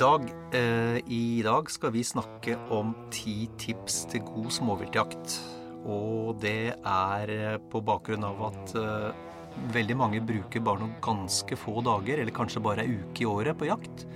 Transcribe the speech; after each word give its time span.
Dag, 0.00 0.22
eh, 0.54 0.96
I 1.12 1.42
dag 1.44 1.68
skal 1.70 1.90
vi 1.92 2.00
snakke 2.00 2.54
om 2.72 2.94
ti 3.12 3.44
tips 3.60 4.06
til 4.08 4.22
god 4.24 4.48
småviltjakt. 4.56 5.34
Og 5.84 6.38
det 6.40 6.72
er 6.72 7.32
eh, 7.34 7.58
på 7.60 7.82
bakgrunn 7.84 8.24
av 8.24 8.40
at 8.46 8.72
eh, 8.80 9.20
veldig 9.74 9.98
mange 10.00 10.22
bruker 10.24 10.64
bare 10.64 10.80
noen 10.80 10.96
ganske 11.04 11.58
få 11.60 11.84
dager, 11.84 12.22
eller 12.22 12.32
kanskje 12.32 12.64
bare 12.64 12.86
ei 12.86 12.96
uke 13.02 13.26
i 13.26 13.28
året, 13.28 13.58
på 13.60 13.68
jakt. 13.68 14.06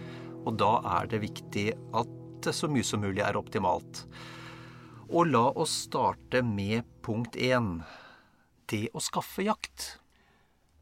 Og 0.46 0.56
da 0.56 0.78
er 0.96 1.12
det 1.12 1.20
viktig 1.26 1.68
at 1.92 2.50
så 2.56 2.72
mye 2.72 2.86
som 2.86 3.04
mulig 3.04 3.20
er 3.26 3.36
optimalt. 3.36 4.06
Og 5.12 5.28
la 5.28 5.44
oss 5.60 5.82
starte 5.90 6.40
med 6.40 6.88
punkt 7.04 7.36
én. 7.36 7.82
Det 8.64 8.86
å 8.96 9.04
skaffe 9.04 9.44
jakt. 9.44 9.98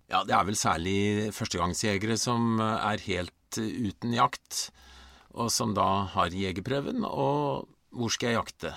Ja, 0.07 0.23
det 0.23 0.39
er 0.39 0.47
vel 0.47 0.61
særlig 0.61 0.99
førstegangsjegere 1.35 2.21
som 2.21 2.61
er 2.63 3.03
helt 3.09 3.35
uten 3.63 4.15
jakt, 4.17 4.69
og 5.35 5.51
som 5.53 5.75
da 5.77 6.07
har 6.15 6.35
jegerprøven. 6.35 7.05
Og 7.07 7.69
hvor 7.95 8.13
skal 8.13 8.33
jeg 8.33 8.41
jakte? 8.41 8.75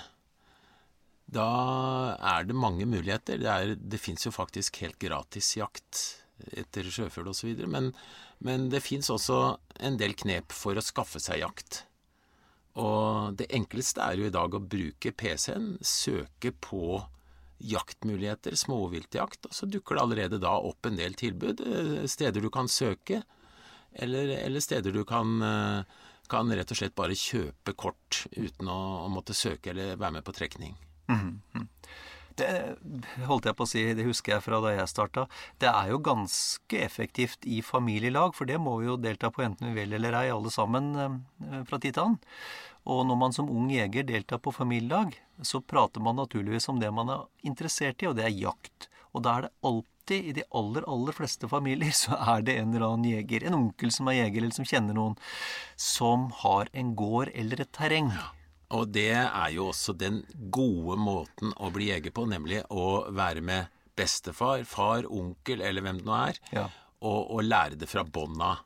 Da 1.28 1.48
er 2.16 2.46
det 2.48 2.56
mange 2.56 2.86
muligheter. 2.88 3.40
Det, 3.40 3.50
er, 3.50 3.74
det 3.76 4.00
fins 4.00 4.24
jo 4.26 4.32
faktisk 4.34 4.80
helt 4.82 4.98
gratis 5.02 5.56
jakt 5.58 6.04
etter 6.56 6.86
sjøfugl 6.88 7.32
osv. 7.32 7.52
Men, 7.68 7.92
men 8.44 8.70
det 8.72 8.84
fins 8.86 9.10
også 9.12 9.58
en 9.84 9.98
del 10.00 10.16
knep 10.18 10.54
for 10.56 10.78
å 10.78 10.84
skaffe 10.84 11.20
seg 11.22 11.42
jakt. 11.42 11.82
Og 12.78 13.34
det 13.38 13.50
enkleste 13.54 14.04
er 14.04 14.20
jo 14.20 14.28
i 14.28 14.34
dag 14.34 14.54
å 14.54 14.62
bruke 14.62 15.12
PC-en, 15.12 15.76
søke 15.82 16.52
på 16.54 17.00
jaktmuligheter, 17.58 18.54
småviltjakt, 18.54 19.48
og 19.48 19.56
så 19.56 19.66
dukker 19.66 19.98
det 19.98 20.02
allerede 20.04 20.38
da 20.42 20.52
opp 20.62 20.86
en 20.86 20.98
del 20.98 21.16
tilbud. 21.18 21.60
eh, 21.66 22.06
Steder 22.06 22.44
du 22.44 22.50
kan 22.54 22.70
søke, 22.70 23.24
eller, 23.92 24.34
eller 24.38 24.60
steder 24.64 24.92
du 24.92 25.04
kan, 25.08 25.38
eh, 25.42 25.82
kan 26.28 26.52
rett 26.52 26.70
og 26.74 26.80
slett 26.80 26.96
bare 26.98 27.16
kjøpe 27.18 27.74
kort 27.78 28.24
uten 28.36 28.68
å, 28.68 28.78
å 29.06 29.08
måtte 29.12 29.36
søke 29.36 29.72
eller 29.72 29.96
være 29.96 30.18
med 30.18 30.26
på 30.26 30.36
trekning. 30.36 30.76
Det 32.38 32.48
holdt 33.26 33.48
jeg 33.48 33.56
på 33.58 33.66
å 33.66 33.68
si, 33.68 33.82
det 33.98 34.06
husker 34.06 34.36
jeg 34.36 34.44
fra 34.44 34.60
da 34.62 34.70
jeg 34.76 34.90
starta. 34.90 35.24
Det 35.58 35.70
er 35.72 35.90
jo 35.90 35.98
ganske 36.06 36.78
effektivt 36.84 37.46
i 37.50 37.58
familielag, 37.66 38.36
for 38.38 38.46
det 38.46 38.60
må 38.62 38.76
vi 38.78 38.86
jo 38.86 38.98
delta 39.00 39.32
på 39.34 39.42
enten 39.42 39.72
vi 39.72 39.80
vil 39.80 39.96
eller 39.98 40.14
ei, 40.20 40.28
alle 40.30 40.52
sammen 40.54 40.92
eh, 40.94 41.62
fra 41.66 41.80
tid 41.82 41.96
til 41.96 42.04
annen. 42.04 42.20
Og 42.88 43.02
når 43.08 43.18
man 43.20 43.34
som 43.36 43.50
ung 43.52 43.72
jeger 43.72 44.06
deltar 44.06 44.40
på 44.40 44.54
familielag, 44.54 45.16
så 45.44 45.60
prater 45.60 46.00
man 46.00 46.16
naturligvis 46.16 46.70
om 46.70 46.78
det 46.80 46.92
man 46.94 47.10
er 47.12 47.26
interessert 47.50 48.02
i, 48.02 48.08
og 48.08 48.16
det 48.16 48.28
er 48.28 48.38
jakt. 48.38 48.88
Og 49.12 49.24
da 49.26 49.34
er 49.34 49.48
det 49.48 49.54
alltid, 49.66 49.94
i 50.16 50.32
de 50.32 50.42
aller, 50.56 50.84
aller 50.88 51.12
fleste 51.16 51.48
familier, 51.50 51.92
så 51.92 52.16
er 52.36 52.42
det 52.46 52.56
en 52.58 52.72
eller 52.74 52.86
annen 52.88 53.10
jeger. 53.10 53.44
En 53.48 53.54
onkel 53.58 53.92
som 53.94 54.08
er 54.08 54.20
jeger, 54.22 54.42
eller 54.44 54.56
som 54.56 54.64
kjenner 54.68 54.96
noen, 54.96 55.16
som 55.76 56.28
har 56.42 56.68
en 56.72 56.94
gård 56.98 57.30
eller 57.34 57.60
et 57.64 57.72
terreng. 57.76 58.10
Og 58.70 58.90
det 58.92 59.06
er 59.16 59.50
jo 59.54 59.70
også 59.70 59.94
den 59.96 60.22
gode 60.52 60.98
måten 61.00 61.54
å 61.56 61.70
bli 61.72 61.88
jeger 61.92 62.12
på, 62.12 62.26
nemlig 62.28 62.62
å 62.68 63.06
være 63.16 63.40
med 63.40 63.68
bestefar, 63.98 64.64
far, 64.68 65.06
onkel 65.10 65.62
eller 65.64 65.82
hvem 65.82 66.02
det 66.02 66.06
nå 66.06 66.16
er, 66.28 66.40
Ja. 66.52 66.66
og, 67.00 67.30
og 67.34 67.42
lære 67.46 67.78
det 67.80 67.88
fra 67.90 68.04
bånn 68.04 68.36
av. 68.44 68.60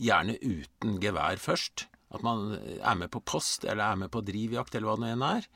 Gjerne 0.00 0.34
uten 0.42 0.96
gevær 1.02 1.36
først. 1.38 1.86
At 2.14 2.22
man 2.22 2.54
er 2.56 2.94
med 2.98 3.10
på 3.10 3.20
post, 3.26 3.64
eller 3.66 3.84
er 3.92 3.96
med 4.04 4.10
på 4.14 4.22
drivjakt, 4.24 4.74
eller 4.74 4.88
hva 4.88 4.96
det 4.98 5.04
nå 5.04 5.12
enn 5.14 5.22
er. 5.28 5.46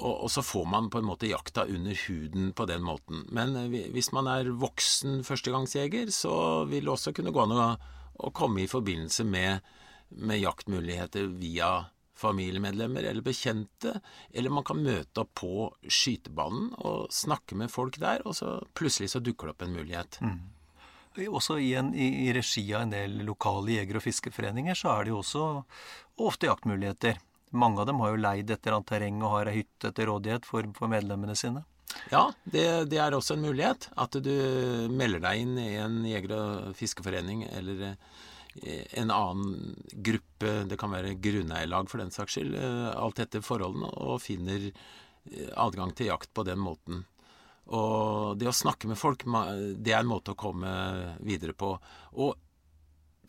Og, 0.00 0.24
og 0.24 0.30
så 0.32 0.42
får 0.44 0.66
man 0.72 0.88
på 0.92 1.00
en 1.00 1.08
måte 1.10 1.28
jakta 1.28 1.66
under 1.68 1.96
huden 2.06 2.52
på 2.56 2.66
den 2.70 2.84
måten. 2.86 3.24
Men 3.36 3.56
eh, 3.60 3.88
hvis 3.92 4.12
man 4.16 4.30
er 4.32 4.50
voksen 4.56 5.20
førstegangsjeger, 5.26 6.10
så 6.14 6.64
vil 6.70 6.88
det 6.88 6.94
også 6.94 7.14
kunne 7.16 7.32
gå 7.34 7.44
an 7.44 7.56
å, 7.56 7.70
å 8.20 8.34
komme 8.36 8.64
i 8.64 8.70
forbindelse 8.70 9.26
med, 9.28 9.72
med 10.16 10.40
jaktmuligheter 10.42 11.28
via 11.40 11.72
familiemedlemmer 12.20 13.06
eller 13.08 13.24
bekjente, 13.24 13.94
eller 14.32 14.52
man 14.52 14.66
kan 14.66 14.80
møte 14.84 15.22
opp 15.22 15.30
på 15.40 15.68
skytebanen 15.88 16.74
og 16.84 17.08
snakke 17.14 17.56
med 17.56 17.72
folk 17.72 17.96
der, 18.02 18.24
og 18.28 18.36
så 18.36 18.58
plutselig 18.76 19.14
så 19.14 19.22
dukker 19.24 19.48
det 19.48 19.54
opp 19.54 19.64
en 19.64 19.76
mulighet. 19.78 20.20
Også 21.30 21.56
i, 21.58 21.72
en, 21.78 21.94
i, 21.96 22.26
i 22.26 22.34
regi 22.36 22.62
av 22.76 22.84
en 22.84 22.92
del 22.92 23.16
lokale 23.26 23.78
jeger- 23.78 23.98
og 23.98 24.04
fiskeforeninger 24.04 24.76
så 24.78 24.92
er 24.92 25.08
det 25.08 25.14
jo 25.14 25.22
også 25.24 25.46
ofte 26.28 26.46
jaktmuligheter. 26.50 27.18
Mange 27.50 27.82
av 27.82 27.88
dem 27.90 28.00
har 28.02 28.12
jo 28.12 28.22
leid 28.22 28.50
et 28.50 28.62
eller 28.62 28.78
annet 28.78 28.90
terreng 28.92 29.20
og 29.24 29.34
har 29.34 29.50
ei 29.50 29.60
hytte 29.60 29.90
til 29.96 30.10
rådighet 30.10 30.46
for, 30.46 30.66
for 30.76 30.92
medlemmene 30.92 31.34
sine. 31.38 31.64
Ja, 32.10 32.30
det, 32.44 32.66
det 32.90 32.98
er 33.02 33.14
også 33.14 33.36
en 33.36 33.44
mulighet. 33.44 33.88
At 33.98 34.16
du 34.22 34.34
melder 34.94 35.22
deg 35.24 35.44
inn 35.44 35.58
i 35.58 35.72
en 35.82 36.00
jeger- 36.06 36.36
og 36.36 36.74
fiskeforening 36.78 37.44
eller 37.50 37.86
eh, 37.90 38.84
en 39.02 39.10
annen 39.14 39.76
gruppe, 39.90 40.54
det 40.70 40.78
kan 40.80 40.94
være 40.94 41.16
grunneierlag 41.22 41.90
for 41.90 42.02
den 42.02 42.14
saks 42.14 42.38
skyld, 42.38 42.54
eh, 42.58 42.90
alt 42.94 43.22
etter 43.22 43.44
forholdene, 43.44 43.90
og 43.98 44.22
finner 44.22 44.70
eh, 44.70 45.50
adgang 45.58 45.94
til 45.96 46.12
jakt 46.12 46.30
på 46.34 46.46
den 46.46 46.62
måten. 46.62 47.04
Og 47.70 48.38
det 48.38 48.48
å 48.50 48.54
snakke 48.56 48.88
med 48.90 48.98
folk, 48.98 49.22
det 49.26 49.92
er 49.92 50.00
en 50.00 50.10
måte 50.10 50.34
å 50.34 50.38
komme 50.38 50.70
videre 51.22 51.54
på. 51.54 51.76
Og 52.18 52.38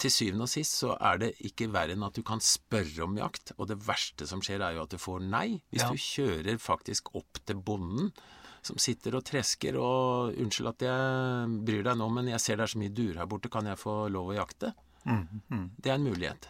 til 0.01 0.11
syvende 0.13 0.47
og 0.47 0.51
sist 0.51 0.79
så 0.81 0.95
er 0.97 1.19
det 1.21 1.31
ikke 1.47 1.69
verre 1.73 1.93
enn 1.95 2.03
at 2.07 2.17
du 2.17 2.23
kan 2.25 2.41
spørre 2.43 3.05
om 3.05 3.15
jakt, 3.19 3.53
og 3.57 3.69
det 3.69 3.77
verste 3.85 4.27
som 4.29 4.41
skjer 4.43 4.63
er 4.65 4.75
jo 4.77 4.83
at 4.87 4.93
du 4.93 4.97
får 5.01 5.21
nei. 5.23 5.61
Hvis 5.71 5.85
Ja. 5.85 5.89
du 5.93 6.01
kjører 6.01 6.57
faktisk 6.61 7.13
opp 7.15 7.41
til 7.45 7.55
bonden 7.61 8.11
som 8.61 8.77
sitter 8.77 9.15
og 9.17 9.23
tresker 9.25 9.77
og 9.77 10.33
'Unnskyld 10.37 10.69
at 10.69 10.81
jeg 10.85 11.65
bryr 11.65 11.83
deg 11.83 11.97
nå, 11.97 12.09
men 12.13 12.27
jeg 12.29 12.39
ser 12.39 12.55
det 12.57 12.63
er 12.63 12.73
så 12.75 12.77
mye 12.81 12.93
duer 12.93 13.17
her 13.17 13.25
borte, 13.25 13.49
kan 13.49 13.65
jeg 13.65 13.77
få 13.77 14.07
lov 14.09 14.29
å 14.33 14.37
jakte?' 14.37 14.73
Det 15.81 15.89
er 15.89 15.95
en 15.95 16.03
mulighet. 16.05 16.47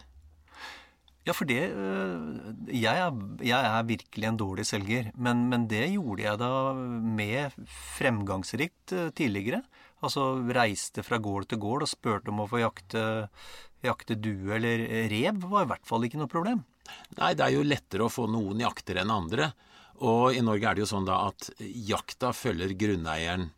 Ja, 1.25 1.31
for 1.37 1.45
det 1.45 1.69
øh, 1.71 2.55
jeg 2.67 2.97
er, 2.97 3.11
jeg 3.45 3.63
er 3.63 3.83
virkelig 3.85 4.27
en 4.27 4.37
dårlig 4.37 4.65
selger, 4.65 5.11
men, 5.15 5.47
men 5.49 5.67
det 5.69 5.85
gjorde 5.93 6.23
jeg 6.23 6.39
da 6.41 6.73
med 6.73 7.51
fremgangsrikt 8.01 8.91
øh, 8.97 9.11
tidligere. 9.11 9.61
Altså 10.01 10.31
reiste 10.49 11.03
fra 11.05 11.19
gård 11.21 11.49
til 11.51 11.61
gård 11.61 11.85
og 11.85 11.91
spurte 11.91 12.33
om 12.33 12.41
å 12.43 12.49
få 12.49 12.63
jakte, 12.63 13.03
jakte 13.85 14.17
due 14.17 14.55
eller 14.57 14.83
rev, 15.11 15.43
var 15.51 15.67
i 15.67 15.71
hvert 15.73 15.87
fall 15.87 16.07
ikke 16.07 16.21
noe 16.21 16.31
problem. 16.31 16.63
Nei, 17.19 17.33
det 17.37 17.45
er 17.45 17.55
jo 17.55 17.67
lettere 17.67 18.07
å 18.07 18.11
få 18.11 18.25
noen 18.31 18.63
jakter 18.63 19.01
enn 19.01 19.13
andre. 19.13 19.51
Og 20.01 20.33
i 20.33 20.41
Norge 20.41 20.67
er 20.67 20.77
det 20.77 20.85
jo 20.85 20.91
sånn 20.95 21.05
da 21.05 21.19
at 21.29 21.51
jakta 21.61 22.31
følger 22.33 22.73
grunneieren. 22.73 23.51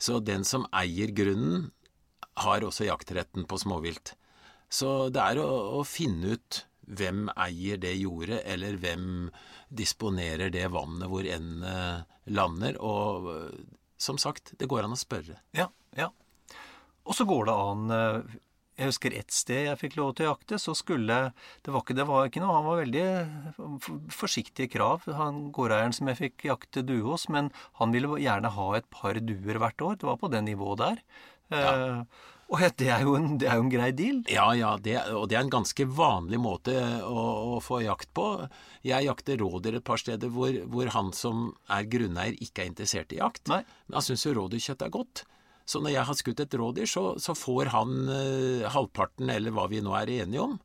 Så 0.00 0.18
den 0.24 0.46
som 0.48 0.64
eier 0.74 1.12
grunnen, 1.14 1.70
har 2.40 2.64
også 2.64 2.86
jaktretten 2.86 3.44
på 3.44 3.58
småvilt. 3.60 4.14
Så 4.72 5.10
det 5.12 5.20
er 5.20 5.40
å, 5.42 5.48
å 5.76 5.82
finne 5.84 6.32
ut 6.32 6.62
hvem 6.88 7.26
eier 7.36 7.76
det 7.80 7.92
jordet, 8.00 8.40
eller 8.48 8.78
hvem 8.80 9.28
disponerer 9.68 10.48
det 10.52 10.64
vannet 10.72 11.12
hvor 11.12 11.28
endene 11.28 12.06
lander. 12.32 12.78
Og 12.80 13.28
som 14.02 14.18
sagt, 14.18 14.54
det 14.58 14.66
går 14.70 14.84
an 14.88 14.96
å 14.96 14.98
spørre. 14.98 15.38
Ja, 15.56 15.68
ja. 15.98 16.08
Og 17.06 17.14
så 17.18 17.26
går 17.26 17.46
det 17.48 17.54
an 17.58 17.92
øh, 17.94 18.34
Jeg 18.78 18.88
husker 18.88 19.14
ett 19.18 19.30
sted 19.34 19.66
jeg 19.66 19.78
fikk 19.80 19.96
lov 19.98 20.12
til 20.16 20.26
å 20.26 20.32
jakte, 20.32 20.58
så 20.58 20.72
skulle 20.78 21.16
Det 21.64 21.72
var 21.74 21.82
ikke, 21.82 21.96
det 21.98 22.06
var 22.08 22.28
ikke 22.28 22.40
noe 22.42 22.54
Han 22.56 22.66
var 22.68 22.78
veldig 22.82 23.06
for- 23.56 24.04
forsiktige 24.22 24.70
krav, 24.72 25.04
han 25.18 25.40
gårdeieren 25.54 25.92
som 25.96 26.08
jeg 26.10 26.20
fikk 26.20 26.46
jakte 26.50 26.84
due 26.86 27.02
hos, 27.06 27.26
men 27.28 27.50
han 27.80 27.92
ville 27.94 28.08
gjerne 28.22 28.50
ha 28.54 28.68
et 28.78 28.88
par 28.90 29.18
duer 29.18 29.58
hvert 29.62 29.82
år. 29.86 29.98
Det 30.00 30.08
var 30.08 30.16
på 30.22 30.30
det 30.32 30.44
nivået 30.46 30.78
der. 30.82 31.02
Ja. 31.52 31.72
Eh, 31.74 32.04
og 32.52 32.60
det 32.78 32.88
er, 32.92 33.00
jo 33.06 33.14
en, 33.16 33.38
det 33.40 33.48
er 33.48 33.56
jo 33.56 33.64
en 33.64 33.72
grei 33.72 33.90
deal. 33.96 34.18
Ja, 34.30 34.50
ja, 34.58 34.74
det, 34.76 34.98
og 35.16 35.26
det 35.30 35.38
er 35.38 35.44
en 35.46 35.52
ganske 35.54 35.86
vanlig 35.88 36.38
måte 36.42 36.74
å, 37.02 37.22
å 37.56 37.60
få 37.64 37.80
jakt 37.84 38.10
på. 38.14 38.26
Jeg 38.84 39.06
jakter 39.08 39.40
rådyr 39.40 39.78
et 39.80 39.86
par 39.88 39.96
steder 40.02 40.28
hvor, 40.34 40.52
hvor 40.68 40.90
han 40.92 41.12
som 41.16 41.48
er 41.72 41.88
grunneier, 41.88 42.36
ikke 42.44 42.62
er 42.66 42.70
interessert 42.74 43.14
i 43.16 43.22
jakt. 43.22 43.46
Nei. 43.48 43.62
Men 43.88 43.98
han 43.98 44.04
syns 44.06 44.26
jo 44.28 44.34
rådyrkjøtt 44.36 44.84
er 44.84 44.92
godt. 44.92 45.24
Så 45.64 45.80
når 45.80 45.94
jeg 45.94 46.04
har 46.08 46.18
skutt 46.18 46.40
et 46.44 46.54
rådyr, 46.58 46.88
så, 46.90 47.04
så 47.22 47.34
får 47.38 47.70
han 47.72 47.96
eh, 48.10 48.68
halvparten, 48.74 49.30
eller 49.30 49.54
hva 49.54 49.68
vi 49.70 49.80
nå 49.80 49.94
er 49.96 50.10
enige 50.20 50.42
om, 50.44 50.56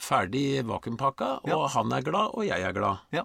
ferdig 0.00 0.62
vakuumpakka, 0.68 1.28
og 1.44 1.48
Ja. 1.52 1.58
han 1.74 1.92
er 1.92 2.02
glad, 2.06 2.30
og 2.34 2.46
jeg 2.46 2.62
er 2.62 2.72
glad. 2.76 3.04
Ja. 3.12 3.24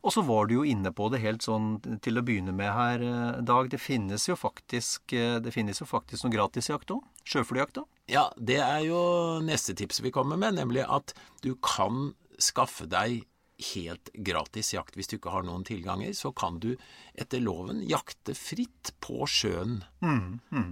Og 0.00 0.14
så 0.14 0.22
var 0.24 0.48
du 0.48 0.54
jo 0.54 0.64
inne 0.64 0.92
på 0.96 1.10
det 1.12 1.20
helt 1.20 1.44
sånn 1.44 1.74
til 2.00 2.16
å 2.16 2.24
begynne 2.24 2.54
med 2.56 2.72
her, 2.72 3.02
eh, 3.04 3.40
Dag. 3.44 3.68
Det 3.70 3.80
finnes 3.80 4.26
jo 4.28 4.36
faktisk, 4.36 5.12
eh, 5.12 5.38
det 5.40 5.52
finnes 5.52 5.80
jo 5.80 5.86
faktisk 5.86 6.24
noe 6.24 6.32
gratisjakt 6.32 6.94
òg. 6.94 7.02
Sjøflyjakt 7.24 7.82
òg. 7.82 7.88
Ja, 8.08 8.30
det 8.36 8.58
er 8.58 8.80
jo 8.86 9.40
neste 9.44 9.76
tips 9.76 10.00
vi 10.00 10.10
kommer 10.10 10.38
med, 10.40 10.54
nemlig 10.56 10.86
at 10.88 11.12
du 11.42 11.54
kan 11.56 12.14
skaffe 12.38 12.88
deg 12.88 13.26
helt 13.74 14.08
gratis 14.14 14.72
jakt. 14.72 14.96
Hvis 14.96 15.10
du 15.10 15.18
ikke 15.18 15.32
har 15.34 15.44
noen 15.44 15.64
tilganger, 15.68 16.14
så 16.16 16.32
kan 16.34 16.58
du 16.62 16.76
etter 17.14 17.42
loven 17.44 17.82
jakte 17.86 18.34
fritt 18.34 18.94
på 19.04 19.26
sjøen. 19.28 19.82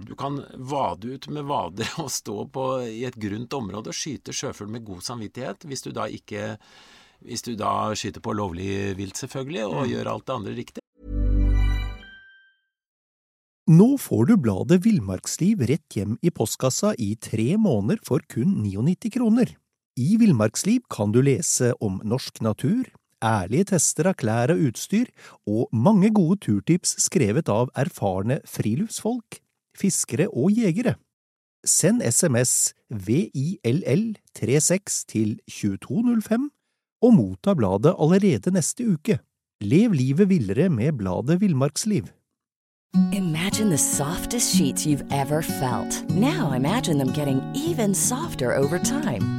Du 0.09 0.15
kan 0.15 0.43
vade 0.57 1.13
ut 1.13 1.27
med 1.29 1.45
vader 1.45 1.85
og 2.01 2.09
stå 2.09 2.47
på, 2.49 2.65
i 2.89 3.05
et 3.05 3.15
grunt 3.15 3.53
område 3.53 3.93
og 3.93 3.93
skyte 3.93 4.33
sjøfugl 4.33 4.71
med 4.73 4.85
god 4.85 5.05
samvittighet, 5.05 5.69
hvis 5.69 5.85
du 5.85 5.91
da 5.91 6.07
ikke 6.09 6.57
hvis 7.25 7.43
du 7.45 7.55
da 7.59 7.91
skyter 7.97 8.23
på 8.23 8.35
lovlig 8.37 8.97
vilt, 8.99 9.17
selvfølgelig, 9.19 9.65
og 9.65 9.89
gjør 9.91 10.13
alt 10.13 10.27
det 10.27 10.35
andre 10.35 10.53
riktig. 10.57 10.81
Nå 13.69 13.99
får 14.01 14.31
du 14.31 14.33
bladet 14.41 14.79
Villmarksliv 14.81 15.61
rett 15.69 15.93
hjem 15.93 16.15
i 16.25 16.31
postkassa 16.33 16.95
i 16.97 17.13
tre 17.21 17.53
måneder 17.61 18.01
for 18.07 18.23
kun 18.25 18.63
99 18.63 19.11
kroner. 19.13 19.51
I 19.99 20.15
Villmarksliv 20.17 20.81
kan 20.89 21.11
du 21.13 21.21
lese 21.21 21.75
om 21.83 21.99
norsk 22.01 22.41
natur, 22.41 22.89
ærlige 23.21 23.75
tester 23.75 24.07
av 24.09 24.17
klær 24.17 24.49
og 24.55 24.63
utstyr, 24.71 25.05
og 25.45 25.69
mange 25.69 26.09
gode 26.15 26.39
turtips 26.47 26.95
skrevet 27.03 27.49
av 27.53 27.69
erfarne 27.77 28.39
friluftsfolk, 28.49 29.37
fiskere 29.77 30.25
og 30.33 30.49
jegere. 30.55 30.95
Send 31.61 32.01
SMS 32.01 32.73
VILL36 32.89 35.05
til 35.11 35.37
2205 35.45 36.49
og 37.01 37.13
motta 37.13 37.53
bladet 37.53 37.95
allerede 37.95 38.51
neste 38.55 38.87
uke. 38.93 39.19
Lev 39.61 39.91
livet 39.91 40.29
villere 40.29 40.69
med 40.69 40.97
bladet 40.99 41.41
Villmarksliv. 41.41 42.07
Imagine 43.13 43.69
the 43.69 43.77
softest 43.77 44.55
sheets 44.55 44.85
you've 44.87 45.05
ever 45.11 45.41
felt. 45.41 46.09
Now 46.09 46.53
imagine 46.53 46.97
them 46.97 47.11
getting 47.13 47.41
even 47.53 47.93
softer 47.93 48.55
over 48.55 48.79
time. 48.79 49.38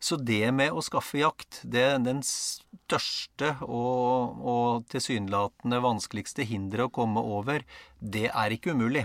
Så 0.00 0.16
det 0.16 0.46
med 0.56 0.72
å 0.72 0.80
skaffe 0.80 1.20
jakt, 1.20 1.60
det 1.68 1.82
er 1.84 1.98
den 2.00 2.22
største 2.24 3.52
og, 3.66 4.38
og 4.40 4.86
tilsynelatende 4.88 5.80
vanskeligste 5.84 6.46
hinderet 6.48 6.88
å 6.88 6.94
komme 7.02 7.20
over, 7.20 7.66
det 8.00 8.30
er 8.32 8.56
ikke 8.56 8.72
umulig. 8.72 9.04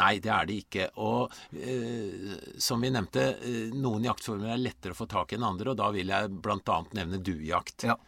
Nei, 0.00 0.14
det 0.22 0.30
er 0.32 0.46
det 0.46 0.56
ikke. 0.62 0.86
Og 1.02 1.34
eh, 1.58 2.38
som 2.62 2.80
vi 2.80 2.92
nevnte, 2.94 3.26
eh, 3.42 3.74
noen 3.74 4.06
jaktformer 4.06 4.54
er 4.54 4.62
lettere 4.62 4.94
å 4.94 5.00
få 5.00 5.08
tak 5.10 5.34
i 5.34 5.36
enn 5.36 5.44
andre, 5.44 5.74
og 5.74 5.80
da 5.80 5.90
vil 5.92 6.12
jeg 6.14 6.30
bl.a. 6.40 6.78
nevne 6.96 7.20
duejakt. 7.20 7.88
Ja. 7.90 7.98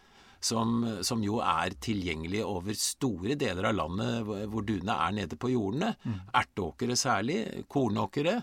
Som, 0.43 0.81
som, 1.07 1.21
jo 1.23 1.37
er 1.45 1.77
tilgjengelig 1.85 2.41
over 2.43 2.75
store 2.75 3.37
deler 3.39 3.69
av 3.69 3.77
landet 3.79 4.25
hvor 4.51 4.65
duene 4.67 4.97
er 5.05 5.13
nede 5.21 5.37
på 5.39 5.53
jordene. 5.53 5.93
Mm. 6.03 6.17
Erteåkere 6.41 6.97
særlig, 6.99 7.39
kornåkere 7.71 8.41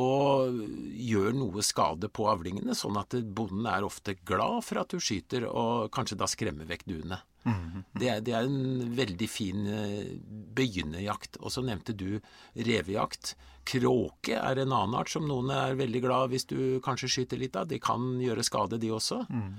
og 0.00 0.56
gjør 0.98 1.36
noe 1.38 1.62
skade 1.62 2.08
på 2.10 2.26
avlingene, 2.26 2.74
sånn 2.74 2.98
at 2.98 3.14
bonden 3.36 3.68
er 3.70 3.86
ofte 3.86 4.16
glad 4.26 4.64
for 4.66 4.82
at 4.82 4.90
du 4.90 5.02
skyter, 5.02 5.46
og 5.46 5.92
kanskje 5.94 6.18
da 6.18 6.26
skremmer 6.30 6.66
vekk 6.66 6.82
duene. 6.88 7.20
Mm. 7.44 7.84
Det, 7.92 8.08
er, 8.08 8.22
det, 8.24 8.32
er 8.34 8.48
en 8.48 8.94
veldig 8.96 9.28
fin 9.28 9.66
eh, 9.68 10.14
begynnerjakt. 10.56 11.38
Og 11.42 11.52
så 11.52 11.64
nevnte 11.64 11.94
du 11.96 12.16
revejakt. 12.56 13.34
Kråke 13.68 14.38
er 14.38 14.60
en 14.60 14.72
annen 14.72 14.96
art 14.98 15.12
som 15.12 15.28
noen 15.28 15.52
er 15.52 15.78
veldig 15.78 16.02
glad 16.04 16.32
hvis 16.32 16.48
du 16.50 16.58
kanskje 16.84 17.12
skyter 17.12 17.40
litt 17.40 17.56
av. 17.60 17.68
De 17.70 17.78
kan 17.82 18.16
gjøre 18.22 18.44
skade, 18.46 18.80
de 18.80 18.90
også. 18.96 19.22
Mm. 19.28 19.54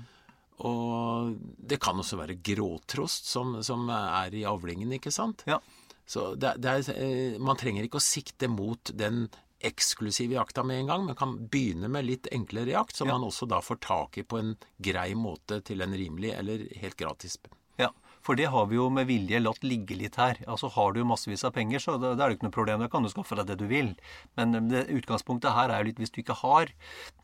Og 0.66 1.34
det 1.68 1.80
kan 1.82 1.98
også 2.00 2.18
være 2.20 2.38
gråtrost 2.44 3.28
som, 3.30 3.58
som 3.66 3.88
er 3.92 4.34
i 4.34 4.46
avlingen, 4.48 4.94
ikke 4.98 5.14
sant? 5.14 5.44
Ja. 5.48 5.60
Så 6.06 6.34
det, 6.38 6.54
det 6.62 6.70
er, 6.70 6.90
eh, 6.94 7.40
man 7.42 7.58
trenger 7.58 7.86
ikke 7.86 7.98
å 8.00 8.04
sikte 8.04 8.50
mot 8.50 8.92
den 8.94 9.26
eksklusive 9.64 10.36
jakta 10.36 10.62
med 10.62 10.80
en 10.80 10.86
gang, 10.86 11.04
men 11.06 11.16
kan 11.16 11.36
begynne 11.48 11.88
med 11.88 12.06
litt 12.06 12.28
enklere 12.32 12.74
jakt, 12.74 12.96
som 12.96 13.08
ja. 13.08 13.16
man 13.16 13.28
også 13.28 13.48
da 13.48 13.62
får 13.64 13.80
tak 13.84 14.18
i 14.18 14.24
på 14.26 14.40
en 14.40 14.56
grei 14.78 15.14
måte 15.16 15.60
til 15.64 15.84
en 15.84 15.94
rimelig 15.96 16.34
eller 16.36 16.66
helt 16.80 16.96
gratis. 17.00 17.38
Ja, 17.80 17.90
for 18.26 18.36
det 18.38 18.48
har 18.52 18.66
vi 18.66 18.78
jo 18.78 18.88
med 18.90 19.06
vilje 19.06 19.38
latt 19.40 19.62
ligge 19.64 19.96
litt 19.96 20.16
her. 20.18 20.40
Altså 20.50 20.68
Har 20.74 20.92
du 20.92 21.02
massevis 21.06 21.44
av 21.46 21.52
penger, 21.54 21.78
så 21.82 21.96
da, 22.00 22.14
er 22.14 22.24
det 22.24 22.38
ikke 22.38 22.48
noe 22.48 22.56
problem. 22.56 22.82
Da 22.82 22.90
kan 22.92 23.06
du 23.06 23.10
skaffe 23.12 23.38
deg 23.38 23.46
det 23.52 23.58
du 23.60 23.66
vil. 23.70 23.92
Men 24.38 24.56
det, 24.70 24.86
utgangspunktet 24.98 25.54
her 25.54 25.70
er 25.70 25.82
jo 25.82 25.90
litt 25.90 26.00
hvis 26.02 26.14
du 26.14 26.22
ikke 26.24 26.38
har 26.42 26.72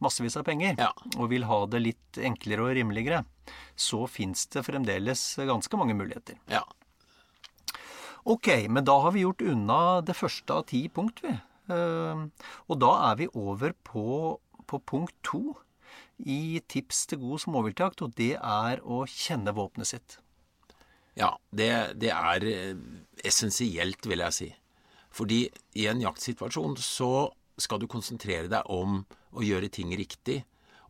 massevis 0.05 0.39
av 0.39 0.47
penger, 0.47 0.77
ja. 0.79 0.93
og 1.17 1.33
vil 1.33 1.49
ha 1.49 1.65
det 1.73 1.83
litt 1.83 2.21
enklere 2.23 2.69
og 2.69 2.77
rimeligere, 2.79 3.25
så 3.75 4.07
fins 4.07 4.47
det 4.55 4.65
fremdeles 4.69 5.25
ganske 5.43 5.81
mange 5.81 5.97
muligheter. 5.99 6.39
Ja. 6.53 6.63
Ok, 8.23 8.53
men 8.71 8.87
da 8.87 9.01
har 9.03 9.17
vi 9.17 9.25
gjort 9.25 9.43
unna 9.43 10.01
det 10.07 10.15
første 10.15 10.55
av 10.55 10.69
ti 10.71 10.85
punkt, 10.93 11.25
vi. 11.25 11.35
Ehm, 11.73 12.31
og 12.69 12.81
da 12.83 12.93
er 13.11 13.21
vi 13.21 13.29
over 13.35 13.75
på, 13.87 14.07
på 14.69 14.83
punkt 14.89 15.17
to 15.27 15.57
i 16.23 16.61
tips 16.71 17.07
til 17.11 17.23
god 17.23 17.43
småviltjakt, 17.45 18.03
og 18.05 18.15
det 18.19 18.35
er 18.37 18.83
å 18.85 19.03
kjenne 19.11 19.55
våpenet 19.57 19.91
sitt. 19.91 20.19
Ja, 21.19 21.35
det, 21.53 21.99
det 22.01 22.13
er 22.15 22.47
eh, 22.49 22.77
essensielt, 23.25 24.07
vil 24.09 24.25
jeg 24.25 24.37
si. 24.37 24.51
Fordi 25.13 25.45
i 25.77 25.89
en 25.91 26.01
jaktsituasjon 26.01 26.79
så 26.81 27.29
skal 27.61 27.83
du 27.83 27.89
konsentrere 27.91 28.49
deg 28.49 28.71
om 28.73 29.03
å 29.37 29.45
gjøre 29.45 29.69
ting 29.73 29.93
riktig. 29.99 30.41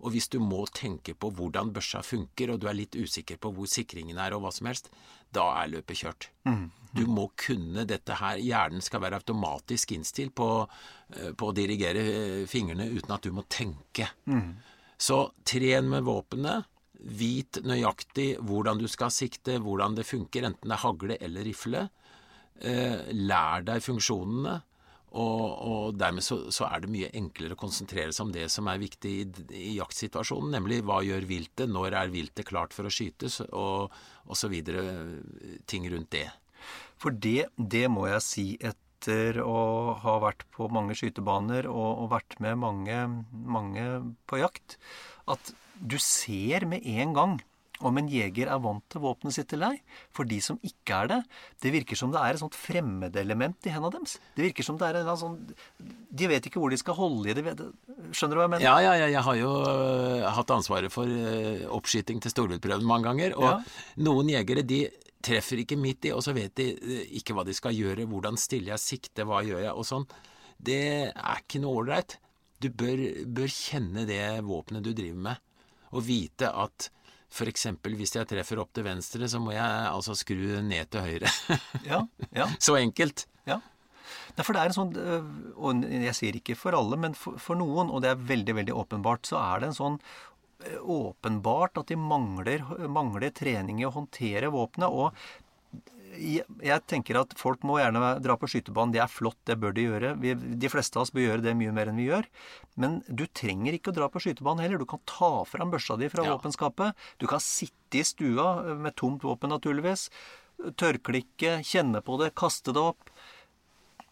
Og 0.03 0.15
hvis 0.15 0.29
du 0.33 0.39
må 0.43 0.65
tenke 0.75 1.15
på 1.15 1.31
hvordan 1.31 1.71
børsa 1.75 2.03
funker, 2.03 2.51
og 2.53 2.63
du 2.63 2.69
er 2.71 2.77
litt 2.77 2.97
usikker 2.99 3.39
på 3.43 3.53
hvor 3.55 3.71
sikringen 3.71 4.19
er 4.19 4.35
og 4.35 4.43
hva 4.45 4.51
som 4.55 4.69
helst, 4.71 4.91
da 5.33 5.45
er 5.61 5.71
løpet 5.77 6.01
kjørt. 6.03 6.29
Mm. 6.49 6.65
Du 6.93 7.05
må 7.09 7.29
kunne 7.39 7.87
dette 7.89 8.19
her. 8.19 8.41
Hjernen 8.43 8.85
skal 8.85 9.05
være 9.05 9.23
automatisk 9.23 9.95
innstilt 9.95 10.35
på, 10.37 10.49
eh, 11.15 11.31
på 11.39 11.49
å 11.49 11.57
dirigere 11.57 12.03
eh, 12.03 12.43
fingrene 12.51 12.91
uten 12.91 13.15
at 13.15 13.23
du 13.25 13.33
må 13.33 13.47
tenke. 13.49 14.11
Mm. 14.27 14.59
Så 14.99 15.23
tren 15.49 15.89
med 15.93 16.05
våpenet. 16.09 16.69
Vit 17.03 17.59
nøyaktig 17.67 18.37
hvordan 18.47 18.79
du 18.79 18.87
skal 18.91 19.11
sikte, 19.11 19.57
hvordan 19.63 19.97
det 19.97 20.07
funker, 20.07 20.45
enten 20.47 20.71
det 20.71 20.77
er 20.77 20.85
hagle 20.85 21.17
eller 21.19 21.47
rifle. 21.49 21.87
Eh, 22.63 23.09
lær 23.17 23.65
deg 23.67 23.83
funksjonene. 23.83 24.61
Og, 25.13 25.41
og 25.69 25.97
dermed 26.01 26.25
så, 26.25 26.39
så, 26.55 26.65
er 26.73 26.83
det 26.83 26.93
mye 26.93 27.11
enklere 27.19 27.53
å 27.53 27.61
konsentrere 27.61 28.15
seg 28.15 28.25
om 28.25 28.31
det 28.33 28.47
som 28.53 28.69
er 28.73 28.81
viktig 28.81 29.11
i, 29.13 29.25
i 29.59 29.75
jaktsituasjonen, 29.77 30.55
nemlig 30.57 30.81
hva 30.89 31.03
gjør 31.05 31.27
viltet, 31.29 31.69
når 31.69 31.99
er 31.99 32.15
viltet 32.15 32.49
klart 32.49 32.73
for 32.73 32.89
å 32.89 32.93
skytes, 32.93 33.43
og 33.53 33.93
så 34.39 34.49
videre 34.53 34.87
ting 35.69 35.85
rundt 35.93 36.15
det. 36.17 36.29
For 37.03 37.13
det, 37.13 37.51
det 37.57 37.89
må 37.93 38.07
jeg 38.09 38.25
si 38.25 38.47
etter 38.57 39.43
å 39.45 39.99
ha 40.01 40.19
vært 40.23 40.47
på 40.55 40.71
mange 40.73 40.97
skytebaner 40.97 41.69
og, 41.69 42.05
og 42.05 42.13
vært 42.15 42.39
med 42.41 42.61
mange, 42.63 42.99
mange 43.33 43.87
på 44.31 44.41
jakt, 44.41 44.79
at 45.29 45.53
du 45.83 45.99
ser 46.01 46.65
med 46.71 46.87
en 46.87 47.17
gang 47.17 47.41
om 47.87 47.99
en 48.01 48.09
jeger 48.11 48.51
er 48.51 48.61
vant 48.63 48.85
til 48.93 49.03
våpenet 49.03 49.35
sitt 49.37 49.53
eller 49.57 49.77
ei. 49.77 49.99
For 50.15 50.29
de 50.29 50.39
som 50.45 50.59
ikke 50.65 51.03
er 51.03 51.11
det, 51.11 51.19
det 51.65 51.73
virker 51.75 51.99
som 51.99 52.13
det 52.15 52.21
er 52.23 52.37
et 52.37 52.43
sånt 52.43 52.59
fremmedelement 52.59 53.69
i 53.69 53.75
hendene 53.75 53.99
deres. 53.99 54.17
Det 54.37 54.47
virker 54.47 54.67
som 54.67 54.79
det 54.81 54.89
er 54.89 55.01
en 55.03 55.13
sånn 55.19 55.39
De 56.13 56.29
vet 56.31 56.49
ikke 56.49 56.63
hvor 56.63 56.73
de 56.73 56.81
skal 56.81 56.97
holde 56.99 57.33
i 57.33 57.37
det. 57.37 57.55
Skjønner 58.13 58.37
du 58.37 58.41
hva 58.41 58.47
jeg 58.47 58.55
mener? 58.57 58.67
Ja, 58.67 58.77
ja, 58.85 58.97
ja 59.03 59.11
jeg 59.13 59.27
har 59.29 59.39
jo 59.39 59.53
uh, 59.67 60.27
hatt 60.39 60.55
ansvaret 60.55 60.93
for 60.95 61.09
uh, 61.09 61.69
oppskyting 61.77 62.23
til 62.23 62.35
storviltprøven 62.35 62.89
mange 62.89 63.09
ganger. 63.11 63.39
Og 63.39 63.49
ja. 63.49 63.57
noen 64.05 64.33
jegere 64.33 64.67
de 64.67 64.85
treffer 65.23 65.63
ikke 65.63 65.79
midt 65.79 66.09
i, 66.09 66.15
og 66.17 66.25
så 66.25 66.35
vet 66.37 66.57
de 66.59 66.73
uh, 66.77 66.99
ikke 67.19 67.37
hva 67.37 67.47
de 67.49 67.57
skal 67.57 67.77
gjøre, 67.77 68.09
hvordan 68.11 68.41
stiller 68.41 68.75
jeg 68.75 68.87
sikte, 68.87 69.27
hva 69.29 69.43
gjør 69.47 69.65
jeg, 69.67 69.75
og 69.75 69.89
sånn. 69.89 70.09
Det 70.63 70.83
er 71.11 71.41
ikke 71.43 71.63
noe 71.63 71.83
ålreit. 71.83 72.19
Du 72.63 72.69
bør, 72.71 73.01
bør, 73.27 73.51
kjenne 73.51 74.05
det 74.07 74.23
våpenet 74.47 74.85
du 74.87 74.93
driver 74.95 75.25
med, 75.31 75.41
og 75.91 76.05
vite 76.07 76.47
at 76.47 76.93
f.eks. 77.33 77.69
hvis 77.97 78.17
jeg 78.19 78.29
treffer 78.29 78.61
opp 78.63 78.73
til 78.77 78.87
venstre, 78.87 79.29
så 79.29 79.41
må 79.41 79.55
jeg 79.55 79.85
altså 79.89 80.17
skru 80.19 80.61
ned 80.65 80.91
til 80.93 81.07
høyre. 81.07 81.31
ja, 81.91 82.03
ja. 82.31 82.49
Så 82.65 82.77
enkelt. 82.81 83.27
Ja. 83.49 83.61
Nei, 84.37 84.45
for 84.45 84.53
det 84.55 84.61
er 84.63 84.71
en 84.71 84.77
sånn, 84.77 84.93
øh, 84.97 85.31
og 85.57 85.87
Jeg 85.89 86.17
sier 86.17 86.37
ikke 86.37 86.57
for 86.59 86.77
alle, 86.77 86.99
men 87.01 87.17
for, 87.19 87.41
for 87.41 87.59
noen, 87.59 87.91
og 87.93 88.05
det 88.05 88.13
er 88.13 88.29
veldig 88.33 88.59
veldig 88.61 88.77
åpenbart, 88.85 89.27
så 89.29 89.41
er 89.41 89.63
det 89.63 89.73
en 89.73 89.81
sånn 89.81 89.99
åpenbart 90.63 91.81
at 91.81 91.89
de 91.91 91.97
mangler, 91.99 92.63
mangler 92.87 93.33
trening 93.35 93.81
i 93.81 93.87
å 93.89 93.95
håndtere 93.95 94.53
våpenet. 94.53 94.93
Og 94.93 95.11
jeg 96.13 96.83
tenker 96.91 97.17
at 97.21 97.33
folk 97.41 97.63
må 97.67 97.79
gjerne 97.81 98.17
dra 98.23 98.37
på 98.39 98.49
skytebanen. 98.51 98.93
Det 98.95 99.01
er 99.03 99.11
flott, 99.11 99.39
det 99.49 99.57
bør 99.63 99.75
de 99.77 99.87
gjøre. 99.87 100.13
Vi, 100.23 100.35
de 100.35 100.71
fleste 100.73 100.99
av 100.99 101.07
oss 101.07 101.13
bør 101.15 101.27
gjøre 101.27 101.45
det 101.47 101.55
mye 101.59 101.75
mer 101.75 101.91
enn 101.91 102.01
vi 102.01 102.09
gjør. 102.09 102.29
Men 102.83 103.01
du 103.09 103.25
trenger 103.27 103.77
ikke 103.77 103.93
å 103.93 103.97
dra 103.97 104.09
på 104.13 104.23
skytebanen 104.23 104.65
heller. 104.65 104.83
Du 104.83 104.89
kan 104.89 105.03
ta 105.09 105.33
fram 105.49 105.73
børsa 105.73 105.97
di 106.01 106.11
fra 106.13 106.27
ja. 106.27 106.37
våpenskapet. 106.37 106.99
Du 107.23 107.29
kan 107.31 107.43
sitte 107.43 108.01
i 108.01 108.07
stua 108.07 108.77
med 108.77 108.97
tomt 109.01 109.25
våpen, 109.27 109.53
naturligvis. 109.55 110.09
Tørrklikke, 110.79 111.61
kjenne 111.67 112.05
på 112.05 112.19
det, 112.21 112.33
kaste 112.39 112.75
det 112.77 112.85
opp. 112.93 113.13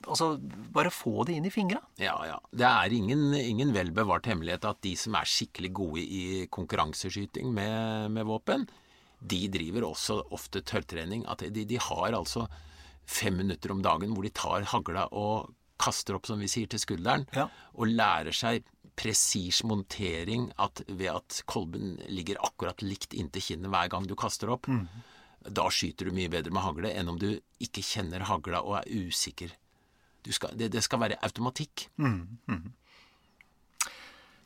Altså, 0.09 0.33
bare 0.73 0.93
få 0.95 1.27
det 1.29 1.37
inn 1.37 1.49
i 1.49 1.53
fingra. 1.53 1.83
Ja, 2.01 2.17
ja. 2.25 2.39
Det 2.57 2.65
er 2.65 2.95
ingen, 2.97 3.35
ingen 3.37 3.75
vel 3.77 3.93
bevart 3.93 4.31
hemmelighet 4.31 4.65
at 4.69 4.81
de 4.87 4.95
som 4.97 5.19
er 5.19 5.29
skikkelig 5.29 5.75
gode 5.77 6.05
i 6.05 6.47
konkurranseskyting 6.53 7.53
med, 7.53 8.09
med 8.17 8.29
våpen, 8.29 8.65
de 9.21 9.45
driver 9.53 9.87
også 9.91 10.19
ofte 10.35 10.63
tørrtrening. 10.67 11.27
At 11.29 11.45
de, 11.45 11.65
de, 11.69 11.79
har 11.81 12.17
altså 12.17 12.47
fem 13.07 13.37
minutter 13.43 13.73
om 13.75 13.83
dagen 13.85 14.15
hvor 14.15 14.27
de 14.27 14.33
tar 14.35 14.67
hagla 14.73 15.07
og 15.13 15.53
kaster 15.81 16.17
opp, 16.17 16.29
som 16.29 16.41
vi 16.41 16.49
sier, 16.51 16.69
til 16.69 16.83
skulderen, 16.83 17.25
ja. 17.37 17.47
og 17.73 17.89
lærer 17.89 18.37
seg 18.37 18.67
presis 19.01 19.63
montering 19.65 20.51
at 20.61 20.83
ved 20.89 21.09
at 21.15 21.39
kolben 21.49 21.95
ligger 22.13 22.41
akkurat 22.45 22.83
likt 22.85 23.15
inntil 23.17 23.45
kinnet 23.47 23.73
hver 23.73 23.89
gang 23.93 24.09
du 24.09 24.17
kaster 24.19 24.53
opp, 24.53 24.69
da 25.41 25.71
skyter 25.73 26.11
du 26.11 26.17
mye 26.17 26.29
bedre 26.33 26.53
med 26.53 26.65
hagle 26.67 26.93
enn 26.93 27.09
om 27.09 27.17
du 27.21 27.31
ikke 27.65 27.85
kjenner 27.87 28.27
hagla 28.29 28.61
og 28.67 28.83
er 28.83 29.09
usikker. 29.09 29.55
Skal, 30.29 30.53
det, 30.59 30.69
det, 30.75 30.83
skal 30.85 31.01
være 31.01 31.17
automatikk. 31.25 31.87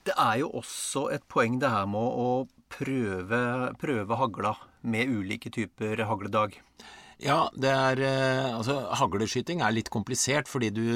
Det 0.07 0.15
er 0.15 0.37
jo 0.45 0.53
også 0.61 1.09
et 1.17 1.25
poeng 1.27 1.59
det 1.59 1.71
her 1.73 1.89
med 1.91 2.21
å 2.23 2.29
prøve, 2.75 3.41
prøve 3.81 4.19
hagla 4.21 4.55
med 4.83 5.11
ulike 5.15 5.53
typer 5.55 6.05
hagledag. 6.09 6.59
Ja, 7.23 7.47
det 7.55 7.71
er 7.71 8.01
eh, 8.03 8.55
Altså, 8.57 8.75
hagleskyting 8.99 9.63
er 9.63 9.75
litt 9.75 9.91
komplisert 9.93 10.51
fordi 10.51 10.73
du 10.75 10.87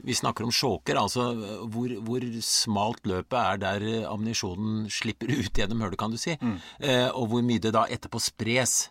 Vi 0.00 0.16
snakker 0.16 0.46
om 0.46 0.54
sjåker, 0.54 0.96
altså 0.96 1.34
hvor, 1.68 1.92
hvor, 2.06 2.24
smalt 2.40 3.04
løpet 3.04 3.36
er 3.36 3.58
der 3.60 3.82
ammunisjonen 4.08 4.86
slipper 4.88 5.28
ut 5.28 5.52
gjennom 5.52 5.82
hølet, 5.84 5.98
kan 6.00 6.14
du 6.14 6.16
si. 6.16 6.38
Mm. 6.40 6.56
Eh, 6.80 7.10
og 7.12 7.28
hvor 7.28 7.44
mye 7.44 7.60
det 7.60 7.74
da 7.76 7.84
etterpå 7.84 8.22
spres. 8.24 8.88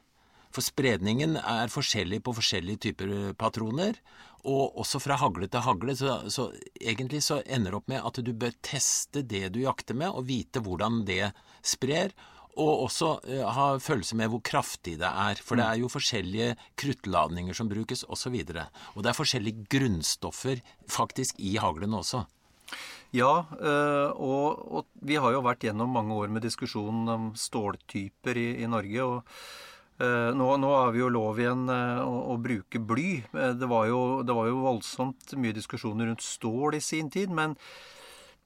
For 0.54 0.62
spredningen 0.66 1.34
er 1.42 1.74
forskjellig 1.74 2.22
på 2.26 2.36
forskjellige 2.38 2.84
typer 2.86 3.34
patroner. 3.42 3.98
Og 4.48 4.80
også 4.80 5.02
fra 5.04 5.18
hagle 5.20 5.50
til 5.52 5.64
hagle. 5.66 5.96
Så, 6.00 6.18
så 6.32 6.50
egentlig 6.80 7.24
så 7.26 7.42
ender 7.46 7.74
det 7.74 7.80
opp 7.82 7.90
med 7.92 8.06
at 8.06 8.20
du 8.24 8.34
bør 8.34 8.56
teste 8.66 9.24
det 9.24 9.50
du 9.56 9.64
jakter 9.66 9.98
med, 9.98 10.14
og 10.14 10.30
vite 10.30 10.64
hvordan 10.64 11.04
det 11.08 11.32
sprer 11.66 12.14
og 12.60 12.86
også 12.86 13.12
uh, 13.24 13.46
ha 13.56 13.68
følelse 13.82 14.18
med 14.20 14.32
hvor 14.34 14.42
kraftig 14.46 14.98
det 15.02 15.10
er. 15.10 15.40
For 15.44 15.60
det 15.60 15.66
er 15.66 15.80
jo 15.82 15.92
forskjellige 15.92 16.56
kruttladninger 16.80 17.56
som 17.56 17.70
brukes, 17.72 18.04
osv. 18.10 18.36
Og, 18.36 18.52
så 18.52 18.66
og 18.96 19.04
det 19.04 19.12
er 19.12 19.20
forskjellige 19.20 19.66
grunnstoffer 19.72 20.64
faktisk 20.90 21.40
i 21.40 21.56
haglene 21.62 22.02
også. 22.02 22.26
Ja, 23.16 23.32
uh, 23.58 24.12
og, 24.14 24.60
og, 24.70 24.90
vi 25.02 25.18
har 25.18 25.34
jo 25.34 25.46
vært 25.46 25.64
gjennom 25.66 25.96
mange 25.96 26.14
år 26.14 26.30
med 26.34 26.46
diskusjon 26.46 27.08
om 27.10 27.32
ståltyper 27.38 28.38
i, 28.38 28.50
i 28.64 28.70
Norge. 28.70 29.08
og 29.08 29.24
nå, 30.00 30.48
nå 30.64 30.72
har 30.72 30.94
vi 30.96 31.02
jo 31.02 31.12
lov 31.12 31.40
igjen 31.42 31.68
å, 31.70 32.14
å 32.34 32.40
bruke 32.40 32.80
bly. 32.80 33.12
Det 33.32 33.68
var, 33.68 33.88
jo, 33.92 34.02
det 34.24 34.36
var 34.36 34.48
jo 34.48 34.62
voldsomt 34.64 35.34
mye 35.36 35.56
diskusjoner 35.58 36.08
rundt 36.08 36.24
stål 36.24 36.78
i 36.80 36.84
sin 36.84 37.12
tid. 37.12 37.34
men 37.36 37.58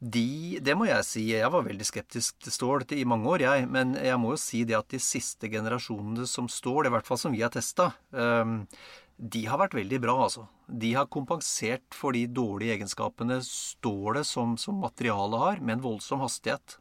de, 0.04 0.60
det 0.60 0.74
må 0.76 0.90
jeg 0.90 1.06
si. 1.08 1.22
Jeg 1.32 1.52
var 1.54 1.64
veldig 1.64 1.86
skeptisk 1.88 2.42
til 2.44 2.52
stål 2.52 2.84
i 2.92 3.06
mange 3.08 3.30
år, 3.30 3.46
jeg. 3.46 3.70
Men 3.72 3.96
jeg 3.96 4.20
må 4.20 4.34
jo 4.34 4.42
si 4.42 4.64
det 4.68 4.76
at 4.76 4.92
de 4.92 5.00
siste 5.00 5.48
generasjonene 5.52 6.28
som 6.28 6.50
stål, 6.52 6.90
i 6.90 6.94
hvert 6.94 7.08
fall 7.08 7.22
som 7.22 7.36
vi 7.36 7.44
har 7.46 7.54
testa, 7.54 7.94
de 8.12 9.46
har 9.48 9.62
vært 9.62 9.78
veldig 9.78 10.02
bra, 10.04 10.18
altså. 10.26 10.48
De 10.68 10.94
har 10.98 11.12
kompensert 11.12 11.96
for 11.96 12.16
de 12.16 12.26
dårlige 12.28 12.80
egenskapene 12.80 13.40
stålet 13.46 14.28
som, 14.28 14.58
som 14.60 14.82
materiale 14.84 15.40
har, 15.40 15.62
med 15.62 15.78
en 15.78 15.86
voldsom 15.86 16.24
hastighet. 16.26 16.80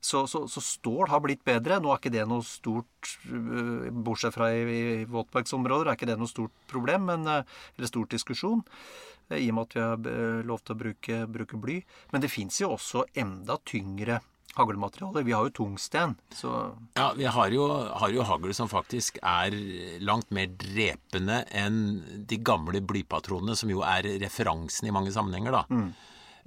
Så, 0.00 0.26
så, 0.30 0.44
så, 0.46 0.62
stål 0.62 1.10
har 1.10 1.22
blitt 1.24 1.42
bedre. 1.46 1.80
Nå 1.82 1.90
er 1.90 2.00
ikke 2.00 2.14
det 2.14 2.24
noe 2.30 2.46
stort 2.46 3.12
øh, 3.26 3.88
Bortsett 3.90 4.36
fra 4.36 4.52
i, 4.54 4.78
i 5.02 5.04
våtmarksområder 5.10 5.90
er 5.90 5.98
ikke 5.98 6.10
det 6.12 6.18
noe 6.20 6.30
stort 6.30 6.54
problem, 6.70 7.08
men, 7.10 7.26
øh, 7.26 7.60
eller 7.76 7.90
stor 7.90 8.06
diskusjon. 8.14 8.62
Øh, 9.32 9.38
I 9.42 9.50
og 9.50 9.58
med 9.58 9.66
at 9.66 9.76
vi 9.76 10.14
har 10.14 10.42
lov 10.46 10.62
til 10.62 10.76
å 10.76 10.80
bruke, 10.84 11.20
bruke 11.34 11.60
bly. 11.60 11.78
Men 12.14 12.24
det 12.24 12.32
fins 12.32 12.60
jo 12.62 12.74
også 12.76 13.08
enda 13.18 13.58
tyngre 13.66 14.20
haglmaterialer. 14.58 15.22
Vi 15.22 15.32
har 15.32 15.46
jo 15.46 15.54
tungsten. 15.62 16.16
Så 16.34 16.52
Ja, 16.94 17.12
vi 17.16 17.24
har 17.24 17.50
jo, 17.50 17.66
har 17.94 18.10
jo 18.10 18.26
hagl 18.26 18.54
som 18.54 18.70
faktisk 18.70 19.18
er 19.22 19.54
langt 20.00 20.30
mer 20.34 20.50
drepende 20.58 21.44
enn 21.54 22.24
de 22.28 22.38
gamle 22.42 22.82
blypatronene, 22.82 23.56
som 23.56 23.70
jo 23.70 23.82
er 23.86 24.08
referansen 24.22 24.88
i 24.88 24.94
mange 24.94 25.12
sammenhenger, 25.14 25.60
da. 25.60 25.64
Mm. 25.70 25.90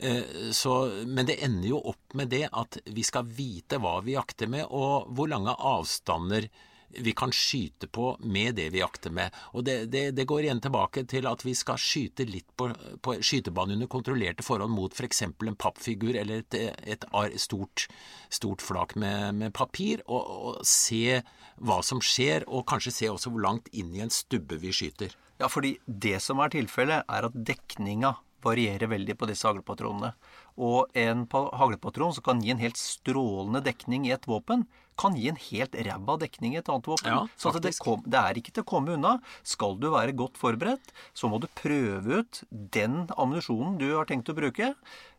Eh, 0.02 0.52
så, 0.52 1.04
men 1.06 1.26
det 1.30 1.44
ender 1.46 1.70
jo 1.70 1.80
opp 1.94 2.16
med 2.18 2.32
det 2.34 2.48
at 2.50 2.80
vi 2.90 3.04
skal 3.06 3.28
vite 3.30 3.78
hva 3.78 4.00
vi 4.02 4.16
jakter 4.18 4.50
med, 4.50 4.66
og 4.74 5.12
hvor 5.14 5.30
lange 5.30 5.54
avstander 5.54 6.50
vi 6.92 7.12
kan 7.16 7.32
skyte 7.32 7.88
på 7.88 8.18
med 8.20 8.56
det 8.56 8.70
vi 8.74 8.82
jakter 8.82 9.14
med. 9.14 9.36
Og 9.54 9.64
det, 9.64 9.86
det, 9.94 10.02
det 10.18 10.26
går 10.28 10.44
igjen 10.44 10.62
tilbake 10.64 11.04
til 11.08 11.28
at 11.30 11.46
vi 11.46 11.54
skal 11.56 11.80
skyte 11.80 12.26
litt 12.28 12.50
på, 12.58 12.68
på 13.02 13.16
skytebanen 13.24 13.78
under 13.78 13.92
kontrollerte 13.92 14.44
forhold 14.44 14.74
mot 14.74 14.96
f.eks. 14.98 15.24
For 15.38 15.52
en 15.52 15.60
pappfigur 15.60 16.18
eller 16.18 16.42
et, 16.42 16.58
et, 16.84 17.06
stort, 17.40 17.86
stort, 18.30 18.66
flak 18.66 18.98
med, 19.00 19.38
med 19.38 19.54
papir, 19.56 20.04
og, 20.08 20.34
og, 20.50 20.66
se 20.68 21.22
hva 21.62 21.80
som 21.86 22.02
skjer, 22.04 22.48
og 22.50 22.66
kanskje 22.68 22.96
se 22.96 23.14
også 23.14 23.32
hvor 23.32 23.46
langt 23.46 23.70
inn 23.72 23.94
i 23.96 24.04
en 24.04 24.14
stubbe 24.14 24.60
vi 24.62 24.74
skyter. 24.76 25.16
Ja, 25.40 25.48
fordi 25.50 25.78
det 25.86 26.20
som 26.26 26.42
er 26.42 26.52
tilfellet, 26.54 27.08
er 27.08 27.30
at 27.30 27.38
dekninga 27.48 28.16
varierer 28.46 28.90
veldig 28.92 29.16
på 29.20 29.28
disse 29.30 29.48
haglpatronene. 29.48 30.14
Og 30.62 30.92
en 30.98 31.26
haglpatron 31.30 32.16
som 32.16 32.26
kan 32.26 32.42
gi 32.44 32.54
en 32.54 32.62
helt 32.62 32.80
strålende 32.80 33.64
dekning 33.66 34.08
i 34.08 34.16
et 34.16 34.28
våpen, 34.30 34.66
kan 35.00 35.16
gi 35.18 35.30
en 35.32 35.40
helt 35.40 35.76
ræva 35.88 36.18
dekning 36.22 36.56
i 36.56 36.60
et 36.60 36.70
annet 36.70 36.90
våpen. 36.92 37.10
Ja, 37.10 37.22
så 37.40 37.54
det, 37.58 37.74
kom, 37.82 38.04
det, 38.06 38.20
er 38.20 38.38
ikke 38.38 38.54
til 38.54 38.66
å 38.66 38.70
komme 38.74 38.96
unna. 38.98 39.16
Skal 39.48 39.78
du 39.82 39.90
være 39.94 40.16
godt 40.18 40.38
forberedt, 40.38 40.94
så 41.18 41.32
må 41.32 41.40
du 41.42 41.48
prøve 41.58 42.22
ut 42.22 42.44
den 42.52 43.06
ammunisjonen 43.16 43.80
du 43.82 43.90
har 43.96 44.10
tenkt 44.10 44.30
å 44.30 44.38
bruke, 44.38 44.74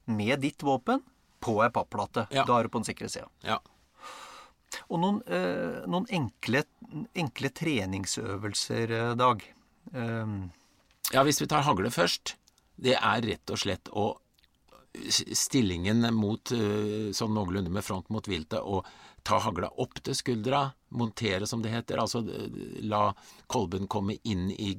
med 0.06 0.42
ditt 0.42 0.62
våpen 0.66 1.02
på 1.42 1.58
ei 1.64 1.70
papplate. 1.74 2.28
Ja. 2.34 2.46
Da 2.46 2.58
er 2.58 2.66
du 2.66 2.74
på 2.74 2.82
den 2.82 2.90
sikre 2.90 3.10
sida. 3.10 3.30
Ja. 3.46 3.58
Og 4.88 5.00
noen, 5.02 5.20
eh, 5.26 5.82
noen 5.90 6.06
enkle, 6.14 6.64
enkle, 7.18 7.50
treningsøvelser, 7.50 8.94
eh, 8.98 9.14
Dag. 9.18 9.42
Um, 9.92 10.52
ja, 11.12 11.24
hvis 11.26 11.42
vi 11.42 11.48
tar 11.50 11.64
hagle 11.66 11.90
først 11.90 12.36
det 12.76 12.96
er 12.98 13.24
rett 13.26 13.52
og 13.54 13.60
slett 13.62 13.90
å 13.92 14.10
stillingen 14.92 16.04
mot 16.12 16.52
sånn 16.52 17.32
noenlunde 17.32 17.72
med 17.72 17.84
front 17.84 18.10
mot 18.12 18.26
viltet 18.28 18.60
og 18.60 18.84
ta 19.24 19.38
hagla 19.40 19.70
opp 19.80 20.02
til 20.04 20.16
skuldra, 20.18 20.66
montere 20.98 21.46
som 21.48 21.62
det 21.64 21.72
heter, 21.72 22.02
altså 22.02 22.20
la 22.84 23.06
kolben 23.46 23.88
komme 23.88 24.18
inn 24.28 24.50
i 24.52 24.74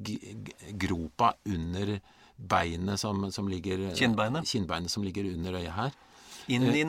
gropa 0.78 1.32
under 1.50 1.96
beinet 2.36 3.00
som, 3.00 3.26
som 3.32 3.50
ligger 3.50 3.88
Kinnbeinet? 3.98 4.46
Kinnbeinet 4.50 4.92
som 4.92 5.06
ligger 5.06 5.32
under 5.32 5.58
øyet 5.62 5.74
her. 5.78 5.98
Inn 6.52 6.66
i, 6.76 6.84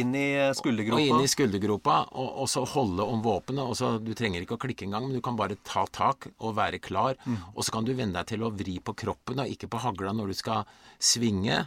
inn 0.00 0.14
i 0.16 0.26
skuldergropa. 0.56 1.00
Og 1.00 1.08
inn 1.10 1.24
i 1.24 1.30
skuldergropa, 1.30 1.96
og, 2.16 2.28
og 2.44 2.50
så 2.50 2.64
holde 2.74 3.04
om 3.04 3.22
våpenet. 3.24 3.64
og 3.64 3.76
så 3.78 3.94
Du 4.00 4.12
trenger 4.16 4.44
ikke 4.44 4.56
å 4.56 4.62
klikke 4.64 4.86
engang, 4.86 5.08
men 5.08 5.18
du 5.18 5.24
kan 5.24 5.36
bare 5.38 5.58
ta 5.66 5.84
tak 5.92 6.30
og 6.38 6.56
være 6.56 6.80
klar. 6.84 7.18
Mm. 7.24 7.38
Og 7.54 7.66
så 7.66 7.74
kan 7.74 7.86
du 7.86 7.92
venne 7.92 8.16
deg 8.16 8.32
til 8.32 8.46
å 8.46 8.52
vri 8.54 8.78
på 8.80 8.96
kroppen 9.04 9.44
og 9.44 9.50
ikke 9.52 9.70
på 9.72 9.82
hagla 9.84 10.14
når 10.16 10.32
du 10.32 10.38
skal 10.40 10.64
svinge. 10.98 11.64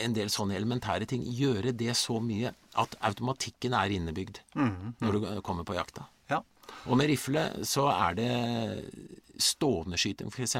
En 0.00 0.14
del 0.16 0.30
sånne 0.32 0.56
elementære 0.58 1.08
ting. 1.10 1.24
Gjøre 1.24 1.74
det 1.76 1.96
så 1.98 2.20
mye 2.22 2.54
at 2.80 2.98
automatikken 3.04 3.74
er 3.78 3.96
innebygd 3.96 4.42
mm. 4.54 4.68
Mm. 4.68 4.92
når 5.00 5.16
du 5.16 5.26
kommer 5.46 5.66
på 5.66 5.78
jakta. 5.78 6.08
Ja. 6.30 6.42
Og 6.88 6.98
med 7.00 7.10
rifle 7.10 7.48
så 7.66 7.88
er 7.92 8.20
det 8.20 8.30
stående 9.40 9.98
skyting, 9.98 10.30
f.eks 10.30 10.56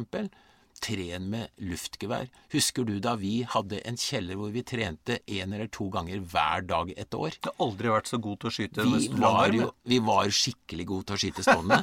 tren 0.84 1.28
med 1.32 1.52
luftgevær. 1.64 2.28
Husker 2.52 2.86
du 2.88 2.98
da 3.02 3.14
vi 3.20 3.38
hadde 3.48 3.80
en 3.88 3.98
kjeller 4.00 4.38
hvor 4.38 4.52
vi 4.54 4.64
trente 4.66 5.18
én 5.24 5.54
eller 5.54 5.70
to 5.72 5.88
ganger 5.92 6.20
hver 6.32 6.66
dag 6.68 6.92
et 6.96 7.16
år? 7.16 7.38
Du 7.40 7.50
har 7.50 7.66
aldri 7.66 7.92
vært 7.94 8.10
så 8.10 8.20
god 8.22 8.42
til 8.42 8.50
å 8.50 8.54
skyte 8.58 8.88
vi 8.88 9.08
var, 9.22 9.54
jo, 9.56 9.70
vi 9.88 10.00
var 10.04 10.32
skikkelig 10.34 10.88
gode 10.90 11.08
til 11.08 11.16
å 11.16 11.22
skyte 11.24 11.46
stående. 11.46 11.80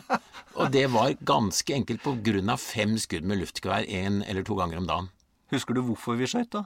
og 0.59 0.69
det 0.73 0.85
var 0.93 1.15
ganske 1.33 1.75
enkelt 1.79 2.03
på 2.05 2.15
grunn 2.25 2.53
av 2.53 2.61
fem 2.61 2.97
skudd 3.01 3.25
med 3.27 3.41
luftgevær 3.41 3.87
én 3.87 4.21
eller 4.27 4.45
to 4.47 4.59
ganger 4.59 4.81
om 4.81 4.91
dagen. 4.91 5.09
Husker 5.51 5.75
du 5.75 5.83
hvorfor 5.83 6.19
vi 6.19 6.29
skøyt, 6.31 6.53
da? 6.53 6.65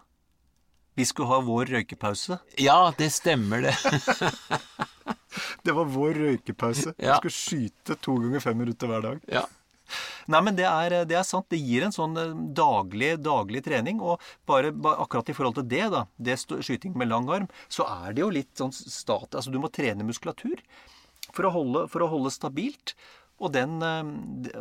Vi 0.96 1.06
skulle 1.08 1.28
ha 1.28 1.42
vår 1.44 1.72
røykepause. 1.74 2.38
Ja, 2.62 2.94
det 2.98 3.10
stemmer, 3.12 3.66
det. 3.66 3.74
det 5.66 5.74
var 5.76 5.90
vår 5.92 6.20
røykepause. 6.22 6.94
Ja. 6.96 7.18
Vi 7.18 7.32
skulle 7.32 7.36
skyte 7.36 7.98
to 8.00 8.16
ganger 8.22 8.44
fem 8.44 8.62
minutter 8.64 8.92
hver 8.92 9.04
dag. 9.04 9.26
Ja. 9.32 9.44
Nei, 10.32 10.42
men 10.46 10.58
det 10.58 10.66
er, 10.70 10.98
det 11.10 11.18
er, 11.18 11.26
sant. 11.28 11.48
Det 11.52 11.60
gir 11.62 11.86
en 11.86 11.96
sånn 11.96 12.18
eh, 12.22 12.34
daglig, 12.58 13.16
daglig 13.26 13.64
trening. 13.66 14.02
Og 14.04 14.24
bare, 14.50 14.74
bare, 14.74 15.02
akkurat 15.06 15.30
i 15.32 15.38
forhold 15.38 15.60
til 15.60 15.70
det, 15.76 15.86
da, 15.94 16.06
det 16.18 16.40
skyting 16.42 16.96
med 16.98 17.12
lang 17.12 17.30
arm, 17.32 17.52
så 17.70 17.88
er 18.06 18.16
det 18.16 18.26
jo 18.26 18.34
litt 18.34 18.54
sånn 18.58 18.74
stat... 18.76 19.32
Altså 19.34 19.54
du 19.54 19.62
må 19.62 19.72
trene 19.74 20.08
muskulatur 20.08 20.62
for 21.36 21.48
å 21.48 21.54
holde, 21.54 21.86
for 21.92 22.06
å 22.06 22.10
holde 22.12 22.34
stabilt. 22.34 22.96
Og 23.44 23.52
den 23.52 23.82
eh, 23.84 24.56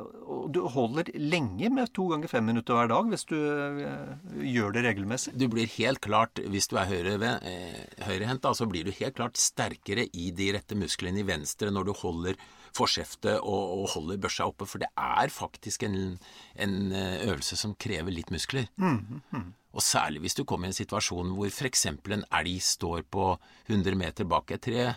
Du 0.51 0.61
holder 0.75 1.11
lenge 1.15 1.71
med 1.71 1.93
to 1.95 2.09
ganger 2.11 2.31
fem 2.31 2.49
minutter 2.49 2.75
hver 2.75 2.91
dag 2.91 3.13
hvis 3.13 3.27
du 3.31 3.37
eh, 3.39 4.17
gjør 4.51 4.75
det 4.75 4.85
regelmessig. 4.89 5.37
Du 5.39 5.47
blir 5.53 5.71
helt 5.77 6.03
klart, 6.05 6.43
hvis 6.43 6.69
du 6.71 6.77
er 6.81 6.91
høyrehendt, 6.91 8.03
høyre 8.09 8.55
så 8.59 8.69
blir 8.71 8.87
du 8.87 8.93
helt 8.99 9.17
klart 9.17 9.41
sterkere 9.41 10.09
i 10.11 10.31
de 10.35 10.53
rette 10.59 10.79
musklene 10.79 11.23
i 11.23 11.29
venstre 11.29 11.71
når 11.75 11.91
du 11.91 11.95
holder 12.03 12.39
forskjeftet 12.75 13.39
og, 13.41 13.65
og, 13.79 13.89
holder 13.95 14.21
børsa 14.23 14.47
oppe. 14.51 14.69
For 14.69 14.83
det 14.83 14.91
er 14.99 15.33
faktisk 15.33 15.87
en, 15.87 16.17
en 16.55 16.79
eh, 16.93 17.27
øvelse 17.29 17.59
som 17.61 17.77
krever 17.81 18.15
litt 18.15 18.33
muskler. 18.35 18.69
Mm, 18.77 19.21
mm. 19.31 19.51
Og 19.75 19.83
særlig 19.83 20.23
hvis 20.25 20.39
du 20.39 20.45
kommer 20.47 20.69
i 20.69 20.73
en 20.73 20.77
situasjon 20.77 21.35
hvor 21.35 21.51
f.eks. 21.51 21.87
en 21.91 22.25
elg 22.25 22.57
står 22.63 23.07
på 23.11 23.35
100 23.67 23.99
meter 23.99 24.29
bak 24.31 24.55
et 24.55 24.63
tre, 24.69 24.93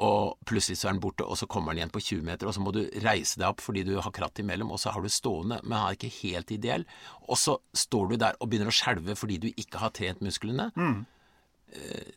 og 0.00 0.38
plutselig 0.48 0.78
så 0.80 0.88
er 0.88 0.94
den 0.94 1.02
borte, 1.04 1.26
og 1.28 1.36
så 1.36 1.48
kommer 1.50 1.74
den 1.74 1.82
igjen 1.82 1.92
på 1.92 2.00
20 2.00 2.24
meter, 2.24 2.48
og 2.48 2.54
så 2.56 2.62
må 2.64 2.72
du 2.72 2.80
reise 3.04 3.36
deg 3.40 3.50
opp 3.50 3.60
fordi 3.60 3.82
du 3.84 3.98
har 4.00 4.12
kratt 4.16 4.40
imellom, 4.40 4.70
og 4.72 4.80
så 4.80 4.94
har 4.94 5.04
du 5.04 5.12
stående, 5.12 5.58
men 5.60 5.76
han 5.76 5.90
er 5.90 5.98
ikke 5.98 6.12
helt 6.22 6.52
ideell, 6.56 6.86
og 7.28 7.36
så 7.36 7.58
står 7.76 8.08
du 8.08 8.14
der 8.22 8.38
og 8.40 8.48
begynner 8.48 8.72
å 8.72 8.76
skjelve 8.76 9.16
fordi 9.18 9.36
du 9.42 9.50
ikke 9.50 9.82
har 9.82 9.92
trent 9.96 10.24
musklene. 10.24 10.70
Mm. 10.76 11.02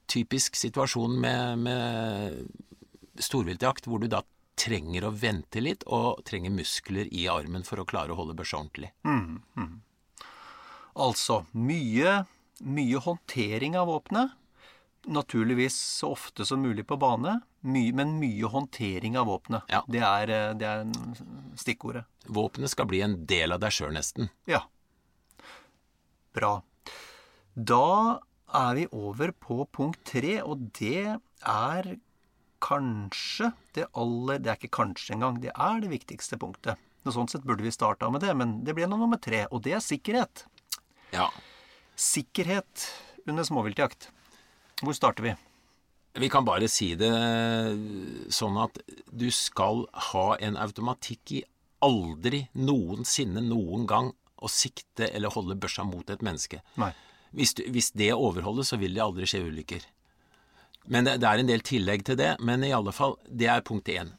typisk 0.10 0.56
situasjon 0.58 1.20
med, 1.22 1.60
med 1.62 3.20
storviltjakt 3.22 3.86
hvor 3.86 4.02
du 4.02 4.08
da 4.10 4.24
trenger 4.60 5.08
å 5.08 5.14
vente 5.16 5.62
litt 5.64 5.84
og 5.88 6.22
trenger 6.28 6.54
muskler 6.54 7.10
i 7.14 7.26
armen 7.32 7.66
for 7.68 7.82
å 7.82 7.88
klare 7.90 8.14
å 8.14 8.20
holde 8.20 8.36
børsa 8.38 8.60
ordentlig. 8.60 8.92
Altså 10.94 11.42
mye, 11.58 12.24
mye 12.62 13.02
håndtering 13.02 13.78
av 13.80 13.90
våpenet. 13.90 14.40
Naturligvis 15.04 15.76
så 15.76 16.14
ofte 16.16 16.46
som 16.48 16.62
mulig 16.64 16.86
på 16.88 16.96
bane, 16.96 17.42
my, 17.68 17.90
men 17.92 18.14
mye 18.22 18.48
håndtering 18.48 19.18
av 19.20 19.28
våpenet. 19.28 19.66
Ja. 19.68 19.82
Det, 19.88 20.00
er, 20.00 20.32
eh, 20.32 20.54
det 20.56 20.70
er 20.70 21.58
stikkordet. 21.60 22.06
Våpenet 22.32 22.72
skal 22.72 22.88
bli 22.88 23.02
en 23.04 23.18
del 23.28 23.52
av 23.52 23.60
deg 23.64 23.76
sjøl, 23.76 23.92
nesten. 23.98 24.30
Ja. 24.48 24.62
Bra. 26.34 26.54
Da 27.54 28.22
er 28.54 28.80
vi 28.80 28.88
over 28.96 29.34
på 29.36 29.64
punkt 29.76 30.00
tre, 30.08 30.38
og 30.46 30.70
det 30.80 31.18
er 31.52 31.92
kanskje 32.64 33.52
det 33.76 33.90
aller 34.00 34.40
Det 34.40 34.52
er 34.52 34.60
ikke 34.60 34.78
kanskje 34.80 35.18
engang, 35.18 35.42
det 35.44 35.52
er 35.52 35.84
det 35.84 35.92
viktigste 35.92 36.40
punktet. 36.42 36.80
Og 37.04 37.16
sånn 37.16 37.30
sett 37.32 37.44
burde 37.44 37.66
vi 37.66 37.74
starta 37.74 38.08
med 38.14 38.24
det, 38.24 38.32
men 38.40 38.62
det 38.64 38.76
blir 38.78 38.88
nå 38.88 38.98
nummer 39.00 39.20
tre, 39.20 39.44
og 39.52 39.66
det 39.66 39.76
er 39.76 39.84
sikkerhet. 39.84 40.46
Ja. 41.12 41.28
Sikkerhet 42.00 42.88
under 43.28 43.44
småviltjakt. 43.44 44.08
Hvor 44.84 44.96
starter 44.96 45.28
vi? 45.28 45.34
Vi 46.24 46.30
kan 46.30 46.46
bare 46.46 46.70
si 46.70 46.94
det 46.96 47.10
sånn 48.34 48.60
at 48.62 48.78
du 49.10 49.28
skal 49.34 49.88
ha 50.12 50.28
en 50.46 50.60
automatikk 50.62 51.34
i 51.40 51.42
aldri 51.84 52.46
noensinne 52.54 53.42
noen 53.44 53.88
gang 53.90 54.12
å 54.44 54.52
sikte 54.52 55.10
eller 55.10 55.34
holde 55.34 55.58
børsa 55.60 55.86
mot 55.88 56.08
et 56.14 56.24
menneske. 56.24 56.62
Hvis, 57.34 57.56
du, 57.58 57.64
hvis 57.74 57.92
det 57.98 58.12
overholdes, 58.14 58.70
så 58.70 58.78
vil 58.78 58.94
det 58.96 59.04
aldri 59.04 59.28
skje 59.30 59.42
ulykker. 59.48 59.88
Men 60.88 61.06
det, 61.08 61.20
det 61.22 61.30
er 61.30 61.40
en 61.40 61.48
del 61.48 61.62
tillegg 61.64 62.04
til 62.06 62.18
det. 62.20 62.34
Men 62.44 62.64
i 62.64 62.74
alle 62.76 62.92
fall, 62.92 63.16
det 63.30 63.48
er 63.48 63.62
punkt 63.66 63.88
én. 63.94 64.12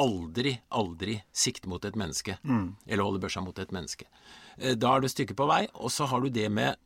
Aldri, 0.00 0.58
aldri 0.72 1.16
sikte 1.32 1.68
mot 1.68 1.84
et 1.84 1.96
menneske. 1.98 2.36
Eller 2.86 3.04
holde 3.04 3.20
børsa 3.22 3.42
mot 3.44 3.58
et 3.58 3.72
menneske. 3.72 4.06
Eh, 4.58 4.74
Da 4.74 4.94
er 4.96 5.00
du 5.00 5.06
et 5.08 5.14
stykke 5.16 5.36
på 5.36 5.46
vei, 5.48 5.66
og 5.74 5.90
så 5.90 6.06
har 6.10 6.20
du 6.20 6.28
det 6.30 6.50
med 6.52 6.76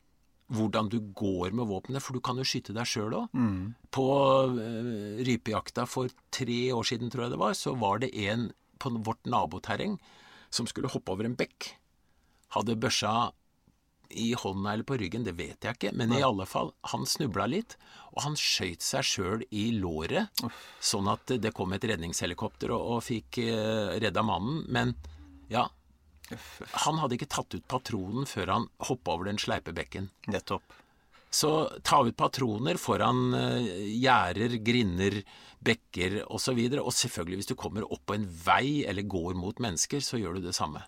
hvordan 0.53 0.89
du 0.91 0.99
går 1.17 1.51
med 1.57 1.65
våpenet, 1.65 2.03
for 2.05 2.13
du 2.13 2.19
kan 2.21 2.37
jo 2.37 2.43
skyte 2.45 2.73
deg 2.75 2.85
sjøl 2.85 3.15
òg. 3.17 3.29
På 3.91 4.03
uh, 4.53 5.17
rypejakta 5.25 5.87
for 5.89 6.11
tre 6.29 6.59
år 6.75 6.85
siden, 6.85 7.09
tror 7.09 7.23
jeg 7.25 7.33
det 7.33 7.39
var, 7.41 7.53
så 7.57 7.73
var 7.81 8.03
det 8.03 8.11
en 8.27 8.51
på 8.77 8.91
vårt 9.07 9.25
naboterreng 9.25 9.95
som 10.53 10.67
skulle 10.69 10.91
hoppe 10.93 11.09
over 11.15 11.25
en 11.25 11.35
bekk. 11.39 11.71
Hadde 12.53 12.75
børsa 12.77 13.31
i 14.15 14.31
hånda 14.37 14.73
eller 14.73 14.87
på 14.87 14.97
ryggen, 15.01 15.25
det 15.27 15.35
vet 15.37 15.65
jeg 15.65 15.77
ikke, 15.77 15.93
men 15.97 16.13
i 16.15 16.23
alle 16.25 16.47
fall, 16.49 16.71
han 16.93 17.05
snubla 17.09 17.47
litt, 17.51 17.77
og 18.15 18.23
han 18.23 18.37
skøyt 18.39 18.85
seg 18.85 19.07
sjøl 19.07 19.43
i 19.51 19.67
låret, 19.75 20.43
sånn 20.79 21.09
at 21.11 21.35
det 21.41 21.53
kom 21.55 21.75
et 21.75 21.83
redningshelikopter 21.83 22.71
og, 22.75 22.95
og 22.95 23.03
fikk 23.05 23.41
eh, 23.43 23.97
redda 24.03 24.23
mannen. 24.25 24.63
Men 24.71 24.95
ja, 25.51 25.67
han 26.85 27.01
hadde 27.01 27.19
ikke 27.19 27.29
tatt 27.29 27.53
ut 27.57 27.67
patronen 27.69 28.25
før 28.29 28.53
han 28.53 28.71
hoppa 28.87 29.17
over 29.17 29.29
den 29.29 29.41
sleipe 29.41 29.75
bekken. 29.75 30.09
Nettopp. 30.31 30.63
Så 31.35 31.51
ta 31.83 31.99
ut 32.05 32.15
patroner 32.15 32.79
foran 32.79 33.35
eh, 33.35 33.69
gjerder, 33.99 34.55
grinder, 34.63 35.19
bekker 35.65 36.21
osv. 36.23 36.31
Og, 36.31 36.41
så 36.45 36.55
videre. 36.55 36.81
og 36.85 36.95
selvfølgelig, 36.95 37.41
hvis 37.41 37.51
du 37.51 37.55
kommer 37.59 37.87
opp 37.91 38.05
på 38.07 38.15
en 38.15 38.27
vei 38.45 38.85
eller 38.87 39.07
går 39.09 39.35
mot 39.35 39.59
mennesker, 39.59 39.99
så 39.99 40.21
gjør 40.21 40.39
du 40.39 40.47
det 40.47 40.55
samme. 40.55 40.85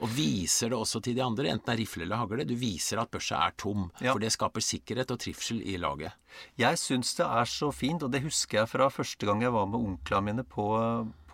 Og 0.00 0.08
viser 0.16 0.70
det 0.72 0.78
også 0.78 1.00
til 1.04 1.14
de 1.18 1.22
andre, 1.24 1.50
enten 1.52 1.66
det 1.66 1.74
er 1.74 1.80
rifle 1.82 2.04
eller 2.06 2.16
hagle. 2.22 2.44
Du 2.48 2.54
viser 2.56 3.00
at 3.02 3.10
børsa 3.12 3.36
er 3.46 3.52
tom, 3.60 3.90
Ja. 4.00 4.12
for 4.14 4.18
det 4.22 4.30
skaper 4.32 4.60
sikkerhet 4.64 5.10
og 5.12 5.18
trivsel 5.20 5.60
i 5.60 5.76
laget. 5.76 6.12
Jeg 6.56 6.78
syns 6.80 7.14
det 7.18 7.26
er 7.26 7.44
så 7.44 7.68
fint, 7.74 8.02
og 8.02 8.10
det 8.10 8.22
husker 8.24 8.62
jeg 8.62 8.68
fra 8.72 8.88
første 8.88 9.26
gang 9.28 9.42
jeg 9.42 9.52
var 9.52 9.66
med 9.68 9.80
onklene 9.80 10.24
mine 10.30 10.44
på, 10.44 10.66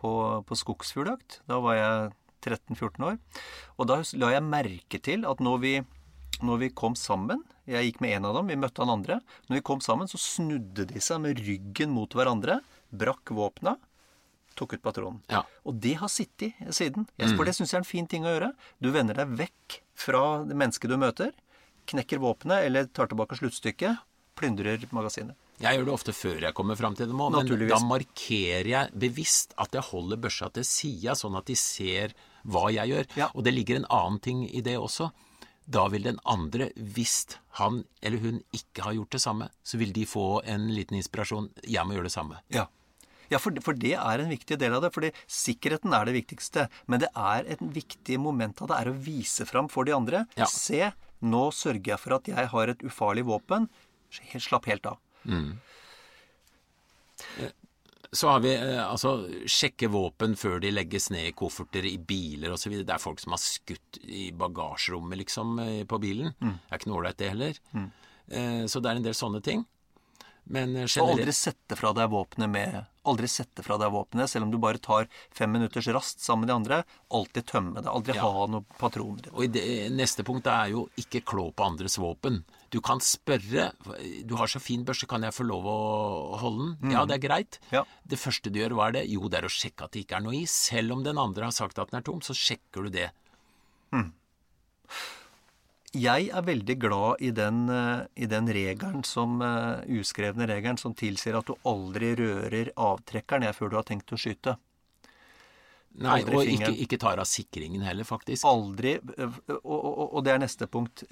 på, 0.01 0.13
på 0.47 0.55
skogsfugljakt. 0.59 1.41
Da 1.47 1.61
var 1.63 1.75
jeg 1.79 2.13
13-14 2.47 3.07
år. 3.07 3.19
Og 3.79 3.87
da 3.91 4.01
la 4.19 4.33
jeg 4.35 4.43
merke 4.47 4.99
til 5.03 5.25
at 5.27 5.39
når 5.43 5.59
vi, 5.63 5.75
når 6.43 6.59
vi 6.67 6.69
kom 6.71 6.95
sammen 6.95 7.43
Jeg 7.67 7.83
gikk 7.89 8.01
med 8.01 8.13
en 8.15 8.25
av 8.29 8.35
dem, 8.37 8.47
vi 8.47 8.55
møtte 8.63 8.79
han 8.85 8.93
andre. 8.93 9.17
Når 9.49 9.57
vi 9.59 9.63
kom 9.67 9.81
sammen, 9.83 10.07
så 10.07 10.19
snudde 10.23 10.85
de 10.87 11.01
seg 11.03 11.19
med 11.19 11.41
ryggen 11.43 11.91
mot 11.91 12.13
hverandre, 12.15 12.61
brakk 12.95 13.33
våpna, 13.35 13.73
tok 14.59 14.77
ut 14.77 14.85
patronen. 14.85 15.23
Ja. 15.33 15.45
Og 15.69 15.79
det 15.83 15.97
har 16.01 16.13
sittet 16.13 16.59
siden. 16.75 17.09
Jeg, 17.21 17.35
for 17.37 17.49
det 17.49 17.57
syns 17.57 17.73
jeg 17.73 17.81
er 17.81 17.85
en 17.85 17.89
fin 17.89 18.09
ting 18.11 18.27
å 18.27 18.35
gjøre. 18.35 18.53
Du 18.83 18.91
vender 18.95 19.19
deg 19.19 19.35
vekk 19.39 19.81
fra 19.97 20.23
det 20.49 20.57
mennesket 20.59 20.93
du 20.93 20.99
møter, 21.01 21.33
knekker 21.87 22.23
våpenet 22.23 22.67
eller 22.67 22.89
tar 22.91 23.11
tilbake 23.11 23.39
sluttstykket, 23.39 24.01
plyndrer 24.37 24.83
magasinet. 24.93 25.37
Jeg 25.63 25.79
gjør 25.79 25.87
det 25.89 25.93
ofte 25.95 26.13
før 26.13 26.43
jeg 26.45 26.57
kommer 26.57 26.77
fram 26.77 26.97
til 26.99 27.09
dem 27.09 27.21
òg, 27.25 27.33
men 27.33 27.69
da 27.71 27.79
markerer 27.81 28.69
jeg 28.69 28.99
bevisst 29.07 29.55
at 29.61 29.73
jeg 29.73 29.89
holder 29.89 30.21
børsa 30.21 30.51
til 30.53 30.67
sida, 30.69 31.15
sånn 31.17 31.39
at 31.39 31.49
de 31.49 31.57
ser 31.57 32.13
hva 32.45 32.69
jeg 32.75 32.93
gjør. 32.93 33.09
Ja. 33.17 33.31
Og 33.33 33.47
det 33.47 33.55
ligger 33.57 33.81
en 33.81 33.89
annen 33.89 34.21
ting 34.21 34.45
i 34.45 34.61
det 34.65 34.77
også. 34.77 35.09
Da 35.67 35.87
vil 35.91 36.05
den 36.07 36.21
andre, 36.29 36.69
hvis 36.77 37.25
han 37.59 37.81
eller 38.05 38.23
hun 38.23 38.43
ikke 38.55 38.85
har 38.85 38.95
gjort 38.99 39.17
det 39.17 39.23
samme, 39.25 39.49
så 39.67 39.81
vil 39.81 39.95
de 39.97 40.05
få 40.07 40.43
en 40.47 40.69
liten 40.71 41.01
inspirasjon. 41.01 41.49
Jeg 41.65 41.89
må 41.89 41.97
gjøre 41.97 42.11
det 42.11 42.15
samme. 42.15 42.43
Ja. 42.55 42.69
Ja, 43.33 43.41
for, 43.43 43.57
for 43.65 43.79
det 43.79 43.95
er 43.99 44.23
en 44.23 44.33
viktig 44.33 44.59
del 44.61 44.77
av 44.77 44.85
det. 44.85 44.93
fordi 44.95 45.13
sikkerheten 45.27 45.95
er 45.97 46.09
det 46.09 46.17
viktigste. 46.17 46.69
Men 46.87 47.03
det 47.05 47.11
er 47.13 47.49
et 47.57 47.63
viktig 47.63 48.21
moment 48.23 48.63
av 48.63 48.73
det 48.73 48.81
er 48.81 48.91
å 48.93 48.97
vise 49.07 49.47
fram 49.49 49.71
for 49.73 49.89
de 49.89 49.95
andre. 49.97 50.25
Ja. 50.39 50.49
Se, 50.51 50.93
nå 51.27 51.45
sørger 51.55 51.95
jeg 51.95 52.03
for 52.03 52.19
at 52.19 52.31
jeg 52.31 52.53
har 52.53 52.73
et 52.73 52.85
ufarlig 52.87 53.27
våpen. 53.29 53.69
Slapp 54.11 54.69
helt 54.71 54.87
av. 54.87 55.01
Så 58.17 58.31
har 58.31 58.41
vi 58.41 58.53
eh, 58.55 58.81
altså 58.81 59.27
sjekke 59.51 59.91
våpen 59.93 60.37
før 60.39 60.61
de 60.63 60.71
legges 60.71 61.11
ned 61.13 61.33
i 61.33 61.35
kofferter, 61.37 61.85
i 61.89 61.99
biler 61.99 62.55
osv. 62.55 62.79
Det 62.87 62.95
er 62.95 63.03
folk 63.03 63.21
som 63.21 63.35
har 63.35 63.43
skutt 63.43 63.99
i 64.05 64.31
bagasjerommet, 64.37 65.19
liksom, 65.25 65.59
eh, 65.65 65.83
på 65.89 65.99
bilen. 66.01 66.33
Det 66.39 66.71
er 66.71 66.81
ikke 66.81 66.93
noe 66.93 67.01
ålreit, 67.03 67.19
det 67.21 67.33
heller. 67.35 67.63
Mm. 67.77 67.89
så 68.67 68.81
det 68.83 68.91
er 68.91 68.99
en 68.99 69.05
del 69.05 69.15
sånne 69.15 69.39
ting. 69.45 69.61
Men 70.47 70.75
generelt... 70.77 70.99
Og 71.03 71.13
aldri 71.17 71.33
sette 71.35 71.77
fra 71.79 71.91
deg 71.97 72.13
våpenet 72.13 72.51
med 72.53 72.77
Aldri 73.07 73.29
sette 73.31 73.63
fra 73.63 73.77
deg 73.79 73.93
våpenet, 73.95 74.31
selv 74.31 74.47
om 74.47 74.51
du 74.51 74.57
bare 74.59 74.81
tar 74.83 75.07
fem 75.35 75.53
minutters 75.55 75.87
rast 75.95 76.23
sammen 76.25 76.43
med 76.43 76.51
de 76.51 76.55
andre. 76.57 76.79
Alltid 77.15 77.47
tømme 77.47 77.79
det. 77.79 77.87
Aldri 77.91 78.17
Ja. 78.17 78.25
ha 78.27 78.47
noen 78.51 78.67
patroner. 78.81 79.29
Og 79.31 79.45
i 79.45 79.51
det, 79.55 79.63
neste 79.95 80.25
punkt 80.27 80.47
er 80.51 80.73
jo 80.73 80.89
ikke 80.99 81.23
klå 81.23 81.45
på 81.55 81.67
andres 81.67 81.99
våpen. 82.03 82.41
Du 82.75 82.81
kan 82.83 82.99
spørre 82.99 83.69
Du 84.27 84.35
har 84.35 84.51
så 84.51 84.59
fin 84.59 84.83
børse, 84.85 85.07
kan 85.07 85.23
jeg 85.23 85.35
få 85.35 85.47
lov 85.47 85.67
å 85.71 85.77
holde 86.43 86.75
den? 86.81 86.91
Ja, 86.91 87.05
det 87.07 87.15
er 87.21 87.29
greit. 87.29 87.61
Ja. 87.71 87.85
Det 88.03 88.19
første 88.19 88.51
du 88.51 88.59
gjør, 88.59 88.75
hva 88.75 88.89
er 88.89 88.99
det? 88.99 89.05
Jo, 89.09 89.29
det 89.31 89.39
er 89.39 89.47
å 89.47 89.55
sjekke 89.55 89.87
at 89.87 89.95
det 89.95 90.03
ikke 90.03 90.19
er 90.19 90.27
noe 90.27 90.35
i. 90.35 90.45
Selv 90.51 90.99
om 90.99 91.05
den 91.07 91.19
andre 91.19 91.47
har 91.47 91.55
sagt 91.55 91.79
at 91.79 91.91
den 91.95 92.01
er 92.03 92.07
tom, 92.07 92.19
så 92.27 92.35
sjekker 92.35 92.87
du 92.87 92.91
det. 92.99 93.11
Jeg 95.97 96.29
er 96.35 96.45
veldig 96.45 96.77
glad 96.83 97.25
i 97.25 97.33
den, 97.33 97.67
eh, 97.73 98.05
i 98.17 98.29
den 98.29 98.49
regelen 98.53 99.05
som 99.07 99.41
eh, 99.43 99.85
uskrevne 100.01 100.49
regelen 100.49 100.79
som 100.81 100.95
tilsier 100.95 101.39
at 101.39 101.49
du 101.49 101.57
aldri 101.69 102.15
rører 102.19 102.73
avtrekkeren 102.77 103.47
før 103.57 103.73
du 103.73 103.77
har 103.79 103.87
tenkt 103.89 104.13
å 104.13 104.21
skyte. 104.21 104.59
Nei, 105.97 106.19
Aldri 106.19 106.37
og 106.37 106.49
ikke, 106.53 106.73
ikke 106.85 106.99
tar 107.01 107.17
av 107.23 107.25
sikringen 107.25 107.81
heller, 107.87 108.05
faktisk. 108.05 108.45
Aldri 108.45 108.99
eh, 108.99 109.39
og, 109.55 109.79
og, 109.79 110.03
og 110.19 110.27
det 110.27 110.35
er 110.35 110.43
neste 110.43 110.69
punkt. 110.69 111.07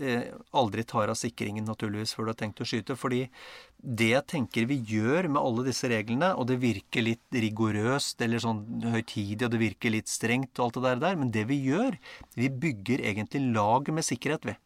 Aldri 0.52 0.84
tar 0.84 1.08
av 1.14 1.16
sikringen 1.16 1.64
naturligvis 1.64 2.12
før 2.12 2.28
du 2.28 2.32
har 2.34 2.40
tenkt 2.42 2.60
å 2.60 2.68
skyte. 2.68 2.98
Fordi 3.00 3.22
det 3.78 4.10
jeg 4.10 4.28
tenker 4.34 4.68
vi 4.68 4.82
gjør 4.90 5.30
med 5.30 5.40
alle 5.40 5.64
disse 5.70 5.88
reglene, 5.88 6.34
og 6.36 6.50
det 6.50 6.58
virker 6.60 7.06
litt 7.06 7.40
rigorøst 7.46 8.20
eller 8.26 8.44
sånn 8.44 8.60
høytidig, 8.84 9.46
og 9.46 9.56
det 9.56 9.62
virker 9.64 9.96
litt 9.96 10.12
strengt 10.12 10.58
og 10.58 10.66
alt 10.66 10.78
det 10.82 10.84
der, 10.90 11.02
der, 11.08 11.18
men 11.22 11.32
det 11.32 11.48
vi 11.48 11.62
gjør, 11.70 11.96
vi 12.36 12.52
bygger 12.66 13.06
egentlig 13.14 13.46
lag 13.56 13.88
med 13.94 14.04
sikkerhet, 14.04 14.44
vi. 14.52 14.58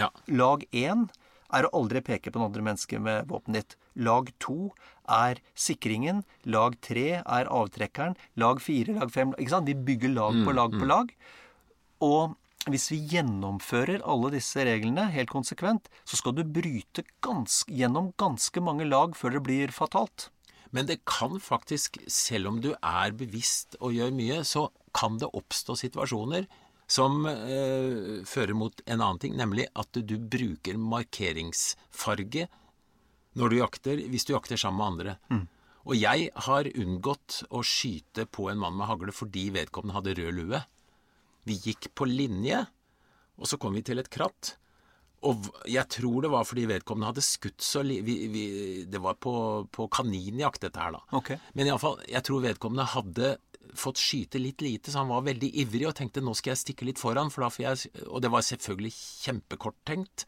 Ja. 0.00 0.10
Lag 0.26 0.64
én 0.72 1.08
er 1.54 1.66
å 1.66 1.72
aldri 1.78 2.02
peke 2.04 2.32
på 2.32 2.40
det 2.40 2.48
andre 2.48 2.66
mennesket 2.66 3.02
med 3.02 3.28
våpenet 3.30 3.60
ditt. 3.60 3.76
Lag 3.94 4.30
to 4.42 4.72
er 5.10 5.40
sikringen. 5.54 6.24
Lag 6.44 6.78
tre 6.82 7.20
er 7.22 7.50
avtrekkeren. 7.50 8.16
Lag 8.40 8.62
fire, 8.64 8.96
lag 8.98 9.12
fem 9.14 9.34
Ikke 9.38 9.54
sant? 9.54 9.70
Vi 9.70 9.76
bygger 9.90 10.14
lag 10.16 10.40
på 10.44 10.56
lag 10.56 10.74
på 10.74 10.88
lag. 10.88 11.12
Og 12.04 12.34
hvis 12.72 12.88
vi 12.90 13.02
gjennomfører 13.12 14.04
alle 14.08 14.30
disse 14.32 14.64
reglene 14.64 15.10
helt 15.12 15.32
konsekvent, 15.32 15.90
så 16.08 16.16
skal 16.16 16.36
du 16.38 16.46
bryte 16.48 17.04
ganske, 17.24 17.68
gjennom 17.68 18.14
ganske 18.20 18.62
mange 18.64 18.86
lag 18.88 19.16
før 19.18 19.36
det 19.36 19.44
blir 19.44 19.74
fatalt. 19.74 20.30
Men 20.74 20.88
det 20.88 21.04
kan 21.06 21.36
faktisk, 21.38 22.00
selv 22.10 22.50
om 22.50 22.62
du 22.64 22.72
er 22.74 23.12
bevisst 23.14 23.76
og 23.78 23.94
gjør 23.94 24.14
mye, 24.16 24.40
så 24.48 24.70
kan 24.96 25.20
det 25.20 25.30
oppstå 25.36 25.76
situasjoner 25.78 26.48
som 26.90 27.24
eh, 27.26 28.22
fører 28.28 28.54
mot 28.56 28.82
en 28.84 29.00
annen 29.00 29.20
ting, 29.22 29.36
nemlig 29.38 29.66
at 29.78 29.96
du 29.96 30.14
bruker 30.18 30.78
markeringsfarge 30.80 32.48
når 33.34 33.50
du 33.50 33.58
jakter, 33.58 34.02
hvis 34.12 34.26
du 34.28 34.34
jakter 34.34 34.60
sammen 34.60 34.78
med 34.78 34.90
andre. 34.92 35.16
Og 35.84 35.96
jeg 35.98 36.30
har 36.46 36.68
unngått 36.80 37.42
å 37.52 37.60
skyte 37.66 38.24
på 38.30 38.48
en 38.50 38.60
mann 38.60 38.76
med 38.78 38.88
hagle 38.88 39.12
fordi 39.12 39.50
vedkommende 39.52 39.98
hadde 39.98 40.14
rød 40.20 40.38
lue. 40.38 40.60
Vi 41.44 41.58
gikk 41.60 41.90
på 41.96 42.08
linje, 42.08 42.62
og 43.36 43.50
så 43.50 43.58
kom 43.60 43.76
vi 43.76 43.82
til 43.84 44.00
et 44.00 44.08
kratt. 44.12 44.54
Og 45.24 45.48
jeg 45.68 45.84
tror 45.92 46.24
det 46.24 46.30
var 46.32 46.46
fordi 46.48 46.66
vedkommende 46.68 47.10
hadde 47.12 47.24
skutt 47.24 47.64
så 47.64 47.82
li... 47.84 47.98
Vi, 48.04 48.16
vi, 48.32 48.44
det 48.88 49.00
var 49.00 49.16
på, 49.20 49.34
på 49.72 49.88
kaninjakt, 49.92 50.62
dette 50.66 50.80
her, 50.80 50.96
da. 50.96 51.02
Okay. 51.16 51.40
Men 51.56 51.68
iallfall, 51.68 51.98
jeg 52.08 52.24
tror 52.26 52.44
vedkommende 52.44 52.88
hadde 52.92 53.34
fått 53.74 54.00
skyte 54.00 54.40
litt 54.40 54.60
lite, 54.64 54.90
så 54.92 55.02
han 55.02 55.10
var 55.12 55.24
veldig 55.26 55.50
ivrig 55.62 55.86
og 55.88 55.96
tenkte 55.98 56.22
nå 56.24 56.34
skal 56.36 56.52
jeg 56.54 56.62
stikke 56.62 56.88
litt 56.88 57.00
foran, 57.00 57.30
for 57.32 57.46
da 57.46 57.50
får 57.52 57.64
jeg 57.64 58.04
Og 58.08 58.22
det 58.22 58.30
var 58.30 58.44
selvfølgelig 58.46 58.92
kjempekort 59.24 59.76
tenkt. 59.88 60.26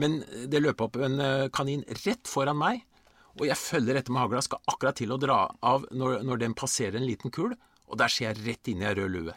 Men 0.00 0.22
det 0.48 0.62
løp 0.62 0.80
opp 0.80 0.96
en 0.96 1.20
eh, 1.20 1.48
kanin 1.52 1.84
rett 2.04 2.28
foran 2.28 2.56
meg, 2.56 2.82
og 3.38 3.46
jeg 3.48 3.56
følger 3.56 3.96
etter 3.96 4.12
med 4.12 4.22
hagla, 4.24 4.42
skal 4.44 4.60
akkurat 4.68 4.96
til 4.96 5.12
å 5.12 5.20
dra 5.20 5.38
av 5.62 5.84
når, 5.92 6.22
når 6.24 6.40
den 6.44 6.54
passerer 6.56 6.96
en 7.00 7.06
liten 7.08 7.32
kul, 7.32 7.54
og 7.88 7.98
der 8.00 8.12
ser 8.12 8.30
jeg 8.30 8.44
rett 8.46 8.68
inn 8.72 8.82
i 8.84 8.88
ei 8.88 8.94
rød 8.96 9.12
lue. 9.12 9.34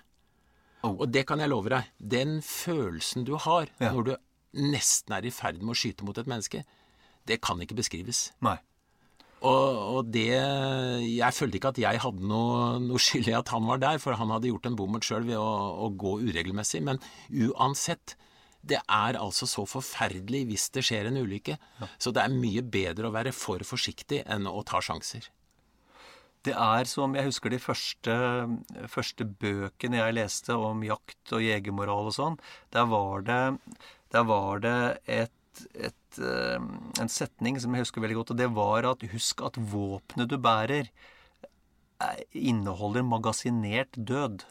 Og 0.86 1.08
det 1.10 1.24
kan 1.28 1.42
jeg 1.42 1.50
love 1.50 1.72
deg, 1.74 1.88
den 1.98 2.42
følelsen 2.46 3.26
du 3.26 3.36
har 3.42 3.72
Ja. 3.82 3.92
når 3.92 4.04
du 4.06 4.16
nesten 4.54 5.16
er 5.18 5.26
i 5.26 5.32
ferd 5.34 5.62
med 5.64 5.74
å 5.74 5.80
skyte 5.80 6.06
mot 6.06 6.18
et 6.18 6.28
menneske, 6.30 6.64
det 7.26 7.42
kan 7.42 7.60
ikke 7.60 7.76
beskrives. 7.76 8.30
Nei. 8.46 8.58
Og, 9.46 9.80
og 9.96 10.12
det 10.14 10.30
Jeg 11.06 11.36
følte 11.38 11.60
ikke 11.60 11.72
at 11.76 11.82
jeg 11.82 12.02
hadde 12.02 12.30
noe, 12.30 12.80
noe 12.82 13.02
skyld 13.02 13.30
i 13.30 13.38
at 13.38 13.52
han 13.54 13.68
var 13.70 13.82
der, 13.84 14.00
for 14.02 14.18
han 14.18 14.34
hadde 14.34 14.50
gjort 14.50 14.70
en 14.70 14.78
bommert 14.80 15.06
sjøl 15.08 15.28
ved 15.28 15.38
å, 15.40 15.50
å 15.86 15.92
gå 15.94 16.18
uregelmessig. 16.26 16.82
Men 16.86 17.02
uansett, 17.30 18.18
det 18.66 18.82
er 18.82 19.20
altså 19.22 19.48
så 19.50 19.68
forferdelig 19.70 20.46
hvis 20.50 20.70
det 20.74 20.86
skjer 20.88 21.12
en 21.12 21.22
ulykke. 21.22 21.60
Så 22.02 22.14
det 22.16 22.26
er 22.26 22.34
mye 22.34 22.66
bedre 22.66 23.10
å 23.12 23.16
være 23.16 23.36
for 23.36 23.62
forsiktig 23.68 24.24
enn 24.26 24.50
å 24.50 24.64
ta 24.66 24.82
sjanser. 24.84 25.30
Det 26.46 26.54
er 26.54 26.86
som 26.86 27.16
jeg 27.18 27.26
husker 27.26 27.54
de 27.54 27.58
første, 27.62 28.16
første 28.92 29.26
bøkene 29.26 29.98
jeg 29.98 30.18
leste 30.18 30.54
om 30.54 30.84
jakt 30.86 31.34
og 31.34 31.42
jegermoral 31.42 32.12
og 32.12 32.18
sånn. 32.18 32.38
Der 32.76 32.86
var 32.92 33.26
det, 33.26 33.42
der 34.14 34.28
var 34.30 34.62
det 34.62 34.78
et, 35.10 35.64
et, 35.74 35.98
eh, 36.20 36.56
en 37.02 37.10
setning 37.12 37.60
som 37.62 37.74
jeg 37.76 37.86
husker 37.86 38.02
veldig 38.02 38.16
godt, 38.22 38.32
og 38.32 38.38
det 38.38 38.50
var 38.56 38.86
at 38.92 39.06
husk 39.12 39.42
at 39.46 39.54
våpenet 39.58 40.28
du 40.32 40.38
bærer, 40.38 40.90
eh, 42.02 42.24
inneholder 42.34 43.04
magasinert 43.04 43.92
død. 43.98 44.44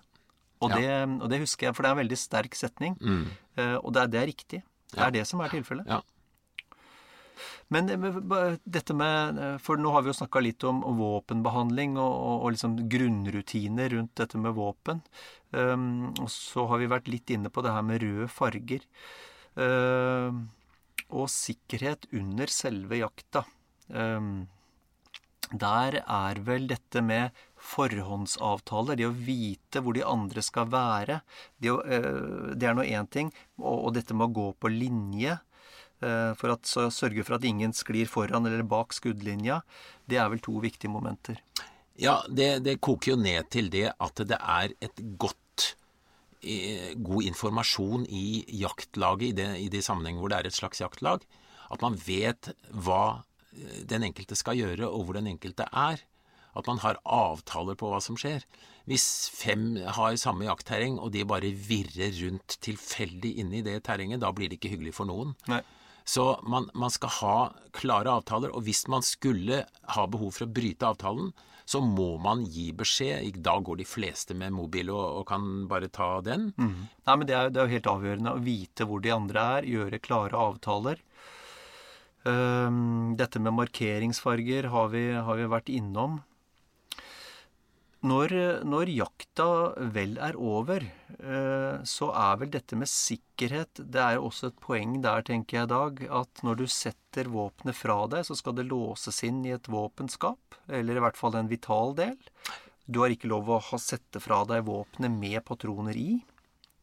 Og, 0.63 0.71
Ja. 0.71 0.77
det, 0.79 1.23
og 1.23 1.29
det 1.29 1.41
husker 1.41 1.67
jeg, 1.69 1.75
for 1.77 1.83
det 1.83 1.91
er 1.91 1.95
en 1.99 2.09
veldig 2.09 2.17
sterk 2.19 2.55
setning. 2.55 2.97
Eh, 3.57 3.77
Og 3.77 3.93
det 3.93 4.03
er, 4.03 4.07
det 4.09 4.21
er 4.23 4.27
riktig. 4.33 4.63
Det 4.93 4.99
Ja. 5.01 5.07
er 5.07 5.11
det 5.11 5.27
som 5.27 5.41
er 5.41 5.49
tilfellet. 5.49 5.87
Ja. 5.87 6.01
Men 7.71 7.87
dette 8.69 8.95
med 8.95 9.61
For 9.61 9.77
nå 9.77 9.91
har 9.93 10.03
vi 10.03 10.11
jo 10.13 10.17
snakka 10.19 10.41
litt 10.43 10.63
om 10.65 10.83
våpenbehandling 10.83 11.97
og, 11.99 12.13
og, 12.13 12.45
og 12.45 12.53
liksom 12.55 12.77
grunnrutiner 12.89 13.91
rundt 13.97 14.15
dette 14.21 14.39
med 14.39 14.55
våpen. 14.55 15.01
Um, 15.53 16.13
og 16.21 16.29
så 16.31 16.67
har 16.69 16.79
vi 16.79 16.87
vært 16.93 17.09
litt 17.09 17.31
inne 17.35 17.51
på 17.51 17.63
det 17.65 17.73
her 17.73 17.83
med 17.83 18.03
røde 18.03 18.29
farger. 18.29 18.85
Um, 19.57 20.51
og 21.13 21.29
sikkerhet 21.33 22.09
under 22.13 22.51
selve 22.51 23.03
jakta. 23.03 23.45
Um, 23.89 24.47
der 25.53 26.01
er 26.01 26.41
vel 26.47 26.67
dette 26.71 27.03
med 27.05 27.35
forhåndsavtaler, 27.61 28.97
det 28.97 29.09
å 29.09 29.15
vite 29.15 29.83
hvor 29.85 29.97
de 29.97 30.05
andre 30.07 30.43
skal 30.45 30.69
være, 30.73 31.21
det, 31.61 31.71
eh, 31.71 32.55
er 32.57 32.75
nå 32.75 32.85
én 32.85 33.09
ting. 33.11 33.33
Og, 33.59 33.93
dette 33.95 34.17
med 34.17 34.31
å 34.31 34.35
gå 34.35 34.47
på 34.59 34.73
linje, 34.73 35.39
eh, 36.01 36.33
for 36.35 36.57
at, 36.57 36.65
sørge 36.65 37.25
for 37.25 37.37
at 37.37 37.45
ingen 37.45 37.73
sklir 37.73 38.09
foran 38.09 38.47
eller 38.47 38.63
bak 38.63 38.93
skuddlinja, 38.93 39.63
det 40.09 40.17
er 40.17 40.29
vel 40.33 40.41
to 40.41 40.59
viktige 40.61 40.91
momenter. 40.91 41.41
Ja, 41.97 42.25
det, 42.29 42.65
det 42.65 42.81
koker 42.81 43.15
jo 43.15 43.21
ned 43.21 43.51
til 43.51 43.71
det 43.71 43.93
at 43.93 44.17
det 44.27 44.41
er 44.41 44.75
et 44.83 44.99
godt 45.17 45.39
god 46.97 47.29
informasjon 47.31 48.07
i 48.09 48.45
jaktlaget, 48.61 49.29
i, 49.29 49.37
det, 49.39 49.49
i 49.67 49.69
de 49.73 49.83
sammenhenger 49.85 50.23
hvor 50.23 50.33
det 50.33 50.41
er 50.41 50.51
et 50.51 50.57
slags 50.57 50.83
jaktlag. 50.83 51.25
At 51.73 51.85
man 51.85 51.97
vet 51.99 52.53
hva 52.71 53.23
eh, 53.55 53.81
den 53.89 54.07
enkelte 54.11 54.39
skal 54.39 54.59
gjøre, 54.61 54.89
og 54.89 55.07
hvor 55.07 55.19
den 55.19 55.31
enkelte 55.33 55.67
er. 55.71 56.03
At 56.55 56.69
man 56.71 56.79
har 56.85 57.01
avtaler 57.03 57.79
på 57.79 57.91
hva 57.91 58.01
som 58.05 58.19
skjer. 58.21 58.45
Hvis 58.87 59.07
fem 59.35 59.73
har 59.97 60.19
samme 60.21 60.47
jaktterreng, 60.47 61.01
og 61.03 61.11
de 61.15 61.25
bare 61.27 61.51
virrer 61.57 62.13
rundt 62.21 62.59
tilfeldig 62.63 63.33
inne 63.43 63.59
i 63.59 63.65
det 63.67 63.81
terrenget, 63.89 64.23
da 64.23 64.31
blir 64.35 64.53
det 64.53 64.61
ikke 64.61 64.77
hyggelig 64.77 64.95
for 64.99 65.11
noen. 65.11 65.35
Nei. 65.51 65.63
Så 66.05 66.35
man, 66.45 66.69
man 66.77 66.93
skal 66.93 67.13
ha 67.23 67.37
klare 67.73 68.13
avtaler, 68.13 68.53
og 68.53 68.67
hvis 68.67 68.85
man 68.93 69.03
skulle 69.03 69.63
ha 69.65 70.07
behov 70.13 70.37
for 70.37 70.47
å 70.47 70.53
bryte 70.53 70.87
avtalen, 70.87 71.33
så 71.65 71.81
må 71.81 72.15
man 72.21 72.45
gi 72.45 72.69
beskjed. 72.77 73.25
I 73.25 73.45
dag 73.45 73.65
går 73.65 73.81
de 73.81 73.87
fleste 73.89 74.37
med 74.37 74.53
mobil 74.53 74.91
og, 74.93 75.21
og 75.21 75.25
kan 75.31 75.65
bare 75.71 75.89
ta 75.89 76.19
den. 76.25 76.51
Nei, 77.07 77.17
men 77.17 77.29
det 77.29 77.37
er, 77.39 77.49
det 77.51 77.63
er 77.63 77.69
jo 77.69 77.77
helt 77.79 77.91
avgjørende 77.95 78.35
å 78.37 78.43
vite 78.45 78.89
hvor 78.89 79.01
de 79.05 79.15
andre 79.15 79.47
er, 79.59 79.71
gjøre 79.77 80.03
klare 80.05 80.45
avtaler. 80.49 81.01
Um, 82.25 83.17
dette 83.21 83.41
med 83.41 83.53
markeringsfarger 83.53 84.71
har 84.73 84.93
vi, 84.93 85.07
har 85.13 85.41
vi 85.41 85.49
vært 85.53 85.73
innom. 85.73 86.23
Når, 88.05 88.33
når 88.69 88.91
jakta 88.93 89.47
vel 89.95 90.19
er 90.21 90.37
over, 90.37 90.83
eh, 91.17 91.85
så 91.89 92.11
er 92.13 92.41
vel 92.43 92.51
dette 92.53 92.77
med 92.77 92.91
sikkerhet 92.91 93.81
Det 93.81 94.03
er 94.03 94.19
jo 94.19 94.27
også 94.29 94.51
et 94.51 94.59
poeng 94.61 94.99
der, 95.05 95.25
tenker 95.25 95.63
jeg, 95.63 95.71
Dag, 95.73 96.03
at 96.21 96.43
når 96.45 96.59
du 96.61 96.67
setter 96.69 97.31
våpenet 97.33 97.79
fra 97.79 98.03
deg, 98.13 98.27
så 98.29 98.37
skal 98.37 98.59
det 98.59 98.67
låses 98.69 99.23
inn 99.25 99.41
i 99.49 99.55
et 99.57 99.71
våpenskap, 99.73 100.59
eller 100.69 101.01
i 101.01 101.05
hvert 101.07 101.17
fall 101.17 101.39
en 101.41 101.49
vital 101.49 101.97
del. 101.97 102.19
Du 102.85 103.01
har 103.01 103.15
ikke 103.15 103.31
lov 103.33 103.49
å 103.49 103.63
ha 103.71 103.81
sette 103.81 104.21
fra 104.21 104.43
deg 104.49 104.67
våpenet 104.69 105.13
med 105.15 105.41
patroner 105.49 105.97
i. 105.97 106.19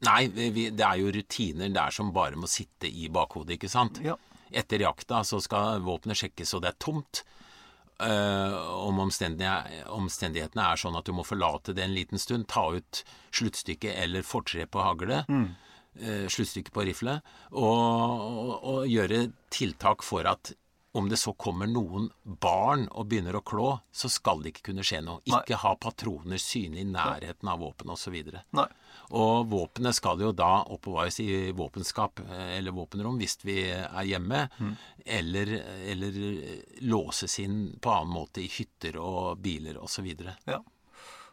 Nei, 0.01 0.21
det 0.33 0.81
er 0.81 0.97
jo 0.97 1.13
rutiner 1.13 1.69
der 1.69 1.93
som 1.93 2.09
bare 2.15 2.39
må 2.39 2.49
sitte 2.49 2.89
i 2.89 3.05
bakhodet, 3.13 3.59
ikke 3.59 3.69
sant? 3.69 4.01
Ja. 4.01 4.17
Etter 4.49 4.81
jakta 4.81 5.21
så 5.23 5.37
skal 5.43 5.85
våpenet 5.85 6.17
sjekkes 6.17 6.55
så 6.55 6.59
det 6.63 6.73
er 6.73 6.81
tomt. 6.81 7.21
Eh, 8.01 8.53
om 8.81 8.99
omstendighetene, 9.03 10.63
er 10.63 10.79
sånn 10.79 10.97
at 10.97 11.05
du 11.05 11.13
må 11.13 11.25
forlate 11.27 11.75
det 11.77 11.85
en 11.85 11.93
liten 11.95 12.21
stund, 12.21 12.47
ta 12.49 12.63
ut 12.73 13.03
sluttstykket 13.35 13.93
eller 14.03 14.25
fortre 14.25 14.65
på 14.65 14.81
haglet, 14.81 15.29
eh, 15.99 16.25
sluttstykket 16.31 16.73
på 16.73 16.85
rifle, 16.87 17.19
og, 17.51 17.83
og, 18.31 18.55
og 18.73 18.89
gjøre 18.89 19.27
tiltak 19.53 20.05
for 20.07 20.25
at 20.29 20.53
om 20.93 21.07
det 21.09 21.17
så 21.21 21.31
kommer 21.39 21.69
noen 21.71 22.09
barn 22.23 22.87
og 22.91 23.07
begynner 23.07 23.37
å 23.37 23.43
klå, 23.47 23.67
så 23.95 24.09
skal 24.11 24.41
det 24.43 24.51
ikke 24.51 24.71
kunne 24.71 24.83
skje 24.83 24.99
noe. 25.05 25.21
Nei. 25.23 25.39
Ikke 25.39 25.61
ha 25.61 25.75
patroner 25.79 26.41
synlig 26.41 26.83
i 26.83 26.89
nærheten 26.89 27.47
av 27.47 27.61
våpenet 27.63 27.95
osv. 27.95 28.17
Nei. 28.57 28.65
Og 29.11 29.47
våpenet 29.51 29.97
skal 29.97 30.21
jo 30.23 30.31
da 30.35 30.63
oppbevares 30.71 31.19
i 31.23 31.51
våpenskap 31.55 32.21
eh, 32.23 32.57
eller 32.57 32.75
våpenrom 32.75 33.19
hvis 33.19 33.39
vi 33.43 33.57
er 33.71 34.05
hjemme, 34.07 34.45
eller, 35.05 35.55
eller 35.91 36.19
låses 36.87 37.39
inn 37.43 37.63
på 37.81 37.91
annen 37.91 38.13
måte 38.15 38.43
i 38.43 38.51
hytter 38.51 38.99
og 39.01 39.41
biler 39.43 39.79
osv. 39.81 40.13
Ja. 40.47 40.61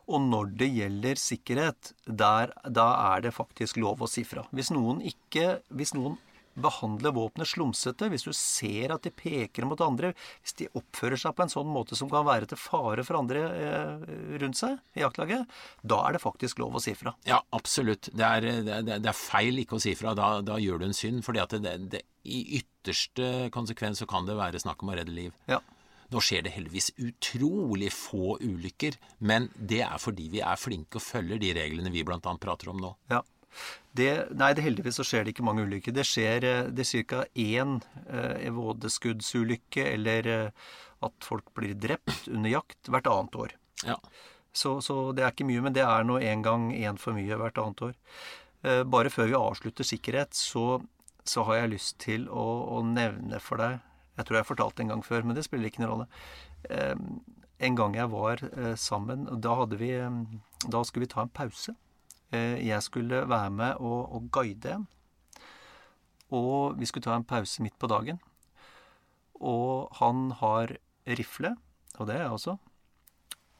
Og 0.08 0.24
når 0.24 0.54
det 0.56 0.70
gjelder 0.72 1.20
sikkerhet, 1.20 1.92
der, 2.06 2.54
da 2.64 2.86
er 3.12 3.26
det 3.26 3.36
faktisk 3.36 3.76
lov 3.82 4.00
å 4.02 4.08
si 4.08 4.24
fra. 4.24 4.46
Hvis 4.56 4.72
noen 4.72 5.02
ikke 5.04 5.60
Hvis 5.68 5.92
noen 5.96 6.16
behandler 6.62 7.14
våpenet 7.16 7.50
slumsete, 7.50 8.08
hvis 8.12 8.26
du 8.26 8.32
ser 8.36 8.94
at 8.94 9.06
de 9.06 9.12
peker 9.14 9.66
mot 9.68 9.80
andre, 9.84 10.12
hvis 10.42 10.56
de 10.60 10.68
oppfører 10.78 11.20
seg 11.20 11.36
på 11.36 11.44
en 11.44 11.52
sånn 11.52 11.70
måte 11.70 11.98
som 11.98 12.10
kan 12.12 12.26
være 12.28 12.50
til 12.50 12.60
fare 12.60 13.04
for 13.06 13.20
andre 13.20 13.44
eh, 13.54 14.10
rundt 14.42 14.60
seg 14.60 14.78
i 14.98 15.04
jaktlaget, 15.04 15.48
da 15.82 16.02
er 16.06 16.16
det 16.16 16.24
faktisk 16.24 16.62
lov 16.62 16.78
å 16.78 16.82
si 16.82 16.94
fra. 16.98 17.14
Ja, 17.28 17.40
absolutt. 17.56 18.10
Det 18.12 18.26
er, 18.26 18.50
det, 18.66 18.76
er, 18.80 19.02
det 19.02 19.12
er 19.12 19.18
feil 19.18 19.62
ikke 19.62 19.78
å 19.78 19.82
si 19.82 19.94
fra. 19.98 20.14
Da, 20.18 20.38
da 20.44 20.58
gjør 20.62 20.82
du 20.82 20.88
en 20.88 20.96
synd. 20.96 21.24
fordi 21.26 21.42
at 21.42 21.56
det, 21.62 21.74
det, 21.94 22.04
i 22.28 22.44
ytterste 22.60 23.48
konsekvens 23.54 24.02
så 24.02 24.08
kan 24.10 24.28
det 24.28 24.38
være 24.38 24.60
snakk 24.62 24.82
om 24.84 24.92
å 24.92 24.98
redde 24.98 25.14
liv. 25.14 25.34
Ja. 25.50 25.60
Nå 26.08 26.22
skjer 26.24 26.46
det 26.46 26.54
heldigvis 26.54 26.94
utrolig 27.04 27.90
få 27.92 28.38
ulykker, 28.40 28.96
men 29.28 29.50
det 29.54 29.82
er 29.84 29.98
fordi 30.00 30.30
vi 30.32 30.40
er 30.40 30.60
flinke 30.60 30.96
og 30.96 31.04
følger 31.04 31.40
de 31.42 31.52
reglene 31.58 31.92
vi 31.92 32.04
bl.a. 32.06 32.20
prater 32.40 32.72
om 32.72 32.80
nå. 32.80 32.94
Ja. 33.12 33.20
Det, 33.98 34.10
nei, 34.38 34.52
det 34.54 34.62
heldigvis 34.62 34.98
så 35.00 35.06
skjer 35.06 35.24
det 35.24 35.34
ikke 35.34 35.46
mange 35.46 35.64
ulykker. 35.66 35.94
Det 35.96 36.06
skjer 36.06 36.44
eh, 36.46 36.66
det 36.70 36.84
er 36.86 37.06
ca. 37.10 37.22
én 37.34 37.78
eh, 38.06 38.50
vådeskuddsulykke 38.54 39.86
eller 39.94 40.28
eh, 40.34 40.66
at 41.04 41.24
folk 41.24 41.50
blir 41.54 41.74
drept 41.78 42.28
under 42.30 42.52
jakt 42.52 42.90
hvert 42.90 43.08
annet 43.10 43.38
år. 43.38 43.54
Ja. 43.86 43.96
Så, 44.52 44.78
så 44.82 45.12
det 45.14 45.24
er 45.24 45.32
ikke 45.32 45.46
mye, 45.48 45.62
men 45.64 45.74
det 45.76 45.84
er 45.86 46.06
nå 46.06 46.18
en 46.18 46.44
gang 46.44 46.68
én 46.74 46.98
for 47.00 47.16
mye 47.16 47.38
hvert 47.38 47.58
annet 47.62 47.82
år. 47.90 47.96
Eh, 48.66 48.82
bare 48.84 49.12
før 49.12 49.30
vi 49.30 49.38
avslutter 49.38 49.86
sikkerhet, 49.86 50.34
så, 50.34 50.80
så 51.24 51.46
har 51.48 51.62
jeg 51.62 51.74
lyst 51.76 51.98
til 52.02 52.26
å, 52.28 52.46
å 52.78 52.82
nevne 52.86 53.38
for 53.42 53.60
deg 53.62 53.78
Jeg 54.18 54.26
tror 54.26 54.34
jeg 54.34 54.42
har 54.42 54.48
fortalt 54.48 54.78
det 54.78 54.86
en 54.86 54.94
gang 54.96 55.04
før, 55.06 55.26
men 55.26 55.36
det 55.38 55.44
spiller 55.46 55.70
ikke 55.70 55.84
noen 55.84 55.92
rolle. 55.92 56.08
Eh, 56.74 56.94
en 57.68 57.76
gang 57.78 57.94
jeg 57.94 58.10
var 58.10 58.42
eh, 58.48 58.74
sammen, 58.74 59.28
og 59.30 59.42
da, 59.42 59.54
vi, 59.78 59.92
eh, 59.94 60.18
da 60.66 60.82
skulle 60.86 61.06
vi 61.06 61.12
ta 61.12 61.22
en 61.22 61.30
pause. 61.34 61.74
Eh, 62.34 62.60
jeg 62.66 62.84
skulle 62.84 63.24
være 63.28 63.50
med 63.54 63.80
og, 63.80 64.00
og 64.14 64.30
guide 64.32 64.74
en. 64.76 64.86
Og 66.34 66.76
vi 66.76 66.88
skulle 66.88 67.06
ta 67.06 67.16
en 67.16 67.26
pause 67.28 67.62
midt 67.64 67.78
på 67.80 67.88
dagen. 67.88 68.20
Og 69.38 69.88
han 70.00 70.28
har 70.42 70.74
rifle, 71.08 71.54
og 71.96 72.08
det 72.08 72.18
er 72.18 72.26
jeg 72.26 72.34
også. 72.36 72.58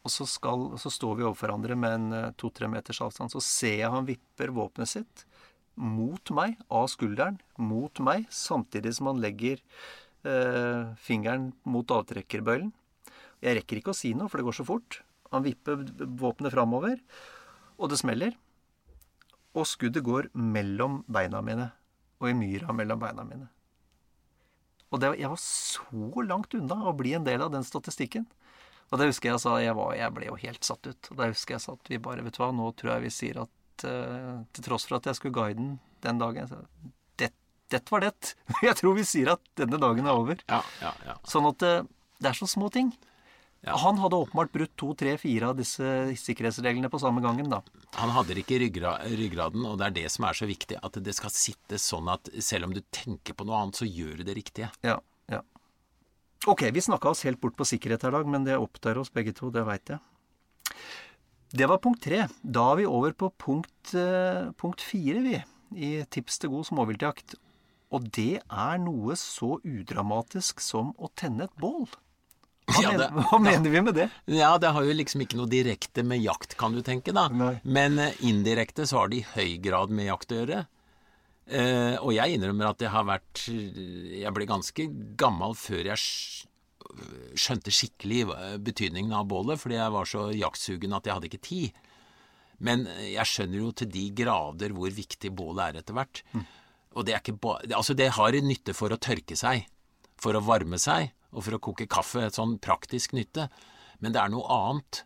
Og 0.04 0.12
så, 0.12 0.26
skal, 0.28 0.66
så 0.80 0.90
står 0.92 1.18
vi 1.18 1.24
overfor 1.26 1.48
hverandre 1.48 1.76
med 1.78 1.96
en 1.96 2.12
eh, 2.16 2.34
to-tre 2.40 2.68
meters 2.70 3.00
avstand. 3.04 3.32
Så 3.32 3.42
ser 3.44 3.80
jeg 3.82 3.92
han 3.92 4.08
vipper 4.08 4.52
våpenet 4.54 4.92
sitt 4.92 5.24
mot 5.78 6.32
meg, 6.34 6.56
av 6.74 6.88
skulderen, 6.90 7.38
mot 7.62 8.00
meg, 8.02 8.26
samtidig 8.34 8.96
som 8.96 9.12
han 9.12 9.20
legger 9.22 9.60
eh, 10.26 10.90
fingeren 10.98 11.52
mot 11.62 11.86
avtrekkerbøylen. 11.94 12.72
Jeg 13.44 13.60
rekker 13.60 13.78
ikke 13.78 13.94
å 13.94 13.96
si 13.96 14.10
noe, 14.18 14.26
for 14.26 14.40
det 14.40 14.48
går 14.48 14.58
så 14.58 14.66
fort. 14.66 15.00
Han 15.30 15.44
vipper 15.44 15.84
våpenet 16.18 16.54
framover, 16.56 16.98
og 17.78 17.92
det 17.92 18.00
smeller. 18.00 18.34
Og 19.56 19.68
skuddet 19.68 20.04
går 20.04 20.28
mellom 20.36 21.02
beina 21.08 21.40
mine, 21.44 21.70
og 22.20 22.30
i 22.30 22.36
myra 22.36 22.74
mellom 22.76 23.00
beina 23.00 23.24
mine. 23.24 23.48
Og 24.88 25.00
det, 25.02 25.12
jeg 25.20 25.30
var 25.30 25.40
så 25.40 26.24
langt 26.24 26.54
unna 26.56 26.78
å 26.88 26.96
bli 26.96 27.14
en 27.16 27.26
del 27.26 27.42
av 27.44 27.52
den 27.52 27.64
statistikken. 27.66 28.24
Og 28.88 29.00
det 29.00 29.10
husker 29.10 29.34
jeg 29.34 29.42
sa, 29.42 29.58
jeg, 29.60 29.74
var, 29.76 29.92
jeg 29.98 30.14
ble 30.16 30.30
jo 30.30 30.38
helt 30.40 30.64
satt 30.64 30.86
ut. 30.88 31.10
Og 31.12 31.18
da 31.18 31.28
husker 31.28 31.56
jeg 31.56 31.64
sa 31.64 31.74
at 31.76 31.90
vi 31.92 32.00
bare, 32.00 32.24
vet 32.24 32.38
du 32.38 32.40
hva, 32.40 32.48
nå 32.56 32.70
tror 32.78 32.94
jeg 32.94 33.04
vi 33.04 33.12
sier 33.12 33.42
at 33.42 33.84
uh, 33.84 34.46
til 34.56 34.64
tross 34.64 34.88
for 34.88 34.96
at 34.96 35.10
jeg 35.10 35.18
skulle 35.18 35.36
guide 35.36 35.60
den 35.60 35.76
den 36.04 36.20
dagen 36.20 36.48
så, 36.48 36.62
det, 37.18 37.32
Dette 37.70 37.92
var 37.92 38.04
det. 38.06 38.34
Jeg 38.68 38.76
tror 38.78 38.96
vi 38.96 39.04
sier 39.06 39.34
at 39.34 39.42
denne 39.58 39.80
dagen 39.82 40.06
er 40.06 40.18
over. 40.18 40.40
Ja, 40.46 40.62
ja, 40.82 40.92
ja. 41.06 41.16
Sånn 41.28 41.48
at 41.50 41.58
det, 41.62 41.72
det 42.22 42.30
er 42.30 42.38
så 42.38 42.48
små 42.50 42.70
ting. 42.74 42.92
Ja. 43.66 43.74
Han 43.82 43.98
hadde 43.98 44.20
åpenbart 44.22 44.52
brutt 44.54 44.74
to, 44.78 44.92
tre, 44.94 45.16
fire 45.18 45.50
av 45.50 45.56
disse 45.58 45.84
sikkerhetsreglene 46.20 46.90
på 46.92 47.00
samme 47.02 47.22
gangen, 47.24 47.50
da. 47.50 47.58
Han 47.98 48.12
hadde 48.14 48.36
ikke 48.38 48.60
ryggra, 48.62 48.94
ryggraden, 49.10 49.64
og 49.66 49.80
det 49.80 49.88
er 49.88 49.96
det 49.96 50.04
som 50.14 50.28
er 50.28 50.38
så 50.38 50.46
viktig. 50.46 50.78
At 50.86 51.00
det 51.02 51.14
skal 51.16 51.34
sitte 51.34 51.80
sånn 51.82 52.10
at 52.12 52.30
selv 52.44 52.68
om 52.68 52.76
du 52.76 52.80
tenker 52.94 53.34
på 53.34 53.48
noe 53.48 53.58
annet, 53.64 53.80
så 53.80 53.88
gjør 53.88 54.20
du 54.20 54.28
det 54.28 54.38
riktige. 54.38 54.70
Ja, 54.86 55.00
ja. 55.32 55.42
Ok, 56.46 56.68
vi 56.70 56.86
snakka 56.86 57.10
oss 57.10 57.24
helt 57.26 57.42
bort 57.42 57.58
på 57.58 57.66
sikkerhet 57.66 58.06
her 58.06 58.14
i 58.14 58.18
dag, 58.20 58.30
men 58.30 58.46
det 58.46 58.60
opptar 58.62 59.00
oss 59.02 59.10
begge 59.10 59.34
to, 59.34 59.50
det 59.50 59.66
veit 59.66 59.90
jeg. 59.90 59.98
Det 61.58 61.66
var 61.66 61.80
punkt 61.82 62.02
tre. 62.04 62.26
Da 62.44 62.70
er 62.72 62.82
vi 62.82 62.86
over 62.86 63.14
på 63.16 63.32
punkt, 63.40 63.94
eh, 63.96 64.52
punkt 64.54 64.84
fire, 64.84 65.22
vi. 65.24 65.38
I 65.74 66.04
Tips 66.08 66.38
til 66.38 66.52
god 66.54 66.68
småviltjakt. 66.68 67.34
Og 67.90 68.04
det 68.12 68.42
er 68.44 68.78
noe 68.78 69.16
så 69.16 69.56
udramatisk 69.64 70.60
som 70.60 70.92
å 71.00 71.08
tenne 71.16 71.48
et 71.48 71.56
bål. 71.60 71.88
Hva, 72.68 72.82
Ja, 72.84 72.90
det- 73.00 73.10
hva 73.16 73.38
mener 73.40 73.70
vi 73.72 73.80
med 73.80 73.94
det? 73.96 74.08
Ja, 74.26 74.50
det 74.60 74.72
har 74.76 74.84
jo 74.84 74.92
liksom 74.92 75.22
ikke 75.24 75.38
noe 75.40 75.48
direkte 75.48 76.04
med 76.04 76.20
jakt, 76.22 76.56
kan 76.60 76.74
du 76.76 76.82
tenke, 76.84 77.14
da. 77.16 77.28
Nei. 77.32 77.54
Men 77.64 77.98
eh, 77.98 78.12
indirekte 78.28 78.84
så 78.86 78.98
har 79.02 79.08
det 79.12 79.22
i 79.22 79.26
høy 79.34 79.56
grad 79.64 79.90
med 79.90 80.06
jakt 80.10 80.34
å 80.34 80.42
gjøre. 80.42 80.66
Eh, 81.48 81.96
og 82.04 82.12
jeg 82.12 82.36
innrømmer 82.36 82.68
at 82.74 82.82
jeg 82.84 82.90
har 82.92 83.06
vært 83.08 83.46
Jeg 83.48 84.32
ble 84.36 84.44
ganske 84.50 84.84
gammel 85.16 85.54
før 85.56 85.86
jeg 85.94 85.96
skjønte 87.38 87.72
skikkelig 87.72 88.26
betydningen 88.64 89.12
av 89.16 89.26
bålet, 89.30 89.58
fordi 89.60 89.76
jeg 89.78 89.92
var 89.94 90.08
så 90.08 90.26
jaktsugen 90.36 90.94
at 90.96 91.08
jeg 91.08 91.14
hadde 91.16 91.28
ikke 91.30 91.42
tid. 91.48 91.82
Men 92.64 92.86
eh, 92.90 93.12
jeg 93.14 93.30
skjønner 93.32 93.62
jo 93.62 93.72
til 93.80 93.90
de 93.94 94.06
grader 94.18 94.74
hvor 94.76 94.90
viktig 94.92 95.30
bålet 95.36 95.64
er 95.70 95.80
etter 95.82 95.96
hvert. 95.96 96.22
Og 96.98 97.04
det 97.06 97.14
er 97.14 97.20
ikke 97.22 97.36
ba 97.40 97.58
Altså, 97.76 97.94
det 97.96 98.10
har 98.16 98.34
en 98.34 98.48
nytte 98.48 98.74
for 98.74 98.90
å 98.94 98.98
tørke 99.00 99.36
seg, 99.38 99.66
for 100.18 100.34
å 100.34 100.42
varme 100.44 100.80
seg, 100.82 101.12
og 101.32 101.44
for 101.44 101.56
å 101.56 101.62
koke 101.68 101.88
kaffe. 101.90 102.24
Et 102.24 102.38
sånn 102.38 102.56
praktisk 102.62 103.14
nytte. 103.16 103.48
Men 104.02 104.14
det 104.14 104.22
er 104.22 104.32
noe 104.32 104.48
annet. 104.54 105.04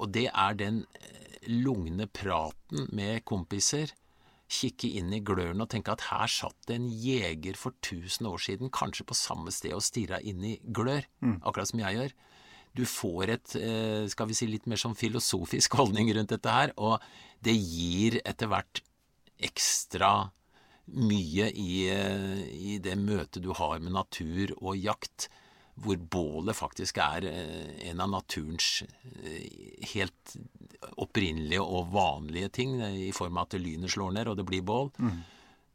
Og 0.00 0.10
det 0.14 0.28
er 0.30 0.56
den 0.58 0.82
eh, 1.00 1.50
lugne 1.50 2.08
praten 2.10 2.88
med 2.94 3.24
kompiser. 3.28 3.92
Kikke 4.50 4.90
inn 4.98 5.12
i 5.16 5.22
gløren 5.24 5.62
og 5.64 5.70
tenke 5.72 5.94
at 5.94 6.06
her 6.10 6.30
satt 6.30 6.56
det 6.68 6.76
en 6.76 6.90
jeger 6.90 7.56
for 7.58 7.76
1000 7.80 8.28
år 8.28 8.42
siden, 8.44 8.70
kanskje 8.74 9.06
på 9.08 9.16
samme 9.16 9.52
sted 9.54 9.72
og 9.74 9.82
stirra 9.82 10.20
inn 10.20 10.44
i 10.44 10.58
glør, 10.62 11.06
akkurat 11.40 11.70
som 11.70 11.80
jeg 11.80 11.98
gjør. 11.98 12.16
Du 12.74 12.84
får 12.90 13.30
et, 13.30 13.56
eh, 13.56 14.06
skal 14.10 14.28
vi 14.28 14.36
si, 14.36 14.46
litt 14.50 14.66
mer 14.66 14.80
sånn 14.80 14.98
filosofisk 14.98 15.74
holdning 15.80 16.12
rundt 16.14 16.34
dette 16.34 16.50
her, 16.50 16.74
og 16.76 17.00
det 17.44 17.54
gir 17.54 18.20
etter 18.26 18.50
hvert 18.50 18.82
ekstra 19.38 20.30
mye 20.92 21.48
i, 21.54 21.88
eh, 21.88 22.42
i 22.74 22.78
det 22.82 22.96
møtet 23.00 23.42
du 23.42 23.52
har 23.56 23.78
med 23.80 23.94
natur 23.94 24.52
og 24.60 24.76
jakt, 24.76 25.30
hvor 25.74 25.98
bålet 25.98 26.56
faktisk 26.56 26.98
er 27.02 27.26
eh, 27.26 27.88
en 27.90 28.02
av 28.04 28.12
naturens 28.12 28.84
eh, 28.86 29.86
helt 29.94 30.36
opprinnelige 31.02 31.62
og 31.62 31.90
vanlige 31.94 32.52
ting, 32.60 32.76
eh, 32.80 33.08
i 33.08 33.12
form 33.16 33.38
av 33.38 33.48
at 33.48 33.58
lynet 33.58 33.90
slår 33.94 34.14
ned 34.14 34.30
og 34.30 34.38
det 34.38 34.46
blir 34.48 34.62
bål. 34.66 34.92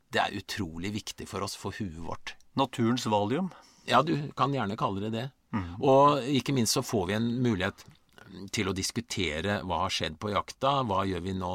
Det 0.10 0.22
er 0.24 0.38
utrolig 0.40 0.94
viktig 0.96 1.28
for 1.30 1.46
oss, 1.46 1.58
for 1.60 1.76
huet 1.76 2.00
vårt. 2.02 2.36
Naturens 2.58 3.06
valium. 3.12 3.52
Ja, 3.90 4.02
du 4.02 4.32
kan 4.38 4.54
gjerne 4.56 4.78
kalle 4.80 5.04
det 5.06 5.14
det. 5.18 5.28
Og 5.82 6.26
ikke 6.30 6.54
minst 6.54 6.78
så 6.78 6.84
får 6.86 7.08
vi 7.10 7.18
en 7.18 7.30
mulighet 7.44 7.84
til 8.54 8.70
å 8.70 8.74
diskutere 8.78 9.60
hva 9.66 9.84
har 9.86 9.94
skjedd 9.94 10.20
på 10.22 10.32
jakta, 10.34 10.80
hva 10.86 11.04
gjør 11.10 11.24
vi 11.26 11.34
nå 11.38 11.54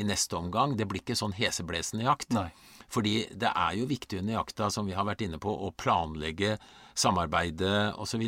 i 0.00 0.06
neste 0.08 0.36
omgang. 0.38 0.76
Det 0.76 0.86
blir 0.88 1.02
ikke 1.04 1.16
sånn 1.18 1.36
heseblesende 1.36 2.06
jakt. 2.06 2.32
Nei. 2.34 2.48
Fordi 2.92 3.14
det 3.32 3.50
er 3.50 3.78
jo 3.78 3.88
viktig 3.90 4.20
under 4.20 4.38
jakta, 4.38 4.70
som 4.70 4.86
vi 4.86 4.96
har 4.96 5.06
vært 5.08 5.24
inne 5.26 5.40
på, 5.42 5.50
å 5.50 5.72
planlegge, 5.76 6.58
samarbeidet 6.94 7.94
osv. 7.98 8.22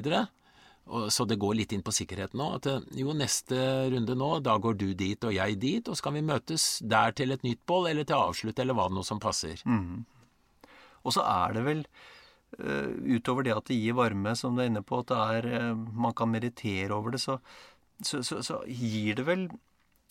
Og 0.87 1.13
Så 1.13 1.27
det 1.27 1.39
går 1.43 1.57
litt 1.59 1.73
inn 1.75 1.83
på 1.83 1.95
sikkerheten 1.95 2.39
nå. 2.39 2.49
Eh, 2.63 2.85
jo, 3.01 3.15
neste 3.15 3.57
runde 3.93 4.15
nå, 4.19 4.41
da 4.41 4.57
går 4.59 4.77
du 4.79 4.89
dit 4.95 5.25
og 5.25 5.35
jeg 5.35 5.59
dit, 5.63 5.89
og 5.89 5.99
så 5.99 6.09
kan 6.09 6.19
vi 6.19 6.27
møtes 6.27 6.67
der 6.83 7.15
til 7.19 7.35
et 7.35 7.43
nytt 7.47 7.65
bål, 7.67 7.91
eller 7.91 8.07
til 8.07 8.21
avslutt, 8.21 8.59
eller 8.63 8.77
hva 8.77 8.89
det 8.91 8.99
nå 8.99 9.07
som 9.07 9.23
passer. 9.23 9.63
Og 11.07 11.15
så 11.15 11.23
er 11.27 11.55
det 11.55 11.65
vel, 11.67 11.85
eh, 12.59 12.91
utover 13.19 13.43
det 13.47 13.57
at 13.57 13.67
det 13.71 13.79
gir 13.79 13.99
varme, 13.99 14.35
som 14.39 14.55
du 14.55 14.63
er 14.63 14.71
inne 14.71 14.83
på, 14.87 15.03
at 15.03 15.11
det 15.11 15.23
er, 15.39 15.49
eh, 15.59 15.75
man 15.75 16.15
kan 16.15 16.31
meritere 16.31 16.95
over 16.95 17.11
det, 17.15 17.21
så, 17.23 17.41
så, 18.03 18.23
så, 18.23 18.43
så 18.43 18.63
gir 18.67 19.19
det 19.19 19.27
vel 19.27 19.49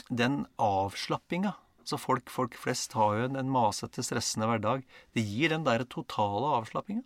den 0.09 0.45
avslappinga. 0.59 1.55
Så 1.85 1.99
folk, 2.01 2.29
folk 2.33 2.55
flest 2.57 2.95
har 2.97 3.17
jo 3.17 3.27
en, 3.29 3.39
en 3.39 3.51
masete, 3.51 4.03
stressende 4.05 4.49
hverdag. 4.49 4.85
Det 5.13 5.23
gir 5.25 5.53
den 5.53 5.65
der 5.67 5.85
totale 5.89 6.55
avslappinga. 6.59 7.05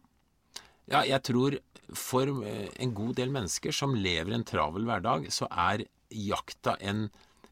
Ja, 0.89 1.03
jeg 1.05 1.21
tror 1.27 1.57
for 1.93 2.29
eh, 2.47 2.69
en 2.81 2.93
god 2.97 3.17
del 3.19 3.33
mennesker 3.33 3.75
som 3.75 3.97
lever 3.97 4.33
en 4.35 4.45
travel 4.47 4.87
hverdag, 4.87 5.27
så 5.33 5.49
er 5.51 5.85
jakta 6.09 6.77
en 6.81 7.07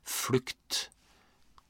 flukt 0.07 0.87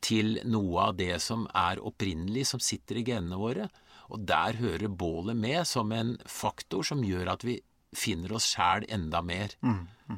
til 0.04 0.38
noe 0.48 0.90
av 0.92 0.98
det 1.00 1.18
som 1.24 1.48
er 1.58 1.82
opprinnelig, 1.84 2.46
som 2.52 2.62
sitter 2.64 3.02
i 3.02 3.06
genene 3.08 3.40
våre. 3.42 3.68
Og 4.14 4.24
der 4.30 4.60
hører 4.62 4.88
bålet 4.88 5.36
med 5.36 5.66
som 5.68 5.92
en 5.92 6.16
faktor 6.32 6.86
som 6.88 7.04
gjør 7.04 7.34
at 7.34 7.44
vi 7.44 7.58
finner 7.98 8.38
oss 8.38 8.48
sjæl 8.54 8.86
enda 8.94 9.24
mer. 9.26 9.56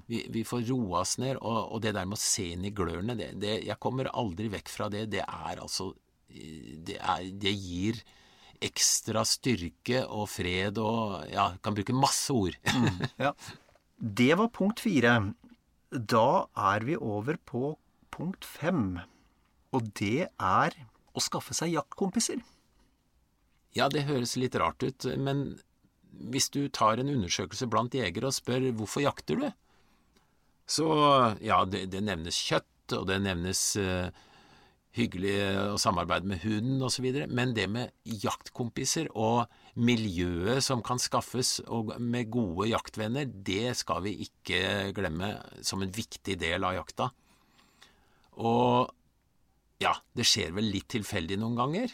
Vi, 0.10 0.22
vi 0.30 0.44
får 0.46 0.68
roa 0.70 1.02
oss 1.02 1.18
ned, 1.22 1.40
og, 1.42 1.60
og 1.74 1.82
det 1.84 1.96
der 1.98 2.08
med 2.10 2.20
å 2.20 2.22
se 2.22 2.52
inn 2.54 2.68
i 2.68 2.74
glørne 2.76 3.16
det, 3.18 3.32
det, 3.42 3.56
Jeg 3.66 3.80
kommer 3.82 4.12
aldri 4.14 4.50
vekk 4.54 4.70
fra 4.70 4.90
det. 4.94 5.08
Det 5.16 5.24
er 5.24 5.62
altså 5.62 5.92
Det, 6.30 7.00
er, 7.00 7.30
det 7.42 7.54
gir 7.56 8.02
ekstra 8.62 9.24
styrke 9.26 10.04
og 10.06 10.28
fred 10.30 10.78
og 10.84 11.26
Ja, 11.32 11.52
kan 11.64 11.78
bruke 11.78 11.96
masse 11.96 12.36
ord. 12.36 12.58
Ja. 13.26 13.34
Det 14.00 14.32
var 14.40 14.54
punkt 14.56 14.80
fire. 14.80 15.18
Da 15.92 16.46
er 16.56 16.86
vi 16.88 16.96
over 16.96 17.36
på 17.50 17.74
punkt 18.14 18.46
fem. 18.48 19.00
Og 19.76 19.90
det 20.00 20.30
er 20.30 20.78
å 21.12 21.24
skaffe 21.24 21.56
seg 21.58 21.74
jaktkompiser. 21.74 22.40
Ja, 23.76 23.90
det 23.92 24.08
høres 24.08 24.38
litt 24.40 24.56
rart 24.58 24.82
ut, 24.86 25.06
men 25.20 25.60
hvis 26.32 26.50
du 26.54 26.64
tar 26.74 27.00
en 27.00 27.12
undersøkelse 27.12 27.68
blant 27.70 27.94
jegere 27.96 28.32
og 28.32 28.38
spør 28.38 28.70
hvorfor 28.80 29.04
jakter 29.04 29.40
du, 29.40 29.50
så 30.70 30.90
ja, 31.42 31.64
det, 31.66 31.88
det 31.94 32.04
nevnes 32.06 32.38
kjøtt, 32.50 32.94
og 32.98 33.08
det 33.10 33.20
nevnes 33.22 33.62
uh, 33.82 34.10
hyggelig 34.98 35.36
å 35.74 35.78
samarbeide 35.82 36.30
med 36.30 36.42
hunden 36.44 36.82
osv., 36.86 37.06
men 37.30 37.54
det 37.58 37.68
med 37.72 37.94
jaktkompiser 38.24 39.10
og 39.14 39.50
miljøet 39.80 40.64
som 40.66 40.84
kan 40.86 41.02
skaffes 41.02 41.60
og 41.68 41.96
med 42.02 42.32
gode 42.34 42.70
jaktvenner, 42.72 43.30
det 43.30 43.76
skal 43.80 44.04
vi 44.06 44.16
ikke 44.26 44.92
glemme 44.98 45.36
som 45.66 45.86
en 45.86 45.94
viktig 45.94 46.38
del 46.42 46.66
av 46.66 46.78
jakta. 46.80 47.10
Og 48.40 48.90
ja, 49.84 49.94
det 50.16 50.28
skjer 50.28 50.54
vel 50.58 50.72
litt 50.74 50.90
tilfeldig 50.92 51.38
noen 51.40 51.58
ganger. 51.60 51.94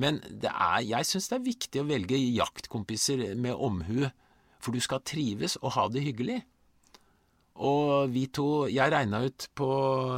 Men 0.00 0.18
er, 0.40 0.80
jeg 0.86 1.06
syns 1.06 1.28
det 1.30 1.36
er 1.36 1.46
viktig 1.46 1.82
å 1.82 1.88
velge 1.88 2.18
jaktkompiser 2.18 3.22
med 3.38 3.52
omhu, 3.52 4.08
for 4.60 4.76
du 4.76 4.80
skal 4.82 5.04
trives 5.06 5.58
og 5.60 5.74
ha 5.76 5.86
det 5.92 6.04
hyggelig. 6.04 6.40
Og 7.60 8.12
vi 8.14 8.24
to 8.32 8.66
Jeg 8.72 8.92
regna 8.92 9.20
ut 9.26 9.46
på 9.58 9.68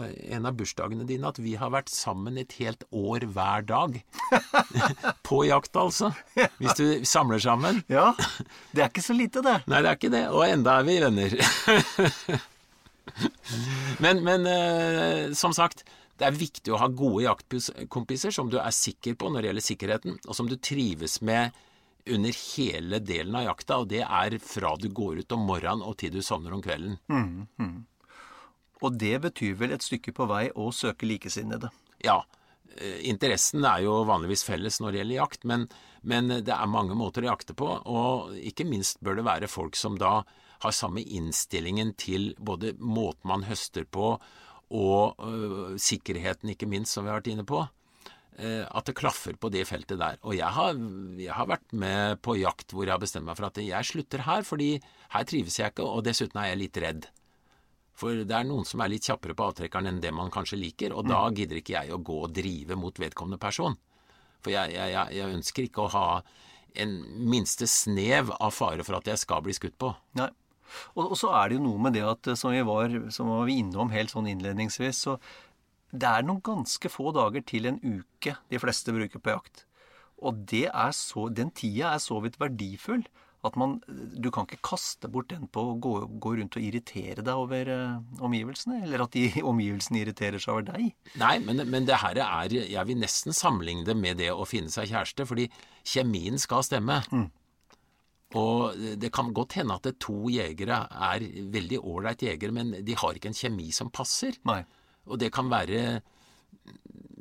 en 0.07 0.46
av 0.46 0.55
bursdagene 0.59 1.07
dine 1.09 1.31
at 1.31 1.40
vi 1.42 1.57
har 1.59 1.72
vært 1.74 1.90
sammen 1.90 2.38
et 2.38 2.55
helt 2.61 2.85
år 2.94 3.26
hver 3.35 3.66
dag. 3.66 3.98
på 5.28 5.42
jakt, 5.48 5.74
altså. 5.76 6.12
Hvis 6.61 6.78
du 6.78 6.87
samler 7.09 7.42
sammen. 7.42 7.83
Ja, 7.90 8.12
det 8.70 8.85
er 8.85 8.92
ikke 8.92 9.05
så 9.05 9.16
lite, 9.16 9.42
det. 9.42 9.59
Nei, 9.66 9.83
det 9.83 9.90
er 9.90 9.98
ikke 9.98 10.12
det. 10.14 10.24
Og 10.31 10.46
enda 10.46 10.78
er 10.78 10.87
vi 10.87 11.00
venner. 11.02 11.37
men 14.05 14.22
men 14.22 14.46
eh, 14.46 15.35
som 15.37 15.55
sagt, 15.57 15.83
det 16.20 16.28
er 16.28 16.38
viktig 16.38 16.72
å 16.72 16.78
ha 16.78 16.87
gode 16.87 17.24
jaktkompiser 17.24 18.35
som 18.35 18.50
du 18.52 18.61
er 18.62 18.74
sikker 18.74 19.16
på 19.18 19.33
når 19.33 19.42
det 19.42 19.50
gjelder 19.50 19.66
sikkerheten, 19.66 20.18
og 20.28 20.38
som 20.38 20.46
du 20.50 20.55
trives 20.61 21.18
med 21.24 21.57
under 22.10 22.34
hele 22.56 22.98
delen 22.98 23.36
av 23.38 23.46
jakta, 23.46 23.78
og 23.82 23.88
det 23.92 24.02
er 24.02 24.38
fra 24.42 24.74
du 24.80 24.88
går 24.90 25.22
ut 25.22 25.32
om 25.36 25.46
morgenen 25.46 25.84
og 25.86 25.96
til 26.02 26.14
du 26.14 26.22
sovner 26.22 26.54
om 26.54 26.62
kvelden. 26.64 26.98
Og 28.82 28.98
det 28.98 29.14
betyr 29.22 29.54
vel 29.60 29.74
et 29.76 29.84
stykke 29.84 30.14
på 30.16 30.26
vei 30.26 30.48
å 30.58 30.72
søke 30.74 31.06
likesinnede. 31.06 31.70
Ja, 32.02 32.24
eh, 32.76 32.98
interessen 33.06 33.64
er 33.64 33.84
jo 33.84 34.00
vanligvis 34.08 34.42
felles 34.44 34.80
når 34.82 34.90
det 34.90 35.02
gjelder 35.02 35.20
jakt, 35.20 35.44
men, 35.44 35.68
men 36.02 36.28
det 36.42 36.54
er 36.54 36.70
mange 36.70 36.96
måter 36.98 37.22
å 37.22 37.30
jakte 37.30 37.54
på, 37.54 37.68
og 37.86 38.34
ikke 38.34 38.66
minst 38.66 38.98
bør 39.00 39.20
det 39.20 39.28
være 39.28 39.50
folk 39.50 39.78
som 39.78 40.00
da 40.00 40.22
har 40.62 40.74
samme 40.74 41.02
innstillingen 41.02 41.94
til 41.98 42.32
både 42.38 42.74
måten 42.78 43.30
man 43.30 43.46
høster 43.46 43.86
på, 43.86 44.16
og 44.72 45.22
øh, 45.22 45.78
sikkerheten, 45.78 46.50
ikke 46.54 46.66
minst, 46.70 46.94
som 46.94 47.04
vi 47.04 47.12
har 47.12 47.20
vært 47.20 47.32
inne 47.34 47.46
på. 47.46 47.62
Eh, 48.40 48.64
at 48.64 48.86
det 48.88 48.94
klaffer 48.96 49.36
på 49.36 49.50
det 49.52 49.66
feltet 49.68 49.98
der. 50.00 50.16
Og 50.24 50.32
jeg 50.38 50.48
har, 50.56 50.76
jeg 51.20 51.34
har, 51.36 51.48
vært 51.50 51.74
med 51.76 52.20
på 52.24 52.38
jakt 52.40 52.72
hvor 52.72 52.86
jeg 52.86 52.94
har 52.94 53.02
bestemt 53.02 53.28
meg 53.28 53.36
for 53.36 53.50
at 53.50 53.60
jeg 53.60 53.88
slutter 53.88 54.24
her, 54.24 54.46
fordi 54.48 54.70
her 55.12 55.26
trives 55.28 55.58
jeg 55.60 55.74
ikke, 55.74 55.84
og 55.84 56.06
dessuten 56.06 56.40
er 56.40 56.52
jeg 56.52 56.62
litt 56.62 56.80
redd. 56.80 57.08
For 57.92 58.22
det 58.24 58.34
er 58.34 58.48
noen 58.48 58.64
som 58.64 58.80
er 58.80 58.88
litt 58.94 59.04
kjappere 59.04 59.36
på 59.36 59.50
avtrekkeren 59.50 59.90
enn 59.90 60.00
det 60.00 60.14
man 60.16 60.32
kanskje 60.32 60.62
liker, 60.62 60.96
og 60.96 61.04
mm. 61.04 61.12
da 61.12 61.20
gidder 61.36 61.60
ikke 61.60 61.76
jeg 61.76 61.92
å 61.92 62.00
gå 62.00 62.22
og 62.24 62.32
drive 62.32 62.78
mot 62.80 63.02
vedkommende 63.04 63.40
person. 63.42 63.76
For 64.42 64.54
jeg, 64.54 64.72
jeg, 64.78 64.96
jeg, 65.18 65.34
ønsker 65.36 65.68
ikke 65.68 65.84
å 65.84 65.92
ha 65.92 66.06
en 66.82 66.96
minste 67.28 67.68
snev 67.68 68.32
av 68.40 68.56
fare 68.56 68.86
for 68.86 68.96
at 68.96 69.12
jeg 69.12 69.20
skal 69.20 69.44
bli 69.44 69.52
skutt 69.54 69.76
på. 69.76 69.92
Nei. 70.16 70.32
Og, 70.96 71.04
og, 71.04 71.16
så 71.20 71.28
er 71.36 71.50
det 71.50 71.58
jo 71.58 71.66
noe 71.66 71.84
med 71.84 71.92
det 71.98 72.06
at 72.08 72.32
som 72.40 72.56
vi 72.56 72.64
var, 72.64 72.96
som 73.12 73.28
var 73.28 73.44
vi 73.44 73.58
innom 73.60 73.92
helt 73.92 74.08
sånn 74.08 74.30
innledningsvis, 74.32 75.04
så 75.04 75.18
det 75.92 76.09
er 76.09 76.24
noen 76.24 76.40
ganske 76.44 76.88
få 76.88 77.12
dager 77.16 77.44
til 77.44 77.68
en 77.68 77.78
uke 77.83 78.37
de 78.50 78.61
fleste 78.61 78.94
bruker 78.96 79.20
på 79.20 79.37
jakt. 79.37 79.66
Og 80.22 80.38
så, 80.94 81.28
den 81.35 81.50
tida 81.50 81.94
er 81.94 81.98
så 81.98 82.20
vidt 82.22 82.38
verdifull 82.40 83.02
at 83.42 83.57
man, 83.59 83.81
du 84.22 84.28
kan 84.31 84.46
ikke 84.46 84.62
kaste 84.62 85.09
bort 85.11 85.33
den 85.33 85.48
på 85.50 85.64
å 85.72 85.74
gå, 85.83 85.92
gå 86.22 86.35
rundt 86.38 86.57
og 86.59 86.62
irritere 86.62 87.24
deg 87.26 87.35
over 87.35 87.70
uh, 87.74 88.22
omgivelsene. 88.22 88.85
Eller 88.87 89.02
at 89.02 89.16
de 89.16 89.24
omgivelsene 89.50 89.98
irriterer 89.98 90.38
seg 90.42 90.55
over 90.55 90.68
deg. 90.68 90.92
Nei, 91.18 91.35
men, 91.42 91.64
men, 91.66 91.88
det 91.88 91.98
her 92.05 92.20
er 92.22 92.55
Jeg 92.55 92.87
vil 92.87 93.00
nesten 93.02 93.35
sammenligne 93.35 93.87
det 93.88 93.96
med 93.98 94.20
det 94.22 94.31
å 94.31 94.46
finne 94.46 94.70
seg 94.70 94.92
kjæreste. 94.92 95.26
Fordi 95.26 95.48
kjemien 95.83 96.38
skal 96.38 96.62
stemme. 96.68 97.00
Mm. 97.11 97.26
Og 98.38 98.78
det 99.02 99.11
kan 99.12 99.35
godt 99.35 99.59
hende 99.59 99.74
at 99.74 99.90
to 100.00 100.31
jegere 100.33 100.78
er 101.11 101.26
veldig 101.52 101.83
ålreit 101.83 102.22
jegere, 102.22 102.55
men 102.55 102.70
de 102.87 102.94
har 102.96 103.18
ikke 103.18 103.33
en 103.33 103.37
kjemi 103.42 103.72
som 103.74 103.90
passer. 103.92 104.38
Nei. 104.48 104.62
Og 105.10 105.18
det 105.22 105.32
kan 105.34 105.50
være 105.52 106.00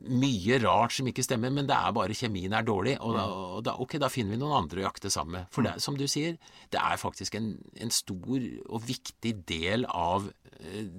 mye 0.01 0.57
rart 0.63 0.95
som 0.95 1.07
ikke 1.09 1.23
stemmer, 1.25 1.51
men 1.53 1.67
det 1.69 1.75
er 1.75 1.93
bare 1.95 2.15
kjemien 2.17 2.53
er 2.57 2.65
dårlig. 2.65 2.95
Og 3.05 3.13
da, 3.15 3.25
og 3.27 3.61
da, 3.67 3.75
ok, 3.83 3.97
da 4.01 4.09
finner 4.11 4.35
vi 4.35 4.41
noen 4.41 4.63
andre 4.63 4.81
å 4.81 4.87
jakte 4.87 5.11
sammen 5.13 5.37
med. 5.37 5.51
For 5.53 5.65
det, 5.65 5.75
som 5.83 5.97
du 5.99 6.07
sier, 6.09 6.39
det 6.73 6.81
er 6.81 7.01
faktisk 7.01 7.37
en, 7.37 7.53
en 7.77 7.93
stor 7.93 8.47
og 8.65 8.87
viktig 8.87 9.35
del 9.49 9.85
av 9.87 10.27
eh, 10.57 10.89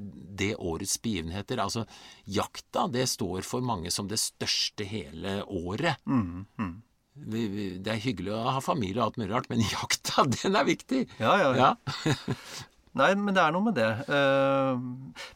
det 0.43 0.53
årets 0.55 0.97
begivenheter. 1.03 1.63
Altså, 1.65 1.85
jakta, 2.31 2.87
det 2.93 3.09
står 3.11 3.43
for 3.47 3.65
mange 3.67 3.93
som 3.95 4.11
det 4.11 4.21
største 4.23 4.87
hele 4.89 5.41
året. 5.49 6.03
Mm, 6.07 6.47
mm. 6.61 6.75
Vi, 7.13 7.47
vi, 7.53 7.65
det 7.83 7.93
er 7.93 8.05
hyggelig 8.07 8.33
å 8.33 8.45
ha 8.57 8.61
familie 8.65 9.03
og 9.03 9.11
alt 9.11 9.19
mulig 9.21 9.33
rart, 9.35 9.51
men 9.53 9.65
jakta, 9.75 10.29
den 10.39 10.59
er 10.59 10.69
viktig. 10.69 11.07
Ja, 11.21 11.37
ja, 11.43 11.55
ja. 11.59 11.73
Nei, 12.99 13.13
men 13.17 13.33
det 13.33 13.41
er 13.41 13.53
noe 13.55 13.65
med 13.65 13.77
det. 13.79 13.89
Eh, 14.13 14.81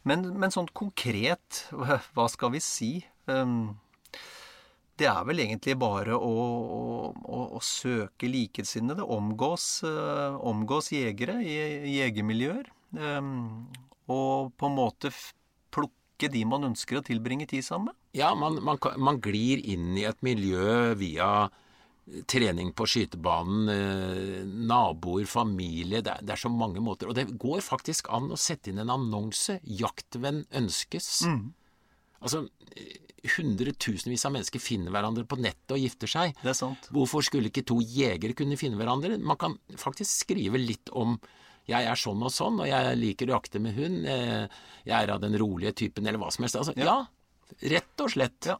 men, 0.09 0.25
men 0.37 0.53
sånn 0.53 0.69
konkret, 0.77 1.65
hva 2.17 2.29
skal 2.33 2.53
vi 2.53 2.61
si? 2.65 2.91
Eh, 3.33 3.55
det 4.97 5.09
er 5.09 5.25
vel 5.29 5.43
egentlig 5.45 5.77
bare 5.81 6.17
å, 6.17 6.35
å, 6.37 7.41
å 7.57 7.63
søke 7.65 8.29
likesinnede, 8.33 9.05
omgås, 9.05 9.67
eh, 9.89 10.37
omgås 10.41 10.93
jegere 10.95 11.41
i 11.45 11.97
jegermiljøer. 11.99 12.71
Og 14.07 14.53
på 14.57 14.69
en 14.69 14.77
måte 14.77 15.11
plukke 15.75 16.31
de 16.33 16.45
man 16.49 16.65
ønsker 16.71 17.01
å 17.01 17.05
tilbringe 17.05 17.49
tid 17.51 17.65
sammen 17.67 17.91
med. 17.91 17.99
Ja, 18.17 18.31
man, 18.39 18.57
man, 18.65 18.81
man 18.97 19.21
glir 19.21 19.61
inn 19.61 19.97
i 19.99 20.07
et 20.09 20.23
miljø 20.25 20.95
via 20.97 21.49
trening 22.31 22.71
på 22.77 22.87
skytebanen, 22.87 23.71
eh, 23.73 24.43
naboer, 24.47 25.27
familie 25.27 26.03
det 26.05 26.13
er, 26.13 26.23
det 26.23 26.37
er, 26.37 26.43
så 26.45 26.51
mange 26.53 26.83
måter. 26.83 27.11
Og 27.11 27.17
det 27.19 27.27
går 27.35 27.65
faktisk 27.65 28.11
an 28.15 28.31
å 28.31 28.39
sette 28.39 28.71
inn 28.71 28.83
en 28.83 28.95
annonse 28.95 29.59
'Jaktvenn 29.65 30.45
ønskes'. 30.55 31.27
Mm. 31.27 31.49
Altså, 32.23 32.47
hundretusenvis 33.37 34.25
av 34.27 34.37
mennesker 34.37 34.63
finner 34.63 34.95
hverandre 34.95 35.27
på 35.27 35.39
nettet 35.41 35.75
og 35.75 35.83
gifter 35.83 36.11
seg. 36.11 36.37
Det 36.43 36.53
er 36.53 36.59
sant. 36.59 36.87
Hvorfor 36.95 37.25
skulle 37.27 37.51
ikke 37.51 37.67
to 37.67 37.81
jegere 37.83 38.37
kunne 38.39 38.59
finne 38.61 38.79
hverandre? 38.79 39.19
Man 39.19 39.41
kan 39.41 39.59
faktisk 39.75 40.27
skrive 40.27 40.63
litt 40.63 40.93
om 40.95 41.19
jeg 41.67 41.83
er 41.83 41.99
sånn 41.99 42.23
og 42.23 42.31
sånn, 42.31 42.61
og 42.63 42.71
jeg 42.71 42.99
liker 43.01 43.27
å 43.27 43.41
jakte 43.41 43.59
med 43.59 43.75
hund. 43.75 44.07
Eh, 44.07 44.47
jeg 44.87 44.97
er 44.97 45.11
av 45.11 45.21
den 45.21 45.35
rolige 45.35 45.75
typen, 45.75 46.07
eller 46.07 46.23
hva 46.23 46.31
som 46.31 46.47
helst. 46.47 46.61
Altså, 46.63 46.77
ja. 46.79 46.87
ja 46.87 46.99
rett 47.75 48.03
og 48.03 48.13
slett. 48.13 48.51
Ja. 48.51 48.57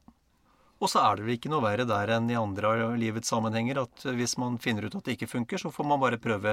Og 0.77 0.91
så 0.93 1.01
er 1.01 1.17
det 1.17 1.25
vel 1.25 1.37
ikke 1.39 1.51
noe 1.53 1.65
verre 1.65 1.87
der 1.89 2.13
enn 2.19 2.29
i 2.29 2.37
andre 2.37 2.73
av 2.75 2.97
livets 3.01 3.31
sammenhenger 3.33 3.81
at 3.87 4.07
hvis 4.19 4.37
man 4.41 4.59
finner 4.61 4.87
ut 4.87 4.97
at 4.99 5.07
det 5.07 5.17
ikke 5.17 5.31
funker, 5.31 5.61
så 5.61 5.73
får 5.73 5.89
man 5.89 6.03
bare 6.03 6.19
prøve, 6.21 6.53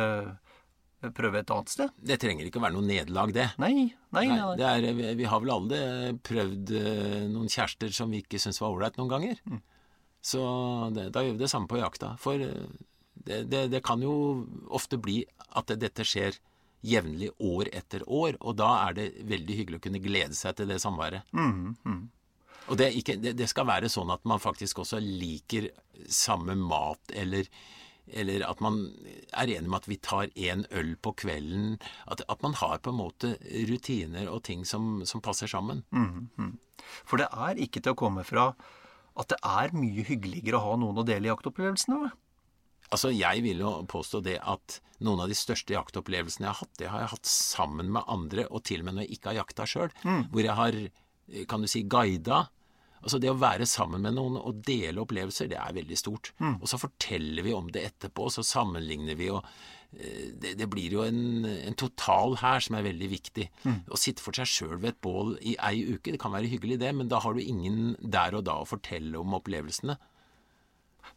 prøve 1.17 1.41
et 1.41 1.51
annet 1.51 1.73
sted. 1.73 1.91
Det 1.99 2.19
trenger 2.23 2.47
ikke 2.47 2.61
å 2.61 2.63
være 2.63 2.77
noe 2.77 2.87
nederlag, 2.87 3.33
det. 3.35 3.49
Nei, 3.59 3.89
nei, 4.15 4.25
nei. 4.31 4.39
nei. 4.55 4.71
Er, 4.71 5.19
vi 5.19 5.27
har 5.27 5.43
vel 5.43 5.53
alle 5.57 5.81
prøvd 6.23 6.73
eh, 6.79 7.19
noen 7.33 7.51
kjærester 7.51 7.91
som 7.95 8.15
vi 8.15 8.23
ikke 8.23 8.39
syns 8.39 8.63
var 8.63 8.71
ålreit 8.71 8.99
noen 9.01 9.11
ganger. 9.11 9.43
Mm. 9.43 9.59
Så 10.23 10.41
det, 10.95 11.09
da 11.11 11.25
gjør 11.25 11.35
vi 11.35 11.43
det 11.43 11.51
samme 11.51 11.67
på 11.67 11.81
jakta. 11.81 12.15
For 12.23 12.39
eh, 12.39 12.71
det, 13.27 13.43
det, 13.51 13.67
det, 13.75 13.83
kan 13.83 14.01
jo 14.03 14.15
ofte 14.71 14.99
bli 15.01 15.19
at 15.51 15.75
dette 15.79 16.07
skjer 16.07 16.39
jevnlig 16.83 17.29
år 17.43 17.69
etter 17.75 18.03
år, 18.07 18.37
og 18.39 18.57
da 18.59 18.71
er 18.87 18.95
det 18.97 19.11
veldig 19.27 19.59
hyggelig 19.59 19.79
å 19.79 19.83
kunne 19.83 20.03
glede 20.03 20.35
seg 20.35 20.55
til 20.57 20.71
det 20.71 20.79
samværet. 20.83 21.27
Mm, 21.35 21.75
mm. 21.83 22.03
Og 22.71 22.79
det, 22.79 22.93
ikke, 22.95 23.17
det, 23.19 23.35
det, 23.39 23.47
skal 23.51 23.67
være 23.67 23.91
sånn 23.91 24.11
at 24.13 24.23
man 24.29 24.41
faktisk 24.41 24.83
også 24.83 25.01
liker 25.03 25.69
samme 26.07 26.55
mat, 26.59 27.11
eller, 27.11 27.49
eller 28.07 28.45
at 28.47 28.61
man 28.63 28.79
er 29.31 29.51
enig 29.57 29.67
med 29.67 29.79
at 29.81 29.89
vi 29.91 29.99
tar 29.99 30.31
én 30.31 30.63
øl 30.71 30.93
på 30.95 31.15
kvelden. 31.23 31.75
At, 32.07 32.23
at, 32.27 32.39
man 32.45 32.55
har 32.61 32.79
på 32.79 32.93
en 32.93 33.01
måte 33.01 33.35
rutiner 33.69 34.31
og 34.31 34.45
ting 34.47 34.63
som, 34.67 35.03
som 35.09 35.21
passer 35.21 35.47
sammen. 35.47 35.83
Mm, 35.91 36.29
-hmm. 36.37 36.55
For 37.05 37.17
det 37.17 37.27
er 37.31 37.59
ikke 37.59 37.81
til 37.81 37.91
å 37.91 37.99
komme 37.99 38.23
fra 38.23 38.53
at 39.19 39.29
det 39.29 39.39
er 39.43 39.75
mye 39.77 40.03
hyggeligere 40.03 40.57
å 40.57 40.71
ha 40.71 40.75
noen 40.75 40.97
å 40.97 41.05
dele 41.05 41.29
jaktopplevelsene 41.29 41.99
med. 42.01 42.11
Altså, 42.93 43.09
Jeg 43.09 43.43
vil 43.43 43.59
jo 43.59 43.85
påstå 43.89 44.21
det 44.21 44.39
at 44.39 44.81
noen 44.99 45.23
av 45.23 45.31
de 45.31 45.37
største 45.37 45.73
jaktopplevelsene 45.73 46.45
jeg 46.45 46.53
har 46.53 46.59
hatt, 46.61 46.73
det 46.79 46.89
har 46.91 46.99
jeg 46.99 47.13
hatt 47.15 47.29
sammen 47.29 47.91
med 47.91 48.03
andre, 48.07 48.47
og 48.49 48.63
til 48.63 48.83
og 48.83 48.85
med 48.85 48.97
når 48.97 49.07
jeg 49.07 49.17
ikke 49.17 49.31
har 49.31 49.39
jakta 49.41 49.65
sjøl. 49.69 49.95
Mm. 50.03 50.23
Hvor 50.31 50.45
jeg 50.45 50.57
har 50.59 50.77
kan 51.49 51.63
du 51.63 51.69
si, 51.71 51.83
guida. 51.89 52.45
Altså 53.03 53.19
Det 53.19 53.31
å 53.31 53.37
være 53.39 53.67
sammen 53.67 54.03
med 54.05 54.15
noen 54.15 54.39
og 54.39 54.63
dele 54.63 55.03
opplevelser, 55.03 55.51
det 55.51 55.59
er 55.59 55.75
veldig 55.75 55.99
stort. 55.99 56.31
Mm. 56.39 56.57
Og 56.61 56.69
så 56.71 56.79
forteller 56.79 57.45
vi 57.45 57.55
om 57.55 57.69
det 57.73 57.83
etterpå, 57.89 58.29
så 58.31 58.45
sammenligner 58.47 59.17
vi, 59.19 59.27
og 59.33 59.43
eh, 59.91 60.31
det, 60.39 60.55
det 60.61 60.69
blir 60.71 60.95
jo 60.95 61.03
en, 61.03 61.43
en, 61.43 61.75
total 61.79 62.37
her 62.39 62.63
som 62.63 62.79
er 62.79 62.87
veldig 62.87 63.09
viktig. 63.11 63.49
Mm. 63.67 63.81
Å 63.91 63.99
sitte 63.99 64.23
for 64.23 64.39
seg 64.39 64.49
sjøl 64.49 64.77
ved 64.77 64.93
et 64.93 65.01
bål 65.03 65.35
i 65.41 65.57
ei 65.59 65.83
uke, 65.91 66.13
det 66.13 66.21
kan 66.23 66.35
være 66.35 66.51
hyggelig 66.53 66.79
det, 66.85 66.93
men 66.95 67.11
da 67.11 67.19
har 67.25 67.35
du 67.35 67.43
ingen 67.43 67.97
der 67.99 68.39
og 68.39 68.47
da 68.47 68.61
å 68.61 68.69
fortelle 68.69 69.19
om 69.19 69.35
opplevelsene. 69.35 69.99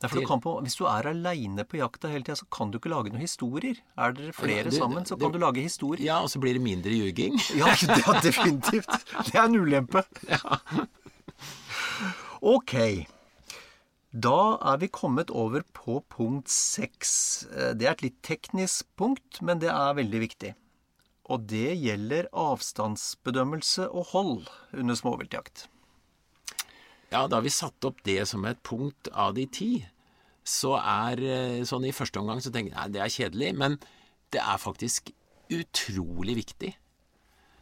Du 0.03 0.18
på, 0.42 0.53
hvis 0.61 0.77
du 0.77 0.85
er 0.90 1.09
aleine 1.09 1.64
på 1.64 1.79
jakta 1.81 2.11
hele 2.12 2.27
tida, 2.27 2.37
så 2.37 2.46
kan 2.53 2.70
du 2.70 2.79
ikke 2.81 2.92
lage 2.92 3.12
noen 3.12 3.25
historier. 3.25 3.79
Er 3.96 4.12
dere 4.16 4.35
flere 4.37 4.66
ja, 4.66 4.68
det, 4.68 4.77
sammen, 4.77 5.07
så 5.09 5.16
kan 5.20 5.33
du 5.33 5.38
lage 5.40 5.64
historier. 5.64 6.05
Ja, 6.05 6.20
og 6.20 6.31
så 6.33 6.42
blir 6.42 6.59
det 6.59 6.62
mindre 6.64 6.92
ljuging. 6.92 7.38
ja, 7.61 7.72
det 7.81 8.01
er 8.03 8.20
definitivt. 8.25 8.92
Det 9.31 9.35
er 9.35 9.44
en 9.46 9.61
ulempe. 9.61 10.05
Ja. 10.27 10.59
Ok. 12.46 12.75
Da 14.12 14.38
er 14.72 14.79
vi 14.81 14.88
kommet 14.92 15.31
over 15.31 15.64
på 15.77 15.99
punkt 16.12 16.51
seks. 16.53 17.11
Det 17.77 17.87
er 17.87 17.94
et 17.94 18.05
litt 18.05 18.18
teknisk 18.25 18.87
punkt, 18.96 19.40
men 19.40 19.61
det 19.62 19.70
er 19.72 19.96
veldig 19.96 20.20
viktig. 20.22 20.53
Og 21.33 21.46
det 21.51 21.75
gjelder 21.81 22.29
avstandsbedømmelse 22.37 23.88
og 23.90 24.12
hold 24.12 24.53
under 24.77 24.99
småviltjakt. 24.99 25.66
Ja, 27.12 27.27
da 27.31 27.40
vi 27.42 27.53
satt 27.55 27.85
opp 27.87 28.01
det 28.07 28.25
som 28.27 28.45
et 28.49 28.62
punkt 28.66 29.11
av 29.12 29.37
de 29.37 29.47
ti, 29.47 29.70
så 30.47 30.76
er 30.78 31.22
eh, 31.22 31.61
sånn 31.66 31.87
i 31.87 31.95
første 31.95 32.20
omgang 32.22 32.43
så 32.43 32.53
tenker 32.55 32.74
jeg 32.74 32.95
det 32.95 33.03
er 33.03 33.14
kjedelig, 33.14 33.53
men 33.59 33.78
det 34.35 34.43
er 34.43 34.62
faktisk 34.62 35.12
utrolig 35.55 36.37
viktig. 36.43 36.72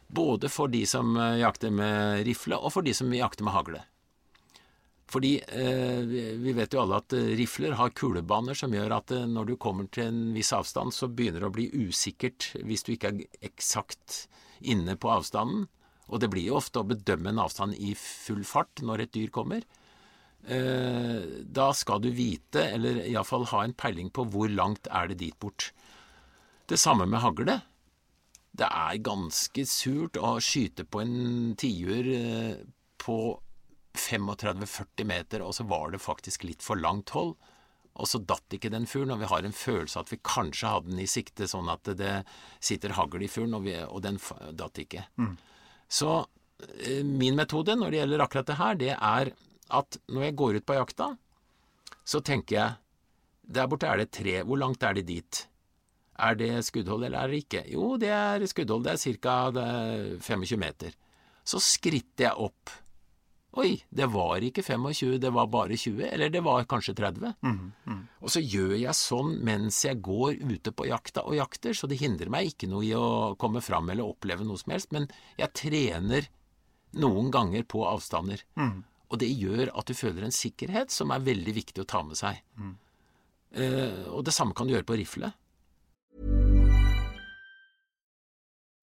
Både 0.07 0.49
for 0.53 0.69
de 0.73 0.83
som 0.89 1.15
eh, 1.17 1.41
jakter 1.41 1.73
med 1.73 2.25
rifle, 2.27 2.57
og 2.57 2.73
for 2.73 2.85
de 2.85 2.93
som 2.97 3.13
jakter 3.13 3.45
med 3.45 3.55
hagle. 3.55 3.83
Fordi 5.09 5.35
eh, 5.37 6.01
vi 6.41 6.53
vet 6.57 6.73
jo 6.73 6.81
alle 6.81 6.99
at 7.01 7.13
eh, 7.13 7.33
rifler 7.37 7.77
har 7.77 7.93
kulebaner 7.97 8.57
som 8.57 8.73
gjør 8.73 8.97
at 8.97 9.13
når 9.29 9.51
du 9.51 9.55
kommer 9.61 9.89
til 9.93 10.09
en 10.09 10.21
viss 10.33 10.53
avstand, 10.57 10.93
så 10.93 11.09
begynner 11.09 11.45
det 11.45 11.51
å 11.51 11.55
bli 11.57 11.69
usikkert 11.85 12.51
hvis 12.65 12.85
du 12.85 12.95
ikke 12.95 13.13
er 13.13 13.45
eksakt 13.45 14.25
inne 14.65 14.97
på 14.97 15.13
avstanden. 15.13 15.67
Og 16.11 16.21
det 16.21 16.29
blir 16.33 16.49
jo 16.49 16.59
ofte 16.59 16.81
å 16.81 16.87
bedømme 16.87 17.31
en 17.31 17.41
avstand 17.45 17.77
i 17.81 17.95
full 17.97 18.43
fart 18.45 18.83
når 18.85 19.05
et 19.05 19.13
dyr 19.15 19.31
kommer. 19.33 19.65
Eh, 20.45 21.21
da 21.41 21.71
skal 21.73 22.03
du 22.03 22.11
vite, 22.13 22.61
eller 22.75 23.01
iallfall 23.07 23.47
ha 23.49 23.63
en 23.65 23.73
peiling 23.73 24.11
på 24.13 24.27
hvor 24.29 24.51
langt 24.51 24.89
er 24.93 25.09
det 25.09 25.19
dit 25.23 25.37
bort. 25.41 25.71
Det 26.69 26.77
samme 26.81 27.07
med 27.09 27.23
hagle. 27.23 27.59
Det 28.55 28.67
er 28.69 29.01
ganske 29.03 29.65
surt 29.67 30.19
å 30.21 30.37
skyte 30.43 30.85
på 30.87 31.01
en 31.01 31.55
tiur 31.59 32.11
eh, 32.13 32.61
på 33.01 33.17
35-40 33.95 35.09
meter, 35.09 35.41
og 35.41 35.55
så 35.57 35.65
var 35.67 35.91
det 35.91 36.03
faktisk 36.03 36.45
litt 36.45 36.63
for 36.63 36.79
langt 36.79 37.15
hold. 37.15 37.35
Og 37.95 38.09
så 38.11 38.19
datt 38.19 38.51
ikke 38.53 38.69
den 38.73 38.87
fuglen, 38.91 39.13
og 39.15 39.21
vi 39.23 39.29
har 39.31 39.45
en 39.47 39.55
følelse 39.55 40.01
at 40.01 40.09
vi 40.11 40.19
kanskje 40.19 40.71
hadde 40.71 40.91
den 40.91 41.01
i 41.01 41.09
sikte, 41.09 41.47
sånn 41.47 41.71
at 41.71 41.87
det 41.97 42.15
sitter 42.59 42.95
hagl 42.97 43.23
i 43.23 43.29
fuglen, 43.31 43.55
og, 43.55 43.69
og 43.87 44.01
den 44.03 44.19
datt 44.59 44.81
ikke. 44.83 45.05
Mm. 45.15 45.37
Så 45.87 46.25
eh, 46.81 47.03
min 47.05 47.37
metode 47.37 47.75
når 47.77 47.91
det 47.91 48.01
gjelder 48.01 48.25
akkurat 48.25 48.49
det 48.49 48.59
her, 48.61 48.79
det 48.79 48.93
er 48.95 49.33
at 49.75 49.99
når 50.13 50.27
jeg 50.27 50.37
går 50.39 50.59
ut 50.59 50.67
på 50.67 50.77
jakta, 50.77 51.09
så 52.05 52.21
tenker 52.21 52.55
jeg 52.55 52.75
der 53.45 53.67
borte 53.69 53.89
er 53.89 54.01
det 54.01 54.11
tre, 54.13 54.39
hvor 54.41 54.57
langt 54.57 54.83
er 54.83 54.95
det 54.97 55.05
dit? 55.09 55.41
Er 56.17 56.37
det 56.39 56.49
skuddhold 56.65 57.05
eller 57.05 57.19
er 57.19 57.31
det 57.31 57.41
ikke? 57.43 57.61
Jo, 57.69 57.95
det 58.01 58.09
er 58.09 58.45
skuddhold, 58.49 58.87
det 58.87 58.95
er 58.95 59.19
ca. 59.21 59.35
25 60.23 60.57
meter. 60.57 60.95
Så 61.45 61.61
skritter 61.61 62.29
jeg 62.29 62.47
opp 62.47 62.71
Oi, 63.55 63.77
det 63.87 64.07
var 64.11 64.43
ikke 64.43 64.63
25, 64.65 65.15
det 65.23 65.29
var 65.31 65.47
bare 65.47 65.77
20. 65.79 66.01
Eller 66.09 66.31
det 66.33 66.41
var 66.43 66.65
kanskje 66.67 66.95
30. 66.97 67.35
Mm, 67.45 67.59
mm. 67.87 68.01
Og 68.19 68.33
så 68.33 68.41
gjør 68.43 68.73
jeg 68.75 68.99
sånn 68.99 69.37
mens 69.47 69.77
jeg 69.85 70.01
går 70.03 70.41
ute 70.43 70.73
på 70.75 70.89
jakta 70.89 71.23
og 71.23 71.37
jakter, 71.37 71.75
så 71.77 71.87
det 71.87 72.01
hindrer 72.01 72.31
meg 72.33 72.51
ikke 72.51 72.67
noe 72.71 72.83
i 72.83 72.91
å 72.97 73.35
komme 73.39 73.63
fram 73.63 73.87
eller 73.93 74.07
oppleve 74.07 74.43
noe 74.47 74.59
som 74.59 74.75
helst. 74.75 74.91
Men 74.95 75.07
jeg 75.39 75.55
trener 75.55 76.27
noen 76.99 77.31
ganger 77.31 77.63
på 77.63 77.85
avstander. 77.87 78.43
Mm. 78.59 78.83
Og 79.07 79.21
det 79.21 79.31
gjør 79.31 79.71
at 79.71 79.87
du 79.87 79.95
føler 79.95 80.27
en 80.27 80.35
sikkerhet 80.35 80.91
som 80.91 81.13
er 81.15 81.23
veldig 81.23 81.55
viktig 81.55 81.83
å 81.85 81.87
ta 81.87 82.03
med 82.03 82.19
seg. 82.19 82.41
Uh, 83.55 84.11
og 84.17 84.25
det 84.27 84.35
samme 84.35 84.55
kan 84.57 84.67
du 84.67 84.75
gjøre 84.75 84.87
på 84.87 84.97
rifle. 84.99 85.31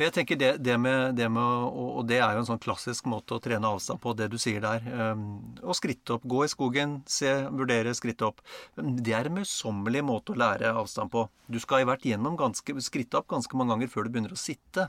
Jeg 0.00 0.14
tenker 0.16 0.38
det, 0.40 0.50
det, 0.64 0.78
med, 0.80 1.14
det 1.18 1.28
med, 1.30 1.42
og 1.42 2.06
det 2.08 2.18
er 2.22 2.32
jo 2.34 2.42
en 2.42 2.48
sånn 2.48 2.62
klassisk 2.62 3.06
måte 3.10 3.36
å 3.36 3.42
trene 3.42 3.68
avstand 3.68 4.00
på, 4.02 4.14
det 4.16 4.30
du 4.32 4.38
sier 4.40 4.62
der. 4.64 4.86
Ehm, 4.88 5.26
å 5.60 5.76
skritte 5.76 6.16
opp, 6.16 6.24
gå 6.24 6.44
i 6.46 6.50
skogen, 6.50 6.96
se, 7.10 7.30
vurdere, 7.52 7.92
skritte 7.94 8.30
opp. 8.30 8.40
Det 8.76 9.14
er 9.14 9.28
en 9.28 9.36
møysommelig 9.36 10.02
måte 10.08 10.34
å 10.34 10.40
lære 10.40 10.72
avstand 10.80 11.12
på. 11.12 11.26
Du 11.52 11.60
skal 11.62 11.84
i 11.84 11.88
hvert 11.88 12.06
gjennom 12.08 12.38
ganske, 12.40 12.74
skritte 12.82 13.20
opp 13.20 13.28
ganske 13.34 13.58
mange 13.58 13.76
ganger 13.76 13.92
før 13.92 14.08
du 14.08 14.14
begynner 14.16 14.34
å 14.34 14.40
sitte. 14.40 14.88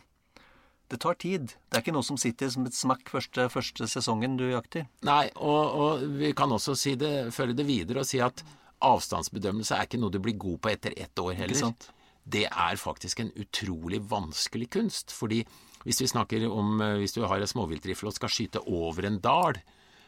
Det 0.91 0.99
tar 1.03 1.15
tid. 1.19 1.53
Det 1.69 1.77
er 1.77 1.83
ikke 1.83 1.95
noe 1.95 2.05
som 2.05 2.19
sitter 2.21 2.51
som 2.53 2.67
et 2.69 2.75
smakk 2.77 3.07
første, 3.11 3.47
første 3.51 3.87
sesongen 3.89 4.37
du 4.39 4.45
jakter. 4.51 4.87
Nei, 5.07 5.25
og, 5.35 5.63
og 5.83 6.03
vi 6.19 6.33
kan 6.37 6.51
også 6.53 6.77
si 6.79 6.95
det, 6.99 7.33
følge 7.35 7.57
det 7.59 7.67
videre 7.67 8.03
og 8.03 8.09
si 8.09 8.21
at 8.23 8.43
avstandsbedømmelse 8.83 9.77
er 9.77 9.87
ikke 9.87 9.99
noe 10.01 10.13
du 10.13 10.19
blir 10.23 10.35
god 10.39 10.59
på 10.63 10.71
etter 10.73 10.95
ett 10.99 11.19
år 11.19 11.35
heller. 11.39 11.55
Ikke 11.55 11.67
sant? 11.69 11.89
Det 12.23 12.45
er 12.47 12.79
faktisk 12.79 13.19
en 13.19 13.31
utrolig 13.35 14.01
vanskelig 14.09 14.69
kunst. 14.77 15.11
Fordi 15.11 15.43
hvis 15.83 16.01
vi 16.03 16.11
snakker 16.11 16.47
om 16.49 16.81
eh, 16.81 16.97
hvis 17.01 17.15
du 17.17 17.23
har 17.27 17.39
en 17.39 17.49
småviltrifle 17.49 18.11
og 18.11 18.17
skal 18.17 18.31
skyte 18.31 18.63
over 18.63 19.07
en 19.07 19.19
dal, 19.23 19.59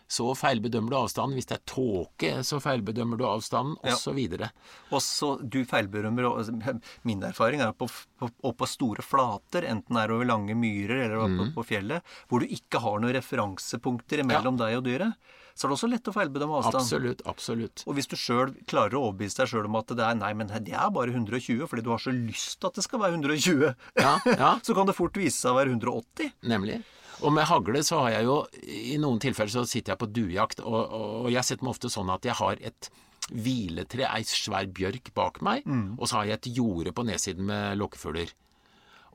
så 0.08 0.28
feilbedømmer 0.38 0.94
du 0.94 0.98
avstanden. 1.00 1.34
Hvis 1.38 1.48
det 1.50 1.56
er 1.58 1.64
tåke, 1.70 2.32
så 2.46 2.60
feilbedømmer 2.62 3.18
du 3.18 3.26
avstanden, 3.26 3.78
osv. 3.82 4.20
Ja. 4.38 4.52
Og 4.92 5.02
så 5.02 5.32
du 5.42 5.64
feilbedømmer 5.66 6.28
Min 7.10 7.24
erfaring 7.26 7.64
er 7.66 7.74
på, 7.74 7.88
på, 7.90 8.30
på, 8.46 8.70
store 8.70 9.06
flater, 9.06 9.66
enten 9.66 9.98
det 9.98 10.04
er 10.04 10.14
over 10.14 10.30
lange 10.30 10.58
myrer 10.58 11.08
eller 11.08 11.26
mm. 11.26 11.56
på 11.58 11.66
fjellet, 11.66 12.06
hvor 12.30 12.44
du 12.44 12.54
ikke 12.54 12.84
har 12.86 13.02
noen 13.02 13.18
referansepunkter 13.18 14.24
mellom 14.24 14.62
ja. 14.62 14.68
deg 14.68 14.78
og 14.80 14.86
dyret 14.86 15.34
så 15.56 15.66
er 15.66 15.72
det 15.72 15.76
også 15.78 15.88
lett 15.88 16.10
å 16.12 16.14
feilbedømme 16.16 16.58
avstand. 16.60 16.82
Absolutt, 16.82 17.22
absolutt. 17.32 17.84
Og 17.88 17.96
hvis 17.96 18.10
du 18.12 18.18
sjøl 18.20 18.52
klarer 18.68 18.98
å 19.00 19.06
overbevise 19.08 19.40
deg 19.40 19.54
sjøl 19.54 19.70
om 19.70 19.78
at 19.80 19.94
det 19.96 20.04
er 20.04 20.18
nei, 20.20 20.34
men 20.36 20.52
det 20.52 20.76
er 20.76 20.92
bare 20.92 21.16
120 21.16 21.64
fordi 21.72 21.86
du 21.86 21.94
har 21.94 22.04
så 22.04 22.12
lyst 22.12 22.60
til 22.60 22.70
at 22.70 22.76
det 22.76 22.84
skal 22.84 23.02
være 23.06 23.16
120, 23.22 23.72
ja, 24.02 24.12
ja. 24.36 24.52
så 24.68 24.76
kan 24.76 24.90
det 24.90 24.98
fort 24.98 25.16
vise 25.20 25.40
seg 25.40 25.54
å 25.54 25.60
være 25.62 25.72
180. 25.78 26.36
Nemlig. 26.52 26.82
Og 27.24 27.32
med 27.32 27.48
hagle 27.48 27.80
så 27.88 28.02
har 28.04 28.18
jeg 28.18 28.28
jo 28.28 28.36
I 28.68 28.98
noen 29.00 29.22
tilfeller 29.24 29.54
så 29.54 29.64
sitter 29.64 29.94
jeg 29.94 30.02
på 30.02 30.12
duejakt, 30.12 30.60
og, 30.68 30.82
og 31.24 31.32
jeg 31.32 31.48
setter 31.48 31.64
meg 31.64 31.78
ofte 31.78 31.92
sånn 31.94 32.12
at 32.12 32.28
jeg 32.28 32.36
har 32.42 32.60
et 32.60 32.92
hviletre, 33.32 34.06
ei 34.12 34.26
svær 34.28 34.68
bjørk 34.70 35.14
bak 35.16 35.40
meg, 35.46 35.64
mm. 35.66 35.96
og 35.98 36.10
så 36.10 36.20
har 36.20 36.28
jeg 36.30 36.42
et 36.42 36.50
jorde 36.60 36.92
på 36.94 37.06
nedsiden 37.08 37.48
med 37.48 37.80
lokkefugler. 37.80 38.36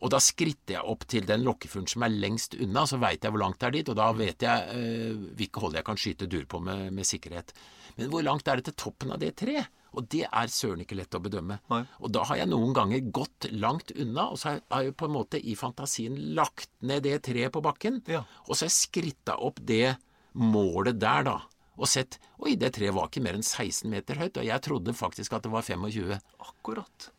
Og 0.01 0.13
da 0.13 0.21
skritter 0.23 0.79
jeg 0.79 0.89
opp 0.89 1.05
til 1.11 1.27
den 1.29 1.45
lokkefuglen 1.45 1.91
som 1.91 2.05
er 2.07 2.15
lengst 2.15 2.57
unna, 2.57 2.87
så 2.89 2.97
veit 3.01 3.25
jeg 3.25 3.35
hvor 3.35 3.43
langt 3.43 3.61
det 3.61 3.69
er 3.69 3.75
dit, 3.77 3.91
og 3.93 3.99
da 3.99 4.07
vet 4.17 4.47
jeg 4.47 4.79
eh, 4.79 5.27
hvilke 5.37 5.61
hold 5.61 5.77
jeg 5.77 5.87
kan 5.87 6.01
skyte 6.01 6.29
dur 6.31 6.47
på 6.49 6.63
med, 6.65 6.89
med, 6.97 7.09
sikkerhet. 7.09 7.53
Men 7.99 8.09
hvor 8.13 8.25
langt 8.25 8.49
er 8.49 8.61
det 8.61 8.71
til 8.71 8.79
toppen 8.87 9.13
av 9.13 9.21
det 9.21 9.35
treet? 9.43 9.69
Og 9.91 10.07
det 10.07 10.23
er 10.25 10.53
søren 10.55 10.85
ikke 10.85 10.95
lett 10.95 11.17
å 11.19 11.21
bedømme. 11.21 11.57
Nei. 11.73 11.81
Og 11.99 12.13
da 12.15 12.23
har 12.29 12.39
jeg 12.39 12.49
noen 12.53 12.73
ganger 12.77 13.09
gått 13.11 13.49
langt 13.51 13.91
unna, 13.91 14.29
og 14.31 14.39
så 14.39 14.55
har 14.55 14.85
jeg 14.87 14.95
på 14.97 15.09
en 15.09 15.17
måte 15.17 15.41
i 15.43 15.57
fantasien 15.59 16.15
lagt 16.39 16.71
ned 16.87 17.03
det 17.05 17.17
treet 17.27 17.53
på 17.53 17.65
bakken, 17.65 17.99
ja. 18.09 18.23
og 18.47 18.55
så 18.55 18.65
har 18.65 18.71
jeg 18.71 18.79
skritta 18.79 19.37
opp 19.43 19.59
det 19.67 19.99
målet 20.39 21.01
der, 21.03 21.27
da. 21.27 21.39
Og 21.81 21.89
sett 21.89 22.21
Oi, 22.41 22.55
det 22.61 22.73
treet 22.77 22.95
var 22.97 23.09
ikke 23.11 23.23
mer 23.25 23.37
enn 23.37 23.45
16 23.45 23.91
meter 23.91 24.21
høyt, 24.21 24.39
og 24.41 24.47
jeg 24.47 24.65
trodde 24.65 24.97
faktisk 24.97 25.35
at 25.37 25.45
det 25.45 25.53
var 25.53 25.67
25. 25.67 26.15
Akkurat. 26.41 27.11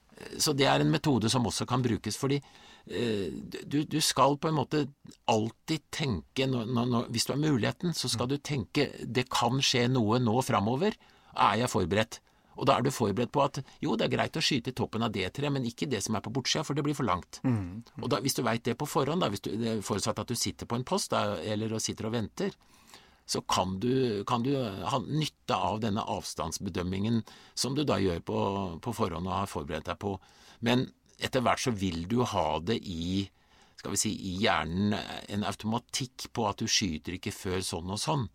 Så 0.42 0.54
det 0.58 0.68
er 0.70 0.82
en 0.82 0.94
metode 0.94 1.30
som 1.34 1.46
også 1.50 1.68
kan 1.70 1.84
brukes, 1.84 2.18
fordi 2.18 2.40
du, 2.86 3.84
du, 3.86 4.00
skal 4.02 4.40
på 4.42 4.50
en 4.50 4.58
måte 4.58 4.86
alltid 5.30 5.84
tenke 5.94 6.48
når, 6.50 6.66
når, 6.74 7.06
Hvis 7.14 7.28
du 7.28 7.34
har 7.36 7.40
muligheten, 7.42 7.94
så 7.94 8.10
skal 8.10 8.32
du 8.32 8.40
tenke 8.42 8.90
det 9.06 9.28
kan 9.32 9.62
skje 9.64 9.86
noe 9.92 10.20
nå 10.20 10.42
framover. 10.46 10.98
Er 11.38 11.62
jeg 11.62 11.72
forberedt? 11.72 12.20
Og 12.60 12.68
da 12.68 12.76
er 12.78 12.86
du 12.86 12.92
forberedt 12.94 13.32
på 13.34 13.44
at 13.44 13.62
jo, 13.82 13.96
det 13.98 14.08
er 14.08 14.16
greit 14.16 14.38
å 14.38 14.44
skyte 14.44 14.74
i 14.74 14.76
toppen 14.78 15.06
av 15.06 15.14
det 15.16 15.30
treet, 15.34 15.54
men 15.54 15.66
ikke 15.66 15.88
det 15.90 16.02
som 16.04 16.18
er 16.18 16.24
på 16.26 16.34
bortsida, 16.36 16.66
for 16.68 16.78
det 16.78 16.84
blir 16.86 16.98
for 16.98 17.08
langt. 17.08 17.40
Mm. 17.48 17.82
Og 18.02 18.10
da, 18.12 18.20
hvis 18.22 18.36
du 18.38 18.44
veit 18.46 18.66
det 18.68 18.76
på 18.78 18.90
forhånd, 18.90 19.24
da, 19.24 19.32
hvis 19.32 19.46
du, 19.46 19.54
forutsatt 19.86 20.20
at 20.22 20.30
du 20.30 20.38
sitter 20.38 20.70
på 20.70 20.78
en 20.78 20.86
post 20.88 21.16
da, 21.16 21.40
eller 21.42 21.78
sitter 21.82 22.10
og 22.10 22.16
venter, 22.18 22.54
så 23.32 23.40
kan 23.48 23.78
du, 23.80 24.24
kan 24.28 24.44
du, 24.44 24.52
ha 24.60 25.00
nytte 25.06 25.56
av 25.56 25.80
denne 25.84 26.04
avstandsbedømmingen 26.04 27.22
som 27.56 27.78
du 27.78 27.86
da 27.88 27.98
gjør 28.02 28.20
på, 28.28 28.40
på 28.84 28.94
forhånd 28.98 29.30
og 29.30 29.38
har 29.38 29.52
forberedt 29.52 29.88
deg 29.88 30.02
på. 30.02 30.18
Men 30.66 30.90
etter 31.22 31.44
hvert 31.46 31.62
så 31.62 31.74
vil 31.76 32.06
du 32.10 32.22
ha 32.28 32.48
det 32.64 32.80
i 32.82 33.28
skal 33.82 33.96
vi 33.96 33.98
si, 33.98 34.12
i 34.14 34.36
hjernen 34.44 34.94
en 34.94 35.46
automatikk 35.50 36.28
på 36.36 36.46
at 36.46 36.62
du 36.62 36.70
skyter 36.70 37.18
ikke 37.18 37.34
før 37.34 37.64
sånn 37.66 37.90
og 37.90 37.98
sånn. 37.98 38.28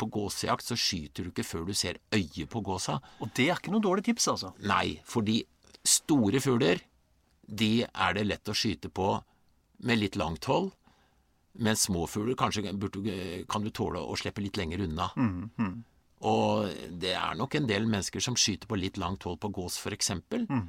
På 0.00 0.08
gåsejakt 0.12 0.66
så 0.66 0.76
skyter 0.76 1.24
du 1.24 1.30
ikke 1.30 1.46
før 1.46 1.64
du 1.68 1.72
ser 1.76 2.00
øyet 2.12 2.50
på 2.52 2.60
gåsa. 2.64 2.98
Og 3.24 3.32
det 3.36 3.48
er 3.48 3.56
ikke 3.56 3.72
noe 3.72 3.84
dårlig 3.84 4.04
tips, 4.10 4.28
altså? 4.34 4.52
Nei, 4.68 4.98
fordi 5.08 5.38
store 5.80 6.42
fugler, 6.44 6.82
de 7.48 7.70
er 7.88 8.16
det 8.16 8.26
lett 8.28 8.52
å 8.52 8.56
skyte 8.56 8.92
på 8.92 9.14
med 9.88 10.02
litt 10.02 10.20
langt 10.20 10.44
hold. 10.52 10.68
Men 11.64 11.80
små 11.80 12.04
fugler 12.08 12.36
kanskje 12.38 12.68
kan 12.68 13.64
du 13.64 13.72
tåle 13.74 14.04
å 14.04 14.18
slippe 14.20 14.44
litt 14.44 14.60
lenger 14.60 14.84
unna. 14.84 15.08
Mm, 15.16 15.48
mm. 15.56 15.74
Og 16.28 16.68
det 17.00 17.16
er 17.16 17.40
nok 17.40 17.56
en 17.56 17.66
del 17.68 17.88
mennesker 17.88 18.22
som 18.22 18.36
skyter 18.36 18.68
på 18.68 18.78
litt 18.78 19.00
langt 19.00 19.24
hold 19.24 19.40
på 19.40 19.50
gås, 19.56 19.80
f.eks. 19.80 20.12
Mm. 20.36 20.68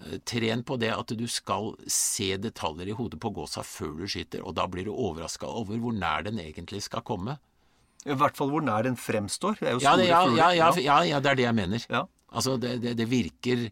Eh, 0.00 0.18
tren 0.24 0.62
på 0.64 0.78
det 0.80 0.92
at 0.94 1.12
du 1.18 1.24
skal 1.28 1.74
se 1.90 2.30
detaljer 2.40 2.88
i 2.88 2.96
hodet 2.96 3.20
på 3.20 3.32
gåsa 3.36 3.64
før 3.66 3.98
du 4.00 4.06
skyter, 4.08 4.40
og 4.40 4.56
da 4.56 4.64
blir 4.70 4.88
du 4.88 4.92
overraska 4.94 5.48
over 5.48 5.80
hvor 5.82 5.92
nær 5.96 6.24
den 6.24 6.40
egentlig 6.40 6.82
skal 6.86 7.04
komme. 7.04 7.36
I 8.02 8.16
hvert 8.18 8.38
fall 8.38 8.50
hvor 8.50 8.64
nær 8.64 8.86
den 8.86 8.96
fremstår. 8.98 9.60
Det 9.60 9.68
er 9.68 9.76
jo 9.76 9.82
ja, 9.84 9.96
det, 10.00 10.06
ja, 10.08 10.22
ja, 10.32 10.70
ja, 10.80 10.96
ja, 11.06 11.20
det 11.22 11.32
er 11.34 11.38
det 11.38 11.44
jeg 11.46 11.58
mener. 11.58 11.84
Altså, 12.32 12.56
det, 12.56 12.78
det, 12.82 12.96
det, 12.98 13.06
virker 13.10 13.68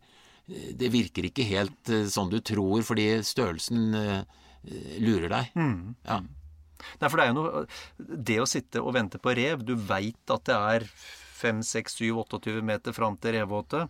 Det 0.47 0.91
virker 0.93 1.27
ikke 1.27 1.47
helt 1.49 1.91
sånn 2.12 2.31
du 2.31 2.39
tror, 2.45 2.85
fordi 2.85 3.09
størrelsen 3.25 3.97
lurer 5.01 5.33
deg. 5.33 5.57
Mm. 5.57 5.97
Ja. 6.05 6.21
Nei, 7.01 7.09
for 7.09 7.16
det 7.16 7.25
er 7.25 7.33
jo 7.33 7.37
noe 7.37 7.64
Det 8.29 8.39
å 8.41 8.47
sitte 8.49 8.81
og 8.81 8.95
vente 8.97 9.21
på 9.21 9.35
rev 9.37 9.64
Du 9.68 9.75
veit 9.77 10.33
at 10.33 10.47
det 10.49 10.57
er 10.57 10.87
5, 11.41 11.62
6, 11.66 11.97
7, 12.03 12.11
28 12.22 12.62
meter 12.70 12.97
fram 12.97 13.16
til 13.20 13.38
revåte. 13.38 13.86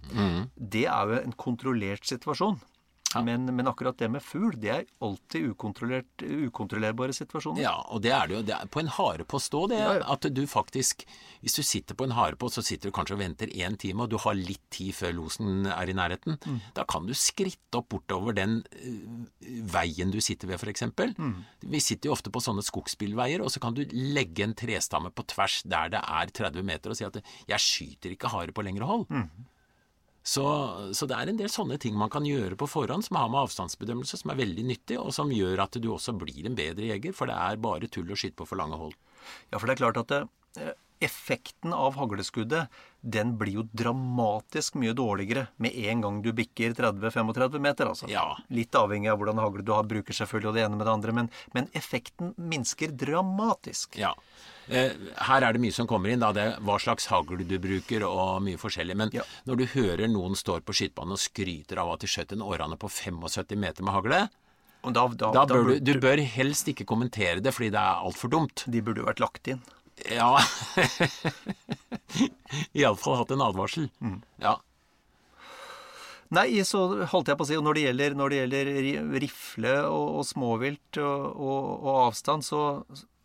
Det 0.55 0.87
er 0.87 1.15
jo 1.15 1.21
en 1.25 1.35
kontrollert 1.37 2.07
situasjon. 2.09 2.61
Men, 3.19 3.49
men 3.57 3.67
akkurat 3.67 3.99
det 3.99 4.07
med 4.13 4.23
fugl, 4.23 4.53
det 4.63 4.71
er 4.71 4.85
alltid 5.03 5.49
ukontrollerbare 5.51 7.15
situasjoner. 7.17 7.63
Ja, 7.65 7.75
og 7.91 8.05
det 8.05 8.13
er 8.15 8.31
det 8.31 8.37
jo. 8.37 8.43
Det 8.47 8.55
er 8.55 8.71
på 8.71 8.83
en 8.85 8.93
harepost 8.95 9.57
òg, 9.59 9.73
det. 9.73 9.81
Ja, 9.83 9.97
ja. 9.99 10.05
At 10.15 10.29
du 10.31 10.45
faktisk 10.51 11.03
Hvis 11.43 11.57
du 11.57 11.63
sitter 11.67 11.99
på 11.99 12.07
en 12.07 12.15
harepost, 12.15 12.61
så 12.61 12.63
sitter 12.63 12.91
du 12.91 12.95
kanskje 12.95 13.17
og 13.17 13.23
venter 13.25 13.51
én 13.51 13.75
time, 13.81 14.05
og 14.05 14.13
du 14.13 14.19
har 14.23 14.39
litt 14.39 14.63
tid 14.71 14.95
før 14.95 15.17
losen 15.17 15.67
er 15.73 15.91
i 15.91 15.97
nærheten. 15.97 16.39
Mm. 16.45 16.61
Da 16.77 16.85
kan 16.87 17.09
du 17.09 17.15
skritte 17.17 17.81
opp 17.81 17.91
bortover 17.91 18.37
den 18.37 18.61
øh, 18.79 19.29
veien 19.73 20.13
du 20.15 20.21
sitter 20.23 20.53
ved, 20.53 20.61
f.eks. 20.61 20.87
Mm. 21.19 21.39
Vi 21.73 21.83
sitter 21.83 22.11
jo 22.11 22.15
ofte 22.15 22.31
på 22.31 22.43
sånne 22.45 22.63
skogsbilveier, 22.63 23.43
og 23.43 23.51
så 23.51 23.63
kan 23.63 23.75
du 23.75 23.83
legge 23.91 24.47
en 24.47 24.55
trestamme 24.55 25.11
på 25.11 25.27
tvers 25.33 25.63
der 25.65 25.91
det 25.97 26.05
er 26.05 26.35
30 26.45 26.63
meter, 26.67 26.93
og 26.93 27.01
si 27.01 27.09
at 27.09 27.17
'jeg 27.49 27.59
skyter 27.59 28.15
ikke 28.15 28.31
hare 28.31 28.53
på 28.53 28.63
lengre 28.63 28.87
hold'. 28.87 29.11
Mm. 29.11 29.49
Så, 30.23 30.45
så 30.93 31.09
det 31.09 31.17
er 31.17 31.31
en 31.31 31.39
del 31.39 31.49
sånne 31.53 31.79
ting 31.81 31.97
man 31.97 32.13
kan 32.13 32.27
gjøre 32.29 32.59
på 32.61 32.69
forhånd 32.69 33.07
som 33.07 33.17
har 33.17 33.31
med 33.33 33.41
avstandsbedømmelse, 33.47 34.21
som 34.21 34.35
er 34.35 34.41
veldig 34.43 34.67
nyttig, 34.69 34.99
og 35.01 35.15
som 35.17 35.33
gjør 35.33 35.65
at 35.65 35.81
du 35.81 35.89
også 35.95 36.15
blir 36.21 36.45
en 36.47 36.59
bedre 36.59 36.91
jeger, 36.93 37.17
for 37.17 37.31
det 37.31 37.39
er 37.41 37.63
bare 37.63 37.89
tull 37.89 38.13
å 38.13 38.19
skyte 38.19 38.37
på 38.37 38.49
for 38.49 38.61
lange 38.61 38.79
hold. 38.81 38.95
Ja, 39.49 39.59
for 39.59 39.67
det 39.67 39.77
er 39.77 39.83
klart 39.83 40.01
at 40.03 40.13
det, 40.13 40.21
eh, 40.61 40.77
effekten 41.01 41.73
av 41.73 41.97
hagleskuddet, 41.97 42.69
den 43.01 43.33
blir 43.41 43.55
jo 43.61 43.63
dramatisk 43.73 44.77
mye 44.77 44.93
dårligere 44.93 45.47
med 45.57 45.73
en 45.89 46.05
gang 46.05 46.19
du 46.21 46.29
bikker 46.37 46.75
30-35 46.77 47.57
meter, 47.59 47.89
altså. 47.89 48.09
Ja. 48.13 48.27
Litt 48.53 48.77
avhengig 48.77 49.09
av 49.09 49.17
hvordan 49.21 49.41
hagle 49.41 49.65
du 49.65 49.73
har, 49.73 49.89
bruker 49.89 50.17
selvfølgelig 50.17 50.51
og 50.51 50.59
det 50.59 50.65
ene 50.67 50.77
med 50.77 50.85
det 50.85 50.93
andre, 50.93 51.17
men, 51.17 51.31
men 51.57 51.71
effekten 51.73 52.35
minsker 52.37 52.93
dramatisk. 52.93 53.97
Ja. 54.01 54.13
Eh, 54.71 54.93
her 55.27 55.43
er 55.43 55.53
det 55.57 55.61
mye 55.65 55.75
som 55.75 55.87
kommer 55.91 56.13
inn, 56.13 56.21
da. 56.23 56.31
Det 56.33 56.43
er 56.47 56.61
hva 56.63 56.77
slags 56.79 57.09
hagl 57.11 57.41
du 57.47 57.57
bruker, 57.59 58.05
og 58.07 58.43
mye 58.47 58.59
forskjellig. 58.61 58.95
Men 58.97 59.11
Ja. 59.13 59.23
når 59.47 59.57
du 59.59 59.65
hører 59.75 60.07
noen 60.09 60.37
står 60.39 60.61
på 60.63 60.73
skytebanen 60.77 61.17
og 61.17 61.19
skryter 61.19 61.79
av 61.83 61.91
at 61.95 62.01
de 62.01 62.07
skjøt 62.07 62.33
en 62.33 62.43
århane 62.47 62.79
på 62.79 62.89
75 62.89 63.57
meter 63.59 63.83
med 63.83 63.95
hagle, 63.95 64.29
Og 64.83 64.95
da, 64.95 65.09
da, 65.09 65.31
da 65.33 65.45
bør 65.45 65.67
du, 65.67 65.81
du 65.81 66.01
bør 66.01 66.17
helst 66.25 66.67
ikke 66.73 66.87
kommentere 66.89 67.43
det, 67.45 67.53
fordi 67.53 67.69
det 67.75 67.81
er 67.83 68.01
altfor 68.01 68.31
dumt. 68.33 68.65
De 68.67 68.81
burde 68.81 69.03
jo 69.03 69.11
vært 69.11 69.21
lagt 69.21 69.49
inn. 69.53 69.61
Ja 70.09 70.39
Iallfall 72.75 73.19
hatt 73.21 73.33
en 73.35 73.43
advarsel. 73.45 73.89
Ja. 74.41 74.57
Nei, 76.31 76.61
så 76.63 76.81
holdt 77.11 77.31
jeg 77.33 77.39
på 77.39 77.43
å 77.43 77.49
si, 77.49 77.57
når 77.59 77.77
det 77.77 77.83
gjelder, 77.89 78.15
når 78.19 78.31
det 78.31 78.37
gjelder 78.39 78.69
rifle 79.25 79.73
og, 79.89 80.05
og 80.21 80.27
småvilt 80.29 81.01
og, 81.03 81.25
og, 81.35 81.65
og 81.81 81.97
avstand, 82.05 82.47
så, 82.47 82.61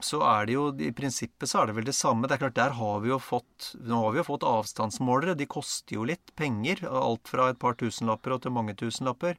så 0.02 0.24
er 0.26 0.48
det 0.50 0.56
jo 0.56 0.64
i 0.82 0.90
prinsippet 0.96 1.52
så 1.52 1.62
er 1.62 1.70
det 1.70 1.76
vel 1.78 1.86
det 1.86 1.94
samme. 1.94 2.26
Det 2.26 2.40
er 2.40 2.42
klart, 2.48 2.58
der 2.58 2.74
har 2.80 3.04
vi 3.04 3.12
jo 3.14 3.20
fått 3.22 3.70
Nå 3.86 4.02
har 4.08 4.16
vi 4.16 4.24
jo 4.24 4.28
fått 4.32 4.48
avstandsmålere. 4.50 5.38
De 5.38 5.46
koster 5.46 6.00
jo 6.00 6.08
litt 6.10 6.34
penger. 6.40 6.82
Alt 6.90 7.30
fra 7.30 7.52
et 7.54 7.62
par 7.62 7.78
tusenlapper 7.78 8.34
og 8.36 8.42
til 8.42 8.56
mange 8.58 8.74
tusenlapper. 8.80 9.38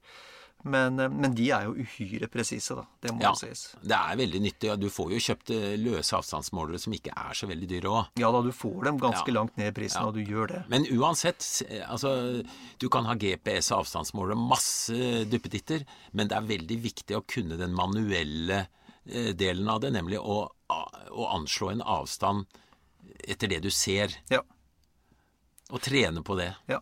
Men, 0.64 0.98
eh, 0.98 1.08
men 1.08 1.34
de 1.34 1.50
er 1.54 1.64
jo 1.68 1.74
uhyre 1.78 2.26
presise, 2.32 2.74
da. 2.74 2.82
Det 3.00 3.12
må 3.14 3.20
ja. 3.22 3.30
jo 3.30 3.38
sies. 3.46 3.76
Det 3.82 3.94
er 3.96 4.16
veldig 4.18 4.40
nyttig. 4.42 4.70
og 4.72 4.80
Du 4.80 4.88
får 4.90 5.12
jo 5.12 5.20
kjøpt 5.22 5.50
eh, 5.54 5.76
løse 5.78 6.16
avstandsmålere 6.18 6.78
som 6.82 6.92
ikke 6.96 7.12
er 7.14 7.34
så 7.38 7.46
veldig 7.46 7.68
dyre 7.70 7.92
òg. 7.92 8.08
Ja 8.18 8.32
da, 8.34 8.40
du 8.42 8.50
får 8.52 8.84
dem 8.88 8.98
ganske 8.98 9.28
Ja. 9.30 9.34
langt 9.38 9.56
ned 9.56 9.68
i 9.68 9.76
prisen, 9.80 10.00
Ja. 10.02 10.06
og 10.08 10.14
du 10.14 10.24
gjør 10.24 10.48
det. 10.48 10.64
Men 10.68 10.86
uansett, 10.86 11.38
altså 11.86 12.42
Du 12.78 12.88
kan 12.88 13.04
ha 13.06 13.14
GPS 13.14 13.70
og 13.72 13.84
avstandsmålere, 13.84 14.36
masse 14.36 15.24
duppeditter, 15.30 15.84
men 16.12 16.28
det 16.28 16.36
er 16.36 16.42
veldig 16.50 16.82
viktig 16.82 17.16
å 17.16 17.24
kunne 17.26 17.56
den 17.56 17.72
manuelle 17.72 18.66
eh, 19.06 19.32
delen 19.32 19.68
av 19.68 19.80
det, 19.80 19.92
nemlig 19.92 20.18
å, 20.18 20.48
å 20.70 21.28
anslå 21.36 21.70
en 21.70 21.80
avstand 21.82 22.46
etter 23.28 23.46
det 23.48 23.62
du 23.62 23.70
ser, 23.70 24.10
Ja. 24.30 24.40
og 25.70 25.80
trene 25.80 26.22
på 26.22 26.36
det. 26.36 26.54
Ja. 26.68 26.80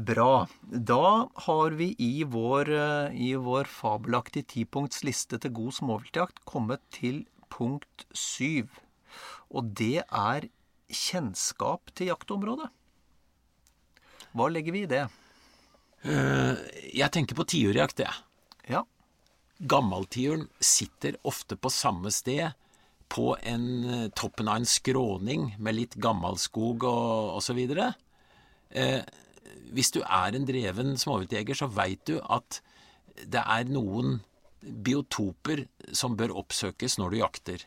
Bra. 0.00 0.46
Da 0.62 1.28
har 1.46 1.76
vi 1.76 1.90
i 1.98 2.24
vår, 2.24 2.70
eh, 2.72 3.16
i 3.20 3.34
vår 3.36 3.68
fabelaktige 3.68 4.48
tipunktsliste 4.54 5.38
til 5.42 5.52
god 5.52 5.76
småviltjakt 5.76 6.40
kommet 6.48 6.80
til 6.94 7.26
punkt 7.52 8.06
syv. 8.16 8.70
Og 9.50 9.74
det 9.76 10.04
er 10.06 10.48
kjennskap 10.88 11.92
til 11.94 12.12
jaktområdet. 12.14 12.70
Hva 14.32 14.48
legger 14.48 14.72
vi 14.72 14.86
i 14.86 14.90
det? 14.90 15.04
Jeg 16.00 17.12
tenker 17.12 17.36
på 17.36 17.44
tiurjakt, 17.44 18.00
jeg. 18.00 18.14
Ja. 18.70 18.84
Gammaltiuren 19.60 20.46
sitter 20.64 21.18
ofte 21.28 21.58
på 21.60 21.68
samme 21.68 22.08
sted, 22.14 22.54
på 23.10 23.36
en, 23.42 23.84
eh, 23.84 24.08
toppen 24.14 24.48
av 24.48 24.56
en 24.56 24.64
skråning 24.64 25.56
med 25.58 25.74
litt 25.74 25.94
gammalskog 25.96 26.84
og 26.84 27.36
osv. 27.36 27.58
Eh, 28.70 29.02
hvis 29.74 29.92
du 29.94 30.00
er 30.02 30.36
en 30.36 30.46
dreven 30.48 30.96
småviltjeger, 31.00 31.58
så 31.58 31.70
veit 31.70 32.02
du 32.08 32.18
at 32.20 32.60
det 33.20 33.42
er 33.42 33.68
noen 33.70 34.20
biotoper 34.60 35.64
som 35.96 36.16
bør 36.18 36.34
oppsøkes 36.42 36.98
når 37.00 37.12
du 37.12 37.20
jakter. 37.20 37.66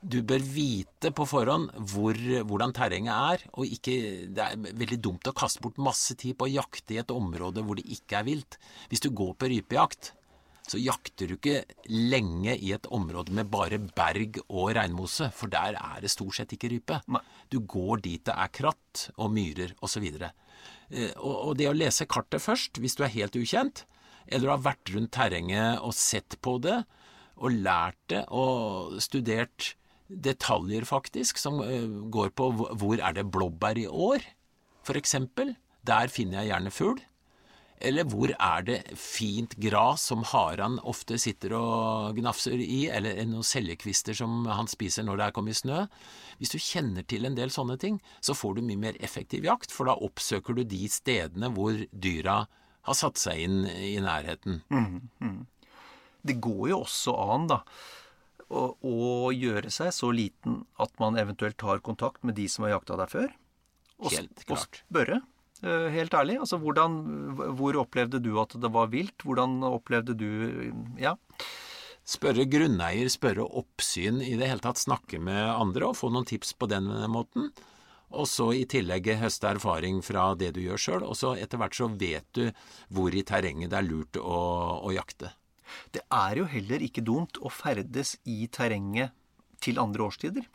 Du 0.00 0.22
bør 0.24 0.40
vite 0.40 1.10
på 1.12 1.26
forhånd 1.28 1.74
hvor, 1.92 2.16
hvordan 2.48 2.72
terrenget 2.76 3.12
er, 3.12 3.42
og 3.52 3.68
ikke, 3.68 3.96
det 4.32 4.46
er 4.46 4.62
veldig 4.80 5.00
dumt 5.04 5.28
å 5.28 5.36
kaste 5.36 5.60
bort 5.60 5.80
masse 5.82 6.16
tid 6.16 6.38
på 6.40 6.48
å 6.48 6.54
jakte 6.54 6.96
i 6.96 7.02
et 7.02 7.12
område 7.12 7.64
hvor 7.66 7.76
det 7.76 7.84
ikke 7.98 8.22
er 8.22 8.26
vilt. 8.30 8.56
Hvis 8.88 9.04
du 9.04 9.10
går 9.12 9.36
på 9.36 9.50
rypejakt, 9.52 10.14
så 10.70 10.78
jakter 10.78 11.28
du 11.28 11.34
ikke 11.36 11.64
lenge 11.90 12.54
i 12.54 12.70
et 12.72 12.86
område 12.94 13.34
med 13.36 13.50
bare 13.50 13.80
berg 13.80 14.38
og 14.46 14.70
regnmose, 14.78 15.28
for 15.34 15.52
der 15.52 15.76
er 15.76 16.00
det 16.00 16.12
stort 16.12 16.38
sett 16.38 16.54
ikke 16.54 16.70
rype. 16.72 17.00
Du 17.50 17.58
går 17.60 18.04
dit 18.06 18.24
det 18.24 18.36
er 18.36 18.52
kratt 18.54 19.08
og 19.16 19.32
myrer 19.34 19.74
osv. 19.82 20.06
Og, 20.06 20.30
og 20.90 21.54
det 21.58 21.68
å 21.70 21.76
lese 21.76 22.08
kartet 22.10 22.42
først, 22.42 22.80
hvis 22.82 22.96
du 22.98 23.04
er 23.06 23.14
helt 23.14 23.36
ukjent, 23.38 23.84
eller 24.26 24.46
du 24.46 24.52
har 24.52 24.64
vært 24.64 24.92
rundt 24.94 25.12
terrenget 25.14 25.82
og 25.86 25.94
sett 25.96 26.36
på 26.42 26.56
det, 26.62 26.80
og 27.40 27.56
lært 27.64 28.00
det, 28.12 28.24
og 28.28 28.98
studert 29.02 29.74
detaljer 30.10 30.84
faktisk, 30.88 31.38
som 31.38 31.60
eh, 31.64 31.86
går 32.12 32.32
på 32.36 32.50
hvor 32.52 32.98
er 32.98 33.14
det 33.16 33.28
blåbær 33.30 33.78
i 33.80 33.86
år, 33.86 34.24
for 34.86 34.98
eksempel. 34.98 35.54
Der 35.86 36.10
finner 36.12 36.42
jeg 36.42 36.50
gjerne 36.50 36.72
fugl. 36.74 36.98
Eller 37.80 38.04
hvor 38.08 38.32
er 38.34 38.64
det 38.66 38.78
fint 39.00 39.54
gras 39.60 40.02
som 40.10 40.24
haran 40.28 40.78
ofte 40.84 41.16
sitter 41.20 41.54
og 41.56 42.18
gnafser 42.18 42.60
i, 42.60 42.82
eller 42.92 43.16
noen 43.28 43.46
seljekvister 43.46 44.16
som 44.18 44.44
han 44.50 44.68
spiser 44.68 45.06
når 45.06 45.20
det 45.20 45.26
er 45.26 45.36
kommet 45.38 45.60
snø. 45.60 45.86
Hvis 46.40 46.52
du 46.52 46.58
kjenner 46.60 47.06
til 47.08 47.24
en 47.24 47.38
del 47.38 47.52
sånne 47.52 47.78
ting, 47.80 47.96
så 48.20 48.36
får 48.36 48.58
du 48.58 48.66
mye 48.66 48.82
mer 48.84 49.00
effektiv 49.00 49.48
jakt, 49.48 49.72
for 49.72 49.88
da 49.88 49.96
oppsøker 49.96 50.58
du 50.58 50.64
de 50.68 50.82
stedene 50.92 51.52
hvor 51.56 51.80
dyra 51.90 52.42
har 52.88 52.96
satt 52.96 53.20
seg 53.20 53.46
inn 53.46 53.64
i 53.68 53.96
nærheten. 54.04 54.60
Det 56.20 56.36
går 56.42 56.64
jo 56.72 56.82
også 56.82 57.16
an, 57.32 57.48
da, 57.48 57.62
å, 58.50 59.30
gjøre 59.32 59.70
seg 59.72 59.92
så 59.94 60.10
liten 60.12 60.64
at 60.82 60.92
man 61.00 61.18
eventuelt 61.20 61.58
tar 61.60 61.82
kontakt 61.84 62.24
med 62.26 62.36
de 62.36 62.48
som 62.50 62.66
har 62.66 62.76
jakta 62.76 62.98
deg 63.00 63.12
før. 63.12 63.30
Og, 64.00 64.16
og 64.48 64.58
spørre, 64.64 65.20
helt 65.62 66.14
ærlig. 66.16 66.38
Altså, 66.40 66.58
hvordan, 66.62 66.94
hvor 67.58 67.76
opplevde 67.82 68.20
du 68.22 68.32
at 68.40 68.54
det 68.56 68.70
var 68.72 68.92
vilt? 68.92 69.26
Hvordan 69.26 69.60
opplevde 69.68 70.16
du 70.16 70.30
Ja. 71.00 71.16
Spørre 72.10 72.46
grunneier, 72.48 73.06
spørre 73.12 73.44
oppsyn, 73.44 74.22
i 74.24 74.32
det 74.34 74.48
hele 74.48 74.64
tatt 74.64 74.80
snakke 74.80 75.20
med 75.22 75.36
andre 75.52 75.90
og 75.92 75.98
få 75.98 76.08
noen 76.10 76.26
tips 76.26 76.56
på 76.58 76.66
den 76.66 76.88
måten. 77.12 77.52
Og 78.10 78.26
så 78.26 78.48
i 78.56 78.64
tillegg 78.66 79.12
høste 79.20 79.52
erfaring 79.52 80.00
fra 80.02 80.32
det 80.34 80.54
du 80.56 80.62
gjør 80.64 80.80
sjøl, 80.80 81.04
og 81.06 81.14
så 81.18 81.36
etter 81.38 81.60
hvert 81.60 81.76
så 81.76 81.86
vet 82.00 82.26
du 82.34 82.48
hvor 82.90 83.14
i 83.14 83.22
terrenget 83.26 83.70
det 83.70 83.78
er 83.78 83.86
lurt 83.86 84.18
å, 84.18 84.40
å 84.82 84.90
jakte. 84.94 85.30
Det 85.94 86.02
er 86.10 86.40
jo 86.40 86.48
heller 86.50 86.82
ikke 86.82 87.04
dumt 87.06 87.38
å 87.38 87.52
ferdes 87.54 88.16
i 88.26 88.48
terrenget 88.50 89.14
til 89.62 89.78
andre 89.78 90.08
årstider. 90.08 90.48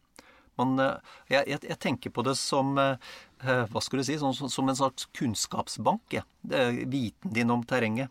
Man, 0.59 0.75
eh, 0.79 1.15
jeg, 1.31 1.47
jeg, 1.51 1.61
jeg 1.71 1.79
tenker 1.83 2.13
på 2.15 2.23
det 2.27 2.35
som 2.39 2.75
eh, 2.79 2.95
eh, 2.95 3.34
hva 3.43 3.81
skal 3.83 3.99
du 3.99 4.05
si, 4.07 4.15
som, 4.21 4.31
som 4.33 4.69
en 4.71 4.77
slags 4.77 5.07
kunnskapsbank. 5.17 6.01
Ja. 6.15 6.23
Det 6.41 6.59
er 6.61 6.77
viten 6.89 7.33
din 7.35 7.51
om 7.53 7.63
terrenget. 7.67 8.09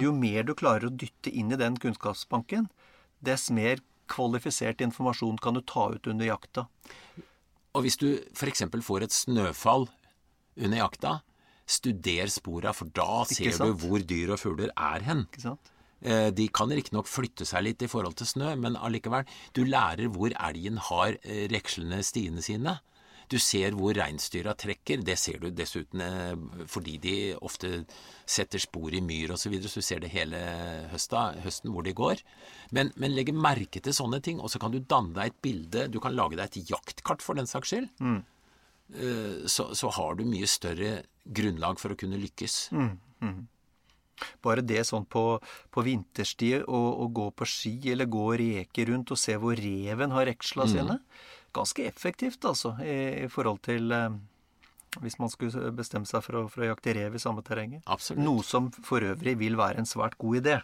Jo 0.00 0.12
mer 0.12 0.42
du 0.44 0.54
klarer 0.58 0.88
å 0.90 0.92
dytte 0.94 1.30
inn 1.32 1.52
i 1.54 1.58
den 1.60 1.76
kunnskapsbanken, 1.80 2.66
dess 3.24 3.50
mer 3.54 3.80
kvalifisert 4.12 4.82
informasjon 4.84 5.38
kan 5.40 5.56
du 5.56 5.62
ta 5.64 5.86
ut 5.94 6.06
under 6.10 6.28
jakta. 6.28 6.66
Og 7.74 7.86
hvis 7.86 7.96
du 7.98 8.08
f.eks. 8.36 8.66
får 8.84 9.06
et 9.06 9.14
snøfall 9.14 9.88
under 10.60 10.78
jakta, 10.82 11.14
studer 11.66 12.28
spora, 12.28 12.74
for 12.76 12.90
da 12.92 13.24
ser 13.30 13.56
du 13.56 13.72
hvor 13.80 14.02
dyr 14.04 14.34
og 14.34 14.42
fugler 14.42 14.70
er 14.76 15.06
hen. 15.06 15.24
Ikke 15.32 15.46
sant? 15.46 15.70
Eh, 16.04 16.28
De 16.36 16.44
kan 16.52 16.68
riktignok 16.68 17.08
flytte 17.08 17.46
seg 17.48 17.64
litt 17.64 17.82
i 17.82 17.88
forhold 17.88 18.18
til 18.20 18.28
snø, 18.28 18.52
men 18.60 18.76
allikevel, 18.76 19.24
du 19.56 19.62
lærer 19.64 20.12
hvor 20.12 20.34
elgen 20.36 20.76
har 20.90 21.16
rekslende 21.54 22.02
stiene 22.04 22.44
sine. 22.44 22.76
Du 23.30 23.38
ser 23.42 23.76
hvor 23.76 23.96
reinsdyra 23.96 24.54
trekker. 24.58 25.02
Det 25.06 25.16
ser 25.20 25.40
du 25.42 25.48
dessuten 25.54 26.02
eh, 26.04 26.34
fordi 26.70 26.98
de 27.02 27.14
ofte 27.36 27.84
setter 28.24 28.62
spor 28.62 28.94
i 28.94 29.02
myr 29.04 29.34
osv., 29.34 29.44
så, 29.46 29.52
videre, 29.52 29.72
så 29.72 29.82
du 29.82 29.88
ser 29.88 30.04
det 30.04 30.12
hele 30.14 30.40
høsta, 30.92 31.26
høsten 31.44 31.72
hvor 31.74 31.86
de 31.86 31.94
går. 31.96 32.22
Men, 32.76 32.92
men 33.00 33.14
legge 33.16 33.34
merke 33.36 33.82
til 33.84 33.96
sånne 33.96 34.22
ting, 34.24 34.40
og 34.40 34.52
så 34.52 34.60
kan 34.62 34.74
du 34.74 34.80
danne 34.80 35.16
deg 35.16 35.32
et 35.32 35.42
bilde. 35.44 35.88
Du 35.92 36.00
kan 36.02 36.16
lage 36.16 36.38
deg 36.40 36.46
et 36.48 36.70
jaktkart 36.72 37.24
for 37.24 37.38
den 37.38 37.50
saks 37.50 37.74
skyld. 37.74 37.90
Mm. 38.00 38.22
Så, 39.48 39.70
så, 39.72 39.88
har 39.96 40.18
du 40.18 40.26
mye 40.28 40.46
større 40.48 40.98
grunnlag 41.24 41.80
for 41.80 41.94
å 41.94 41.98
kunne 41.98 42.20
lykkes. 42.20 42.56
Mm. 42.76 42.90
Mm. 43.24 43.38
Bare 44.44 44.64
det 44.64 44.84
sånn 44.86 45.06
på, 45.10 45.24
på 45.74 45.84
vinterstid 45.86 46.66
å, 46.68 47.08
gå 47.10 47.30
på 47.34 47.48
ski 47.48 47.74
eller 47.92 48.10
gå 48.10 48.26
og 48.28 48.38
reke 48.40 48.86
rundt 48.90 49.12
og 49.14 49.20
se 49.20 49.36
hvor 49.40 49.58
reven 49.58 50.14
har 50.14 50.28
reksla 50.30 50.68
mm. 50.68 50.74
sine. 50.74 50.98
Ganske 51.54 51.86
effektivt, 51.86 52.44
altså, 52.48 52.74
i, 52.82 53.24
i 53.24 53.28
forhold 53.30 53.60
til 53.66 53.92
eh, 53.94 54.16
hvis 55.02 55.18
man 55.18 55.32
skulle 55.32 55.72
bestemme 55.74 56.08
seg 56.08 56.22
for 56.24 56.42
å, 56.42 56.46
for 56.50 56.64
å 56.64 56.70
jakte 56.72 56.94
rev 56.96 57.16
i 57.16 57.22
samme 57.22 57.44
terrenget. 57.46 57.84
Absolutt. 57.90 58.22
Noe 58.24 58.46
som 58.46 58.70
for 58.74 59.04
øvrig 59.06 59.36
vil 59.40 59.58
være 59.58 59.82
en 59.82 59.88
svært 59.88 60.18
god 60.20 60.42
idé. 60.42 60.58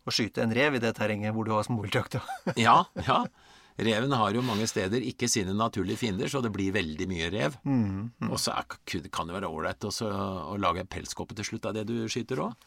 Å 0.00 0.14
skyte 0.14 0.44
en 0.44 0.54
rev 0.56 0.78
i 0.78 0.82
det 0.82 0.94
terrenget 0.96 1.34
hvor 1.36 1.48
du 1.48 1.52
har 1.54 1.66
småviltjakta. 1.66 2.22
ja, 2.66 2.82
ja. 3.06 3.24
Reven 3.80 4.12
har 4.12 4.34
jo 4.36 4.42
mange 4.44 4.66
steder 4.68 5.00
ikke 5.08 5.28
sine 5.30 5.54
naturlige 5.56 6.02
fiender, 6.02 6.28
så 6.28 6.42
det 6.44 6.50
blir 6.52 6.72
veldig 6.74 7.06
mye 7.08 7.28
rev. 7.32 7.54
Mm, 7.64 8.10
mm. 8.12 8.28
Og 8.28 8.40
så 8.40 8.52
kan 8.76 9.28
det 9.28 9.36
være 9.36 9.48
ålreit 9.48 9.86
å 9.88 10.56
lage 10.60 10.82
en 10.82 10.90
pelskåpe 10.90 11.36
til 11.38 11.48
slutt 11.48 11.70
av 11.70 11.78
det 11.78 11.86
du 11.88 11.94
skyter 12.10 12.42
òg. 12.44 12.66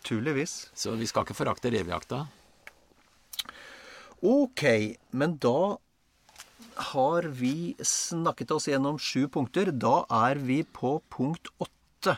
Så 0.74 0.96
vi 0.98 1.10
skal 1.10 1.28
ikke 1.28 1.38
forakte 1.38 1.74
revejakta. 1.74 2.24
Ok, 4.24 4.64
men 5.20 5.38
da 5.44 5.76
har 6.76 7.28
vi 7.30 7.76
snakket 7.80 8.52
oss 8.56 8.68
gjennom 8.68 9.00
sju 9.00 9.28
punkter. 9.32 9.72
Da 9.72 10.04
er 10.28 10.42
vi 10.42 10.62
på 10.64 10.98
punkt 11.14 11.52
åtte. 11.64 12.18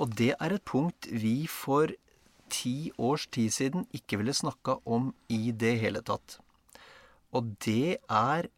Og 0.00 0.14
det 0.16 0.32
er 0.36 0.54
et 0.56 0.64
punkt 0.64 1.08
vi 1.10 1.44
for 1.50 1.92
ti 2.50 2.90
års 2.98 3.28
tid 3.30 3.52
siden 3.54 3.86
ikke 3.94 4.18
ville 4.20 4.34
snakka 4.34 4.80
om 4.84 5.12
i 5.30 5.52
det 5.52 5.76
hele 5.82 6.02
tatt. 6.02 6.38
Og 7.36 7.52
det 7.62 8.00
er 8.10 8.48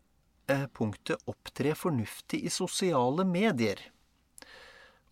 eh, 0.48 0.66
punktet 0.72 1.20
'opptre 1.28 1.74
fornuftig 1.76 2.40
i 2.46 2.52
sosiale 2.52 3.26
medier'. 3.28 3.90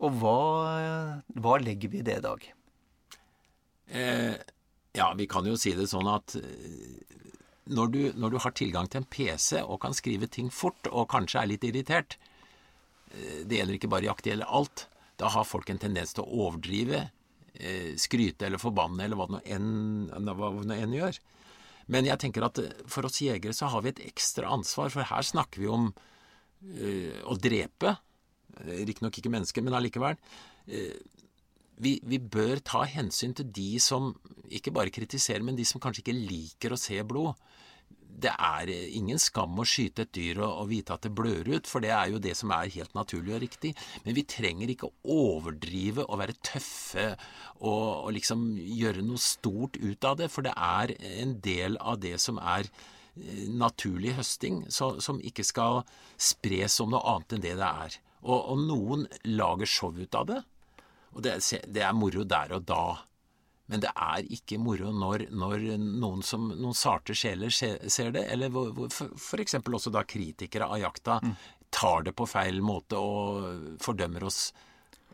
Og 0.01 0.17
hva, 0.17 1.21
hva 1.37 1.59
legger 1.61 1.93
vi 1.93 2.01
i 2.01 2.07
det, 2.07 2.17
i 2.23 2.25
Dag? 2.25 2.47
Eh, 3.91 4.37
ja, 4.97 5.13
vi 5.15 5.27
kan 5.27 5.45
jo 5.45 5.59
si 5.61 5.75
det 5.77 5.91
sånn 5.91 6.09
at 6.09 6.39
eh, 6.41 7.05
når 7.69 7.93
du, 7.93 8.01
når 8.17 8.31
du, 8.33 8.39
har 8.43 8.55
tilgang 8.57 8.89
til 8.89 9.03
en 9.03 9.09
PC 9.11 9.61
og 9.61 9.81
kan 9.83 9.95
skrive 9.95 10.29
ting 10.33 10.49
fort, 10.53 10.89
og 10.91 11.11
kanskje 11.13 11.43
er 11.43 11.51
litt 11.51 11.67
irritert 11.69 12.17
eh, 13.13 13.43
Det 13.45 13.61
gjelder 13.61 13.77
ikke 13.77 13.91
bare 13.93 14.09
jakt, 14.09 14.25
det 14.25 14.33
gjelder 14.33 14.55
alt. 14.61 14.87
Da 15.21 15.31
har 15.35 15.49
folk 15.49 15.71
en 15.71 15.83
tendens 15.83 16.15
til 16.17 16.25
å 16.25 16.47
overdrive, 16.47 17.05
eh, 17.55 17.93
skryte 18.01 18.49
eller 18.49 18.63
forbanne 18.63 19.05
eller 19.05 19.21
hva 19.21 19.29
det 19.29 19.61
nå 19.61 20.79
enn 20.79 20.97
gjør. 20.97 21.21
Men 21.91 22.07
jeg 22.07 22.23
tenker 22.23 22.47
at 22.47 22.61
for 22.91 23.09
oss 23.09 23.21
jegere 23.23 23.55
så 23.57 23.69
har 23.73 23.83
vi 23.85 23.93
et 23.93 24.05
ekstra 24.07 24.51
ansvar, 24.55 24.93
for 24.95 25.07
her 25.07 25.27
snakker 25.27 25.63
vi 25.63 25.71
om 25.71 25.89
uh, 25.91 27.15
å 27.27 27.35
drepe. 27.35 27.97
Riktignok 28.63 29.19
ikke 29.19 29.33
mennesker, 29.35 29.65
men 29.67 29.75
allikevel. 29.75 30.15
Uh, 30.71 30.95
vi, 31.83 31.97
vi, 32.07 32.21
bør 32.23 32.63
ta 32.63 32.85
hensyn 32.87 33.35
til 33.35 33.49
de 33.51 33.73
som 33.83 34.13
ikke 34.53 34.71
bare 34.77 34.93
kritiserer, 34.95 35.43
men 35.43 35.59
de 35.59 35.67
som 35.67 35.83
kanskje 35.83 36.05
ikke 36.05 36.15
liker 36.15 36.77
å 36.77 36.79
se 36.79 37.01
blod 37.03 37.35
det 38.21 38.33
er 38.35 38.71
ingen 38.71 39.21
skam 39.21 39.59
å 39.61 39.67
skyte 39.69 40.05
et 40.05 40.13
dyr 40.17 40.41
og, 40.43 40.51
og, 40.51 40.69
vite 40.71 40.95
at 40.95 41.07
det 41.07 41.13
blør 41.17 41.49
ut, 41.55 41.69
for 41.69 41.85
det 41.85 41.93
er 41.95 42.11
jo 42.13 42.21
det 42.23 42.35
som 42.39 42.53
er 42.55 42.73
helt 42.75 42.95
naturlig 42.97 43.35
og 43.37 43.43
riktig. 43.45 43.73
Men 44.05 44.17
vi 44.19 44.27
trenger 44.29 44.73
ikke 44.73 44.91
å 44.91 45.17
overdrive 45.17 46.07
og 46.07 46.21
være 46.23 46.39
tøffe 46.45 47.07
og, 47.61 48.07
og 48.07 48.13
liksom 48.17 48.47
gjøre 48.59 49.05
noe 49.07 49.21
stort 49.21 49.81
ut 49.81 50.09
av 50.09 50.21
det, 50.21 50.31
for 50.33 50.47
det 50.47 50.55
er 50.57 50.95
en 51.23 51.37
del 51.45 51.81
av 51.81 52.01
det 52.03 52.17
som 52.23 52.41
er 52.41 52.69
eh, 52.69 53.45
naturlig 53.49 54.17
høsting, 54.21 54.65
så, 54.73 54.95
som 55.03 55.21
ikke 55.25 55.47
skal 55.47 55.83
spres 56.21 56.81
som 56.81 56.93
noe 56.93 57.05
annet 57.15 57.37
enn 57.37 57.45
det 57.47 57.59
det 57.61 57.75
er. 57.87 58.01
Og, 58.21 58.39
og 58.39 58.65
noen 58.67 59.07
lager 59.29 59.69
show 59.69 59.97
ut 59.97 60.17
av 60.17 60.29
det, 60.29 60.43
og 61.11 61.25
det, 61.25 61.39
det 61.73 61.83
er 61.83 61.97
moro 61.97 62.25
der 62.29 62.53
og 62.55 62.67
da. 62.69 62.85
Men 63.71 63.85
det 63.85 63.93
er 63.95 64.27
ikke 64.35 64.59
moro 64.59 64.91
når, 64.91 65.29
når 65.31 65.68
noen, 65.79 66.25
som, 66.27 66.49
noen 66.51 66.77
sarte 66.77 67.14
sjeler 67.14 67.53
ser 67.55 68.11
det, 68.16 68.27
eller 68.35 68.51
f.eks. 68.91 69.57
også 69.61 69.95
da 69.95 70.03
kritikere 70.09 70.66
av 70.66 70.83
jakta 70.83 71.21
mm. 71.23 71.37
tar 71.71 72.09
det 72.09 72.16
på 72.18 72.27
feil 72.31 72.59
måte 72.66 72.99
og 72.99 73.79
fordømmer 73.83 74.27
oss 74.27 74.49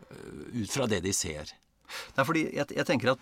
øh, 0.09 0.63
ut 0.63 0.73
fra 0.73 0.89
det 0.89 1.03
de 1.05 1.13
ser. 1.13 1.53
Er 2.17 2.25
fordi 2.27 2.43
jeg, 2.51 2.67
jeg, 2.75 2.85
tenker 2.87 3.13
at 3.13 3.21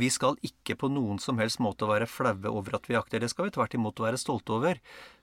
vi 0.00 0.08
skal 0.12 0.38
ikke 0.46 0.76
på 0.80 0.88
noen 0.92 1.18
som 1.22 1.40
helst 1.42 1.60
måte 1.62 1.88
være 1.88 2.08
flaue 2.08 2.52
over 2.52 2.78
at 2.78 2.88
vi 2.88 2.96
jakter. 2.96 3.20
Det 3.20 3.30
skal 3.32 3.48
vi 3.48 3.56
tvert 3.56 3.76
imot 3.76 4.00
være 4.00 4.20
stolte 4.20 4.54
over. 4.56 4.80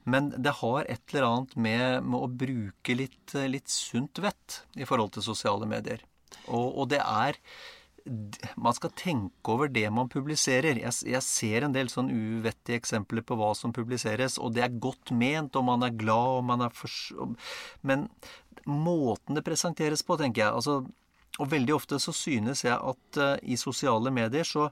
Men 0.10 0.30
det 0.36 0.60
har 0.60 0.86
et 0.86 1.02
eller 1.14 1.28
annet 1.30 1.58
med, 1.58 2.06
med 2.06 2.20
å 2.20 2.30
bruke 2.44 2.96
litt, 2.98 3.36
litt, 3.50 3.72
sunt 3.72 4.22
vett 4.24 4.62
i 4.78 4.88
forhold 4.90 5.16
til 5.16 5.26
sosiale 5.26 5.70
medier. 5.70 6.04
Og, 6.48 6.68
og 6.84 6.90
det 6.94 7.02
er 7.02 7.40
man 8.58 8.76
skal 8.76 8.92
tenke 8.98 9.54
over 9.54 9.70
det 9.72 9.86
man 9.94 10.10
publiserer. 10.12 10.80
Jeg, 10.82 10.94
jeg, 11.10 11.24
ser 11.26 11.66
en 11.66 11.76
del 11.76 11.92
sånn 11.92 12.12
uvettige 12.12 12.80
eksempler 12.80 13.26
på 13.26 13.38
hva 13.40 13.52
som 13.58 13.74
publiseres, 13.76 14.38
og 14.42 14.56
det 14.56 14.66
er 14.66 14.80
godt 14.82 15.14
ment, 15.16 15.58
og 15.60 15.68
man 15.70 15.86
er 15.86 15.98
glad, 15.98 16.40
og 16.40 16.48
man 16.50 16.66
er 16.68 16.74
for... 16.76 17.36
Men 17.86 18.08
måten 18.70 19.38
det 19.38 19.46
presenteres 19.46 20.04
på, 20.06 20.18
tenker 20.20 20.46
jeg 20.46 20.56
altså, 20.56 20.82
Og 21.40 21.48
veldig 21.48 21.72
ofte 21.76 22.00
så 22.04 22.12
synes 22.16 22.66
jeg 22.66 22.76
at 22.76 23.20
uh, 23.22 23.36
i 23.42 23.56
sosiale 23.56 24.12
medier 24.12 24.44
så, 24.44 24.68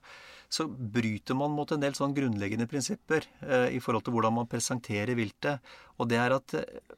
så, 0.50 0.66
bryter 0.68 1.38
man 1.38 1.54
mot 1.56 1.72
en 1.72 1.80
del 1.80 1.96
sånn 1.96 2.16
grunnleggende 2.18 2.68
prinsipper 2.68 3.24
uh, 3.46 3.70
i 3.72 3.80
forhold 3.80 4.04
til 4.04 4.18
hvordan 4.18 4.36
man 4.42 4.50
presenterer 4.52 5.16
viltet. 5.16 5.64
Og 5.96 6.10
det 6.12 6.20
er 6.20 6.36
at 6.36 6.58
uh, 6.60 6.98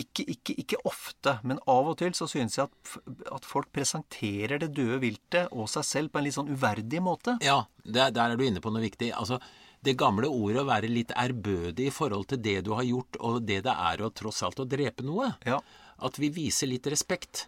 ikke, 0.00 0.24
ikke, 0.26 0.54
ikke, 0.58 0.78
ofte, 0.88 1.36
men 1.46 1.60
av 1.70 1.92
og 1.92 1.98
til 2.00 2.14
så 2.18 2.26
synes 2.30 2.56
jeg 2.58 2.66
at, 2.66 2.94
at, 3.36 3.44
folk 3.46 3.68
presenterer 3.74 4.58
det 4.62 4.72
døde 4.74 4.98
viltet 5.04 5.52
og 5.54 5.68
seg 5.70 5.86
selv 5.86 6.10
på 6.10 6.18
en 6.18 6.26
litt 6.26 6.36
sånn 6.36 6.50
uverdig 6.50 7.02
måte. 7.04 7.36
Ja, 7.44 7.60
der, 7.84 8.10
der 8.14 8.34
er 8.34 8.40
du 8.40 8.42
inne 8.46 8.62
på 8.64 8.72
noe 8.74 8.82
viktig. 8.82 9.12
Altså, 9.14 9.38
det 9.84 9.96
gamle 10.00 10.30
ordet 10.30 10.64
å 10.64 10.68
være 10.68 10.90
litt 10.90 11.12
ærbødig 11.14 11.90
i 11.90 11.94
forhold 11.94 12.26
til 12.32 12.42
det 12.42 12.60
du 12.66 12.72
har 12.74 12.86
gjort, 12.88 13.20
og 13.20 13.42
det 13.46 13.60
det 13.66 13.74
er 13.74 14.02
å 14.02 14.12
tross 14.16 14.42
alt 14.46 14.62
å 14.64 14.68
drepe 14.68 15.06
noe. 15.06 15.34
Ja. 15.46 15.60
At 16.04 16.18
vi 16.18 16.32
viser 16.34 16.72
litt 16.72 16.88
respekt. 16.90 17.46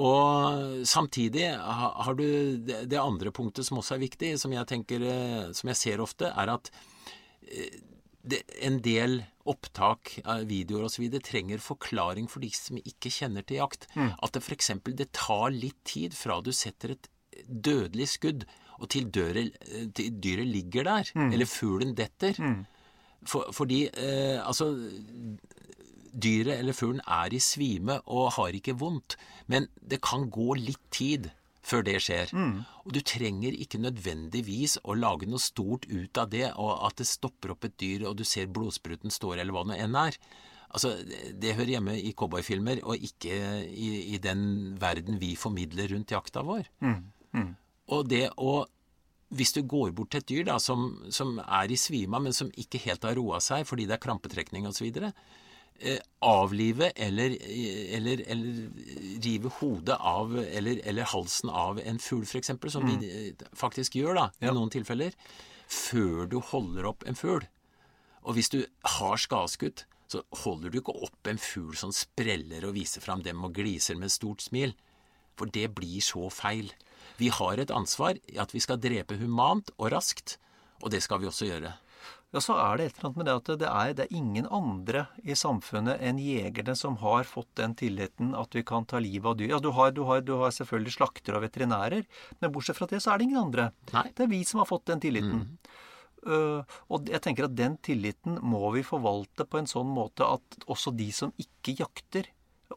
Og 0.00 0.86
samtidig 0.88 1.50
har 1.52 2.16
du 2.16 2.24
det 2.64 3.00
andre 3.00 3.32
punktet 3.34 3.68
som 3.68 3.82
også 3.82 3.98
er 3.98 4.06
viktig, 4.06 4.34
som 4.40 4.54
jeg 4.54 4.68
tenker, 4.70 5.04
eh, 5.04 5.50
som 5.52 5.68
jeg 5.68 5.80
ser 5.80 6.00
ofte, 6.00 6.30
er 6.32 6.54
at 6.54 6.70
eh, 7.44 7.82
det, 8.22 8.40
en 8.64 8.78
del 8.80 9.20
opptak 9.48 10.18
av 10.24 10.44
videoer 10.50 10.86
osv. 10.88 11.06
trenger 11.24 11.62
forklaring 11.62 12.28
for 12.30 12.44
de 12.44 12.50
som 12.54 12.78
ikke 12.78 13.12
kjenner 13.12 13.46
til 13.46 13.60
jakt. 13.60 13.88
Mm. 13.94 14.12
At 14.22 14.36
det 14.36 14.42
f.eks. 14.44 14.72
det 14.92 15.08
tar 15.16 15.50
litt 15.54 15.78
tid 15.88 16.16
fra 16.16 16.40
du 16.44 16.52
setter 16.54 16.96
et 16.96 17.08
dødelig 17.46 18.08
skudd, 18.16 18.46
og 18.82 18.90
til, 18.90 19.08
døret, 19.14 19.54
til 19.94 20.14
dyret 20.22 20.48
ligger 20.48 20.88
der, 20.88 21.10
mm. 21.14 21.32
eller 21.32 21.48
fuglen 21.48 21.94
detter. 21.98 22.38
Mm. 22.38 22.62
For, 23.28 23.52
fordi 23.54 23.84
eh, 23.86 24.40
altså 24.42 24.72
Dyret 26.12 26.58
eller 26.58 26.76
fuglen 26.76 27.00
er 27.08 27.32
i 27.32 27.38
svime 27.40 27.94
og 28.12 28.34
har 28.34 28.52
ikke 28.52 28.74
vondt, 28.76 29.14
men 29.48 29.70
det 29.80 30.02
kan 30.04 30.26
gå 30.28 30.58
litt 30.58 30.82
tid 30.92 31.30
før 31.66 31.84
det 31.86 31.98
skjer. 32.02 32.32
Mm. 32.34 32.62
Og 32.84 32.94
du 32.96 33.00
trenger 33.06 33.54
ikke 33.54 33.80
nødvendigvis 33.82 34.78
å 34.82 34.96
lage 34.98 35.28
noe 35.30 35.42
stort 35.42 35.86
ut 35.90 36.18
av 36.18 36.30
det, 36.32 36.48
og 36.58 36.72
at 36.88 36.98
det 37.00 37.08
stopper 37.08 37.54
opp 37.54 37.68
et 37.68 37.76
dyr, 37.80 38.06
og 38.08 38.18
du 38.18 38.24
ser 38.28 38.50
blodspruten 38.52 39.14
står, 39.14 39.38
eller 39.40 39.54
hva 39.54 39.64
det 39.70 39.78
enn 39.82 39.98
er. 39.98 40.18
Altså, 40.72 40.94
Det 41.38 41.54
hører 41.54 41.76
hjemme 41.76 41.96
i 42.00 42.14
cowboyfilmer, 42.16 42.82
og 42.82 42.96
ikke 42.96 43.34
i, 43.68 43.90
i, 44.14 44.18
den 44.18 44.74
verden 44.80 45.20
vi 45.20 45.34
formidler 45.36 45.92
rundt 45.92 46.14
jakta 46.14 46.44
vår. 46.46 46.68
Mm. 46.80 47.02
Mm. 47.32 47.50
Og 47.92 48.08
det 48.08 48.28
å 48.36 48.64
Hvis 49.32 49.54
du 49.56 49.62
går 49.64 49.94
bort 49.96 50.10
til 50.12 50.20
et 50.20 50.28
dyr 50.28 50.42
da, 50.44 50.58
som, 50.60 51.06
som 51.08 51.38
er 51.40 51.70
i 51.72 51.76
svima, 51.80 52.18
men 52.20 52.34
som 52.36 52.50
ikke 52.52 52.82
helt 52.84 53.06
har 53.08 53.14
roa 53.16 53.38
seg 53.40 53.64
fordi 53.64 53.86
det 53.88 53.94
er 53.96 54.02
krampetrekning 54.02 54.66
osv., 54.68 54.90
Eh, 54.92 55.12
avlive 56.22 56.90
eller, 56.90 57.36
eller, 57.96 58.22
eller, 58.30 58.68
rive 59.24 59.50
hodet 59.58 59.96
av 59.98 60.36
eller, 60.38 60.80
eller 60.86 61.08
halsen 61.10 61.50
av 61.50 61.80
en 61.82 61.98
fugl, 61.98 62.22
f.eks., 62.22 62.52
som 62.68 62.86
mm. 62.86 62.92
vi 63.00 63.10
eh, 63.28 63.46
faktisk 63.58 63.96
gjør 63.98 64.20
da, 64.20 64.28
i 64.38 64.46
ja. 64.46 64.54
noen 64.54 64.70
tilfeller, 64.70 65.16
før 65.66 66.28
du 66.30 66.38
holder 66.52 66.86
opp 66.92 67.06
en 67.08 67.18
fugl. 67.18 67.48
Og 68.22 68.38
hvis 68.38 68.52
du 68.54 68.60
har 68.98 69.18
skadeskutt, 69.18 69.86
så 70.12 70.22
holder 70.44 70.70
du 70.70 70.78
ikke 70.78 70.94
opp 71.06 71.28
en 71.30 71.40
fugl 71.40 71.74
som 71.78 71.92
spreller 71.96 72.66
og 72.68 72.76
viser 72.76 73.02
fram 73.02 73.24
dem 73.24 73.42
og 73.42 73.56
gliser 73.56 73.98
med 73.98 74.12
stort 74.12 74.44
smil. 74.44 74.76
For 75.40 75.50
det 75.50 75.70
blir 75.74 76.04
så 76.04 76.28
feil. 76.30 76.70
Vi 77.18 77.32
har 77.32 77.58
et 77.58 77.72
ansvar 77.74 78.18
i 78.30 78.38
at 78.42 78.52
vi 78.54 78.60
skal 78.62 78.80
drepe 78.82 79.16
humant 79.18 79.72
og 79.78 79.90
raskt, 79.94 80.36
og 80.82 80.92
det 80.92 81.02
skal 81.02 81.22
vi 81.22 81.30
også 81.30 81.48
gjøre. 81.48 81.72
Ja, 82.32 82.40
så 82.40 82.56
er 82.56 82.78
det 82.78 82.84
et 82.86 82.96
eller 82.96 83.08
annet 83.10 83.18
med 83.20 83.28
det 83.28 83.34
at 83.36 83.48
det 83.60 83.68
er, 83.68 83.94
det 83.96 84.04
er 84.06 84.16
ingen 84.16 84.46
andre 84.48 85.04
i 85.20 85.34
samfunnet 85.36 86.00
enn 86.00 86.20
jegerne 86.22 86.74
som 86.78 86.96
har 87.02 87.28
fått 87.28 87.50
den 87.60 87.74
tilliten 87.76 88.32
at 88.38 88.56
vi 88.56 88.64
kan 88.64 88.86
ta 88.88 89.02
livet 89.04 89.28
av 89.28 89.36
dyr. 89.36 89.50
Ja, 89.52 89.60
du 89.60 89.68
har, 89.76 89.92
du 89.92 90.00
har, 90.08 90.22
du 90.24 90.32
har 90.40 90.54
selvfølgelig 90.56 90.96
slaktere 90.96 91.36
og 91.36 91.44
veterinærer, 91.44 92.08
men 92.40 92.54
bortsett 92.54 92.80
fra 92.80 92.88
det 92.88 93.02
så 93.04 93.12
er 93.12 93.20
det 93.20 93.28
ingen 93.28 93.42
andre. 93.42 93.68
Nei. 93.92 94.06
Det 94.16 94.24
er 94.24 94.32
vi 94.32 94.40
som 94.48 94.62
har 94.62 94.70
fått 94.70 94.88
den 94.88 95.04
tilliten. 95.04 95.44
Uh, 96.22 96.62
og 96.88 97.10
jeg 97.10 97.20
tenker 97.20 97.48
at 97.48 97.56
den 97.58 97.76
tilliten 97.84 98.38
må 98.46 98.70
vi 98.76 98.84
forvalte 98.86 99.44
på 99.44 99.60
en 99.60 99.68
sånn 99.68 99.90
måte 99.92 100.24
at 100.24 100.56
også 100.70 100.94
de 100.96 101.10
som 101.12 101.34
ikke 101.42 101.76
jakter, 101.82 102.30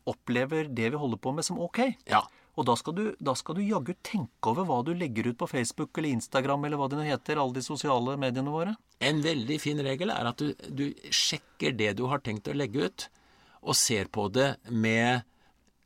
opplever 0.03 0.67
det 0.67 0.89
vi 0.91 0.99
holder 0.99 1.21
på 1.21 1.31
med 1.31 1.47
som 1.47 1.61
ok. 1.63 1.85
Ja. 2.11 2.25
Og 2.55 2.63
da 2.67 2.75
skal, 2.79 2.95
du, 2.95 3.03
da 3.19 3.33
skal 3.35 3.57
du 3.57 3.65
jaggu 3.65 3.91
tenke 4.05 4.51
over 4.51 4.67
hva 4.67 4.79
du 4.87 4.93
legger 4.95 5.27
ut 5.27 5.37
på 5.41 5.49
Facebook 5.51 5.97
eller 5.99 6.15
Instagram 6.15 6.63
eller 6.67 6.79
hva 6.79 6.87
det 6.91 6.99
nå 6.99 7.03
heter, 7.07 7.39
alle 7.41 7.57
de 7.57 7.63
sosiale 7.65 8.15
mediene 8.19 8.53
våre. 8.53 8.77
En 9.03 9.19
veldig 9.23 9.57
fin 9.59 9.81
regel 9.83 10.13
er 10.13 10.29
at 10.29 10.39
du, 10.39 10.53
du 10.71 10.85
sjekker 11.11 11.75
det 11.75 11.97
du 11.99 12.05
har 12.11 12.23
tenkt 12.23 12.47
å 12.47 12.55
legge 12.55 12.87
ut, 12.87 13.07
og 13.65 13.75
ser 13.75 14.07
på 14.13 14.29
det 14.31 14.53
med 14.71 15.25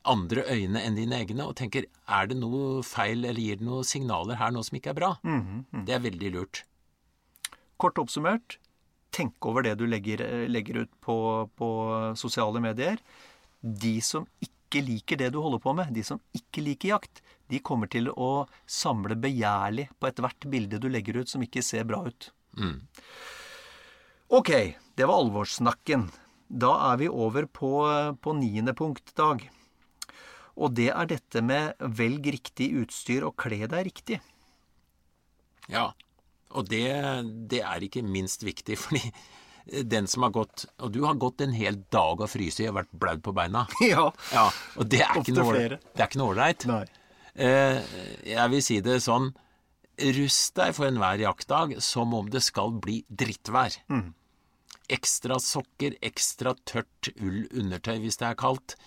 andre 0.10 0.44
øyne 0.52 0.82
enn 0.86 0.98
dine 0.98 1.18
egne, 1.18 1.48
og 1.50 1.58
tenker 1.58 1.88
er 2.06 2.30
det 2.30 2.38
noe 2.38 2.84
feil 2.86 3.26
eller 3.26 3.42
gir 3.42 3.60
det 3.60 3.66
noen 3.66 3.88
signaler 3.88 4.38
her 4.40 4.54
nå 4.54 4.62
som 4.68 4.78
ikke 4.78 4.94
er 4.94 5.00
bra? 5.00 5.12
Det 5.88 5.96
er 5.96 6.06
veldig 6.06 6.32
lurt. 6.38 6.64
Kort 7.82 7.98
oppsummert, 8.02 8.60
tenk 9.16 9.42
over 9.50 9.66
det 9.66 9.74
du 9.80 9.88
legger, 9.90 10.22
legger 10.52 10.84
ut 10.84 10.94
på, 11.02 11.18
på 11.58 11.70
sosiale 12.20 12.62
medier. 12.62 13.02
De 13.62 13.98
som 14.06 14.28
ikke 14.44 14.54
liker 14.78 15.18
det 15.18 15.32
du 15.34 15.40
holder 15.42 15.60
på 15.60 15.74
med, 15.74 15.90
de 15.94 16.04
som 16.06 16.22
ikke 16.38 16.62
liker 16.62 16.94
jakt, 16.94 17.24
de 17.50 17.60
kommer 17.66 17.90
til 17.90 18.12
å 18.14 18.46
samle 18.70 19.18
begjærlig 19.18 19.90
på 19.98 20.08
ethvert 20.08 20.46
bilde 20.46 20.78
du 20.78 20.86
legger 20.90 21.18
ut 21.18 21.30
som 21.30 21.42
ikke 21.42 21.64
ser 21.66 21.88
bra 21.90 22.04
ut. 22.06 22.30
Ok, 24.30 24.52
det 24.94 25.08
var 25.10 25.18
alvorssnakken. 25.24 26.12
Da 26.50 26.70
er 26.92 27.00
vi 27.02 27.10
over 27.10 27.46
på, 27.50 27.72
på 28.22 28.34
niende 28.38 28.76
punkt, 28.78 29.16
Dag. 29.18 29.50
Og 30.60 30.76
det 30.78 30.92
er 30.92 31.10
dette 31.10 31.42
med 31.42 31.74
velg 31.98 32.30
riktig 32.36 32.70
utstyr 32.82 33.26
og 33.26 33.38
kle 33.40 33.66
deg 33.66 33.86
riktig. 33.88 34.20
Ja, 35.72 35.90
og 36.54 36.70
det, 36.70 36.90
det 37.50 37.62
er 37.64 37.86
ikke 37.86 38.04
minst 38.06 38.44
viktig, 38.46 38.78
fordi 38.84 39.02
den 39.90 40.08
som 40.10 40.24
har 40.26 40.32
gått 40.36 40.66
Og 40.84 40.92
du 40.94 41.02
har 41.06 41.18
gått 41.20 41.42
en 41.46 41.54
hel 41.56 41.82
dag 41.94 42.22
og 42.22 42.30
fryst 42.32 42.62
og 42.66 42.78
vært 42.80 42.92
blaut 42.92 43.22
på 43.26 43.34
beina. 43.36 43.66
Ja. 43.86 44.10
Ja, 44.34 44.48
og 44.76 44.90
det 44.92 45.04
er 45.06 45.20
noe 45.36 45.54
det 45.60 45.80
er 45.98 46.08
ikke 46.08 46.22
noe 46.22 46.34
ålreit. 46.34 46.66
Eh, 47.40 47.80
jeg 48.28 48.52
vil 48.54 48.64
si 48.66 48.80
det 48.86 49.00
sånn 49.06 49.32
Rust 50.00 50.56
deg 50.56 50.72
for 50.78 50.88
enhver 50.88 51.20
jaktdag 51.20 51.74
som 51.84 52.14
om 52.16 52.30
det 52.32 52.40
skal 52.46 52.72
bli 52.80 53.02
drittvær. 53.12 53.74
Mm. 53.92 54.14
Ekstra 54.96 55.36
sokker, 55.44 55.98
ekstra 56.00 56.54
tørt 56.64 57.10
ull 57.20 57.44
undertøy 57.52 57.98
hvis 58.06 58.20
det 58.22 58.30
er 58.30 58.38
kaldt. 58.40 58.78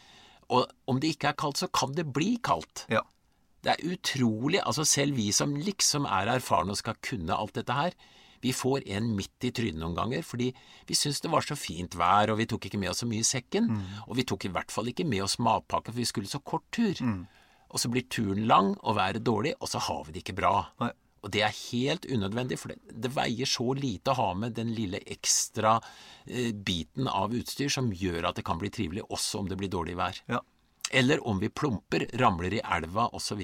Og 0.48 0.70
om 0.88 1.00
det 1.02 1.12
ikke 1.14 1.34
er 1.34 1.36
kaldt, 1.42 1.60
så 1.60 1.68
kan 1.68 1.92
det 1.96 2.06
bli 2.16 2.38
kaldt. 2.44 2.86
Ja. 2.92 3.04
Det 3.62 3.76
er 3.76 3.92
utrolig 3.92 4.62
Altså, 4.64 4.84
selv 4.88 5.16
vi 5.20 5.28
som 5.36 5.54
liksom 5.54 6.08
er 6.08 6.32
erfarne 6.32 6.74
og 6.74 6.80
skal 6.80 6.98
kunne 7.04 7.36
alt 7.36 7.54
dette 7.60 7.76
her, 7.76 7.94
vi 8.42 8.52
får 8.56 8.86
en 8.96 9.12
midt 9.16 9.46
i 9.46 9.52
trynet 9.54 9.78
noen 9.80 9.94
ganger, 9.96 10.24
fordi 10.26 10.48
vi 10.88 10.96
syns 10.98 11.22
det 11.22 11.30
var 11.30 11.46
så 11.46 11.54
fint 11.58 11.94
vær, 11.98 12.32
og 12.32 12.40
vi 12.40 12.48
tok 12.50 12.66
ikke 12.66 12.80
med 12.82 12.90
oss 12.90 13.04
så 13.04 13.08
mye 13.10 13.22
i 13.22 13.28
sekken. 13.28 13.70
Og 14.08 14.16
vi 14.18 14.26
tok 14.26 14.48
i 14.48 14.52
hvert 14.54 14.74
fall 14.74 14.90
ikke 14.90 15.06
med 15.06 15.22
oss 15.22 15.38
matpakke, 15.38 15.92
for 15.92 16.02
vi 16.02 16.08
skulle 16.10 16.30
så 16.30 16.42
kort 16.42 16.66
tur. 16.74 16.98
Og 17.72 17.80
så 17.80 17.88
blir 17.88 18.04
turen 18.10 18.42
lang 18.50 18.74
og 18.82 18.98
været 18.98 19.24
dårlig, 19.24 19.54
og 19.60 19.70
så 19.70 19.80
har 19.80 20.02
vi 20.06 20.16
det 20.16 20.24
ikke 20.26 20.36
bra. 20.42 20.56
Nei. 20.82 20.90
Og 21.22 21.30
det 21.30 21.44
er 21.46 21.54
helt 21.54 22.06
unødvendig, 22.10 22.56
for 22.58 22.72
det, 22.72 22.80
det 22.98 23.12
veier 23.14 23.46
så 23.46 23.68
lite 23.78 24.10
å 24.10 24.18
ha 24.18 24.30
med 24.34 24.56
den 24.58 24.72
lille 24.74 24.98
ekstra 25.06 25.76
eh, 26.26 26.50
biten 26.50 27.06
av 27.06 27.30
utstyr 27.38 27.70
som 27.70 27.92
gjør 27.94 28.26
at 28.26 28.40
det 28.40 28.44
kan 28.48 28.58
bli 28.58 28.72
trivelig, 28.74 29.04
også 29.06 29.38
om 29.44 29.50
det 29.52 29.60
blir 29.60 29.70
dårlig 29.70 29.94
vær. 30.00 30.18
ja. 30.26 30.42
Eller 30.92 31.22
om 31.24 31.38
vi 31.40 31.48
plumper, 31.48 32.04
ramler 32.20 32.52
i 32.58 32.60
elva 32.60 33.06
osv. 33.16 33.38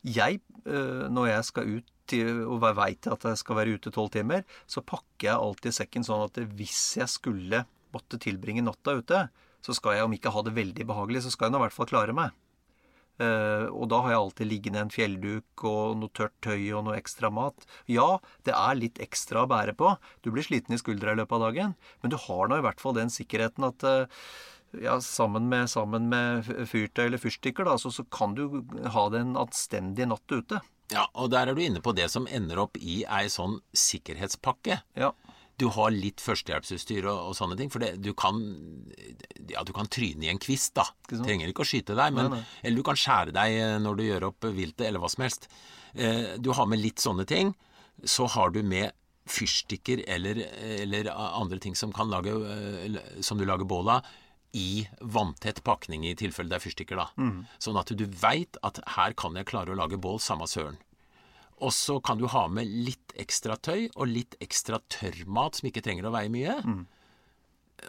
Jeg, 0.00 0.38
øh, 0.64 1.08
når 1.12 1.26
jeg 1.26 1.44
skal 1.44 1.74
ut 1.74 1.90
til, 2.10 2.42
og 2.46 2.64
veit 2.76 3.08
at 3.10 3.26
jeg 3.30 3.40
skal 3.40 3.60
være 3.60 3.76
ute 3.78 3.92
tolv 3.94 4.12
timer, 4.14 4.44
så 4.70 4.82
pakker 4.84 5.30
jeg 5.30 5.38
alltid 5.38 5.76
sekken 5.76 6.06
sånn 6.06 6.26
at 6.26 6.42
hvis 6.58 6.82
jeg 7.00 7.10
skulle 7.10 7.64
måtte 7.94 8.20
tilbringe 8.22 8.64
natta 8.66 8.98
ute, 9.00 9.24
så 9.64 9.74
skal 9.76 9.96
jeg, 9.96 10.06
om 10.06 10.14
ikke 10.16 10.32
ha 10.32 10.44
det 10.46 10.56
veldig 10.56 10.86
behagelig, 10.88 11.24
så 11.24 11.34
skal 11.34 11.48
jeg 11.48 11.54
nå 11.54 11.60
i 11.60 11.66
hvert 11.66 11.76
fall 11.76 11.90
klare 11.90 12.16
meg. 12.16 12.36
Uh, 13.20 13.68
og 13.76 13.90
da 13.92 13.98
har 14.00 14.14
jeg 14.14 14.20
alltid 14.22 14.48
liggende 14.48 14.80
en 14.80 14.92
fjellduk 14.92 15.64
og 15.68 15.98
noe 16.00 16.12
tørt 16.16 16.32
tøy 16.40 16.70
og 16.72 16.86
noe 16.86 16.96
ekstra 16.96 17.28
mat. 17.34 17.66
Ja, 17.90 18.14
det 18.48 18.54
er 18.56 18.78
litt 18.78 19.00
ekstra 19.04 19.42
å 19.44 19.50
bære 19.50 19.74
på. 19.76 19.92
Du 20.24 20.30
blir 20.32 20.46
sliten 20.46 20.72
i 20.72 20.80
skuldra 20.80 21.12
i 21.12 21.20
løpet 21.20 21.36
av 21.36 21.44
dagen, 21.50 21.74
men 22.00 22.14
du 22.14 22.16
har 22.22 22.48
nå 22.48 22.56
i 22.56 22.64
hvert 22.64 22.80
fall 22.80 22.96
den 22.96 23.12
sikkerheten 23.12 23.68
at 23.68 23.84
uh, 23.84 24.24
ja, 24.80 24.96
sammen 25.04 25.50
med, 25.52 25.68
sammen 25.68 26.08
med 26.08 26.48
fyrtøy 26.70 27.04
eller 27.10 27.20
fyrstikker, 27.20 27.68
da, 27.68 27.76
så, 27.80 27.92
så 27.92 28.06
kan 28.08 28.36
du 28.38 28.62
ha 28.94 29.08
det 29.12 29.24
en 29.26 29.36
anstendig 29.40 30.08
natt 30.08 30.32
ute. 30.32 30.62
Ja, 30.90 31.06
og 31.14 31.30
der 31.32 31.50
er 31.50 31.56
du 31.56 31.62
inne 31.62 31.82
på 31.84 31.94
det 31.96 32.08
som 32.12 32.28
ender 32.30 32.62
opp 32.64 32.78
i 32.80 33.02
ei 33.06 33.26
sånn 33.30 33.58
sikkerhetspakke. 33.76 34.80
Ja. 34.98 35.12
Du 35.60 35.68
har 35.74 35.92
litt 35.92 36.22
førstehjelpsutstyr 36.24 37.04
og, 37.04 37.30
og 37.30 37.34
sånne 37.36 37.56
ting, 37.58 37.70
for 37.72 37.84
det, 37.84 37.92
du 38.00 38.14
kan 38.16 38.38
ja, 39.50 39.64
du 39.66 39.72
kan 39.76 39.90
tryne 39.92 40.24
i 40.24 40.30
en 40.32 40.40
kvist, 40.40 40.72
da. 40.78 40.86
Trenger 41.10 41.50
ikke 41.50 41.66
å 41.66 41.68
skyte 41.68 41.96
deg, 41.98 42.14
men, 42.16 42.30
Nei, 42.32 42.40
nei. 42.40 42.62
eller 42.62 42.80
du 42.80 42.86
kan 42.86 42.98
skjære 42.98 43.34
deg 43.36 43.58
eh, 43.58 43.76
når 43.82 43.98
du 43.98 44.06
gjør 44.06 44.28
opp 44.30 44.48
viltet, 44.56 44.86
eller 44.88 45.02
hva 45.02 45.10
som 45.12 45.26
helst. 45.26 45.50
Eh, 45.94 46.38
du 46.40 46.52
har 46.56 46.70
med 46.70 46.80
litt 46.82 47.02
sånne 47.02 47.26
ting. 47.28 47.52
Så 48.08 48.28
har 48.32 48.54
du 48.54 48.62
med 48.64 48.96
fyrstikker 49.30 50.00
eller, 50.10 50.40
eller 50.80 51.10
andre 51.12 51.60
ting 51.62 51.76
som, 51.78 51.92
kan 51.94 52.10
lage, 52.10 52.32
eh, 52.32 52.98
som 53.22 53.38
du 53.38 53.44
lager 53.46 53.68
bål 53.68 53.92
av, 53.98 54.08
i 54.56 54.86
vanntett 55.00 55.62
pakning 55.64 56.06
i 56.08 56.14
tilfelle 56.18 56.50
det 56.50 56.58
er 56.58 56.64
fyrstikker, 56.64 56.98
da. 56.98 57.08
Mm. 57.20 57.44
Sånn 57.62 57.78
at 57.80 57.92
du 57.94 58.06
veit 58.20 58.58
at 58.66 58.80
her 58.96 59.14
kan 59.18 59.36
jeg 59.38 59.48
klare 59.50 59.74
å 59.74 59.78
lage 59.78 60.00
bål, 60.00 60.18
samme 60.22 60.48
søren. 60.50 60.78
Og 61.60 61.74
så 61.76 61.98
kan 62.00 62.16
du 62.18 62.26
ha 62.32 62.46
med 62.48 62.66
litt 62.66 63.12
ekstra 63.20 63.58
tøy 63.60 63.90
og 63.94 64.08
litt 64.08 64.38
ekstra 64.40 64.80
tørrmat 64.88 65.60
som 65.60 65.68
ikke 65.68 65.82
trenger 65.84 66.08
å 66.08 66.14
veie 66.14 66.32
mye. 66.32 66.56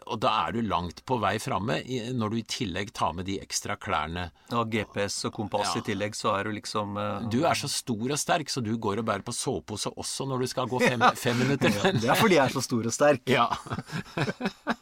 Og 0.07 0.19
da 0.23 0.31
er 0.45 0.53
du 0.55 0.61
langt 0.63 1.01
på 1.07 1.17
vei 1.19 1.33
framme 1.39 1.79
når 2.15 2.31
du 2.31 2.37
i 2.39 2.43
tillegg 2.47 2.91
tar 2.95 3.15
med 3.15 3.27
de 3.27 3.37
ekstra 3.43 3.75
klærne. 3.79 4.29
Og 4.55 4.69
GPS 4.71 5.17
og 5.27 5.33
kompass 5.39 5.73
Ja. 5.73 5.81
i 5.81 5.87
tillegg, 5.87 6.15
så 6.15 6.35
er 6.35 6.47
du 6.47 6.51
liksom 6.55 6.99
uh... 6.99 7.23
Du 7.31 7.41
er 7.47 7.55
så 7.59 7.67
stor 7.71 8.11
og 8.11 8.19
sterk, 8.19 8.51
så 8.51 8.63
du 8.63 8.75
går 8.77 9.01
og 9.01 9.07
bærer 9.07 9.23
på 9.27 9.35
sovepose 9.35 9.91
også 9.95 10.27
når 10.27 10.43
du 10.45 10.51
skal 10.51 10.67
gå 10.71 10.79
fem, 10.83 11.03
fem 11.25 11.39
minutter. 11.43 11.75
Det 11.95 12.07
er 12.11 12.19
fordi 12.19 12.39
jeg 12.39 12.45
er 12.45 12.55
så 12.55 12.63
stor 12.63 12.87
og 12.91 12.95
sterk. 12.95 13.27
Ja. 13.31 13.49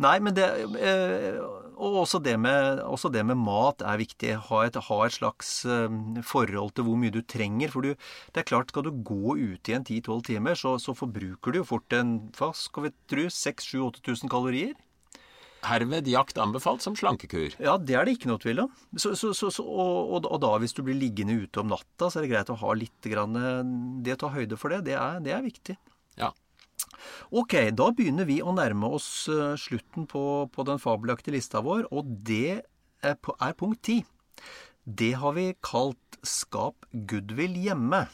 Nei, 0.00 0.16
men 0.24 0.34
det 0.36 0.46
eh, 0.80 1.40
Og 1.76 2.02
også 2.04 2.20
det, 2.22 2.36
med, 2.40 2.80
også 2.86 3.10
det 3.12 3.24
med 3.26 3.40
mat 3.40 3.82
er 3.82 3.98
viktig. 4.00 4.36
Ha 4.48 4.62
et, 4.66 4.78
ha 4.88 4.98
et 5.04 5.16
slags 5.16 5.50
eh, 5.66 5.88
forhold 6.24 6.74
til 6.76 6.86
hvor 6.86 7.00
mye 7.00 7.12
du 7.12 7.20
trenger. 7.26 7.72
For 7.72 7.84
du, 7.84 7.96
det 8.32 8.42
er 8.42 8.48
klart, 8.48 8.72
skal 8.72 8.86
du 8.86 8.92
gå 9.04 9.36
ute 9.36 9.72
i 9.72 9.76
en 9.76 9.84
10-12 9.84 10.22
timer, 10.30 10.58
så, 10.58 10.76
så 10.82 10.94
forbruker 10.96 11.52
du 11.52 11.62
jo 11.62 11.68
fort 11.68 11.98
en 11.98 12.16
hva 12.38 12.52
skal 12.56 12.88
vi 12.88 12.94
tro, 13.10 13.26
6000-8000 13.28 14.32
kalorier. 14.32 14.78
Herved 15.62 16.08
jakt 16.10 16.40
anbefalt 16.42 16.82
som 16.82 16.96
slankekur. 16.98 17.54
Ja, 17.62 17.76
det 17.78 17.94
er 17.94 18.06
det 18.06 18.16
ikke 18.16 18.32
noe 18.32 18.42
tvil 18.42 18.64
om. 18.64 18.72
Så, 18.98 19.14
så, 19.14 19.30
så, 19.30 19.50
og, 19.62 20.26
og 20.26 20.40
da 20.42 20.56
hvis 20.58 20.74
du 20.74 20.82
blir 20.82 20.98
liggende 20.98 21.36
ute 21.44 21.62
om 21.62 21.70
natta, 21.70 22.08
så 22.10 22.18
er 22.18 22.26
det 22.26 22.32
greit 22.32 22.50
å 22.50 22.58
ha 22.58 22.74
litt 22.74 23.10
grann, 23.12 23.38
eh, 23.38 23.62
Det 24.02 24.16
å 24.16 24.22
ta 24.24 24.32
høyde 24.34 24.58
for 24.58 24.74
det, 24.74 24.84
det 24.90 24.98
er, 24.98 25.20
det 25.22 25.36
er 25.36 25.44
viktig. 25.46 25.78
Ok, 27.32 27.56
da 27.76 27.90
begynner 27.96 28.28
vi 28.28 28.40
å 28.42 28.54
nærme 28.56 28.90
oss 28.98 29.28
eh, 29.32 29.54
slutten 29.60 30.06
på, 30.10 30.24
på 30.52 30.66
den 30.68 30.82
fabelaktige 30.82 31.36
lista 31.36 31.62
vår, 31.64 31.86
og 31.90 32.08
det 32.26 32.62
er, 33.02 33.16
er 33.16 33.54
punkt 33.58 33.82
ti. 33.86 34.02
Det 34.84 35.12
har 35.22 35.36
vi 35.36 35.52
kalt 35.62 36.18
'Skap 36.22 36.86
goodwill 36.92 37.56
hjemme'. 37.58 38.06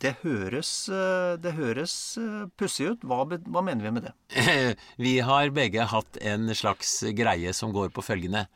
Det 0.00 0.14
høres, 0.22 0.88
eh, 0.88 1.50
høres 1.56 1.94
eh, 2.20 2.46
pussig 2.56 2.94
ut. 2.94 3.02
Hva, 3.04 3.26
hva 3.28 3.62
mener 3.64 3.84
vi 3.84 3.92
med 3.92 4.06
det? 4.08 4.14
Vi 5.04 5.18
har 5.20 5.52
begge 5.52 5.84
hatt 5.92 6.16
en 6.24 6.48
slags 6.56 7.02
greie 7.16 7.52
som 7.56 7.74
går 7.76 7.92
på 7.92 8.04
følgende 8.04 8.46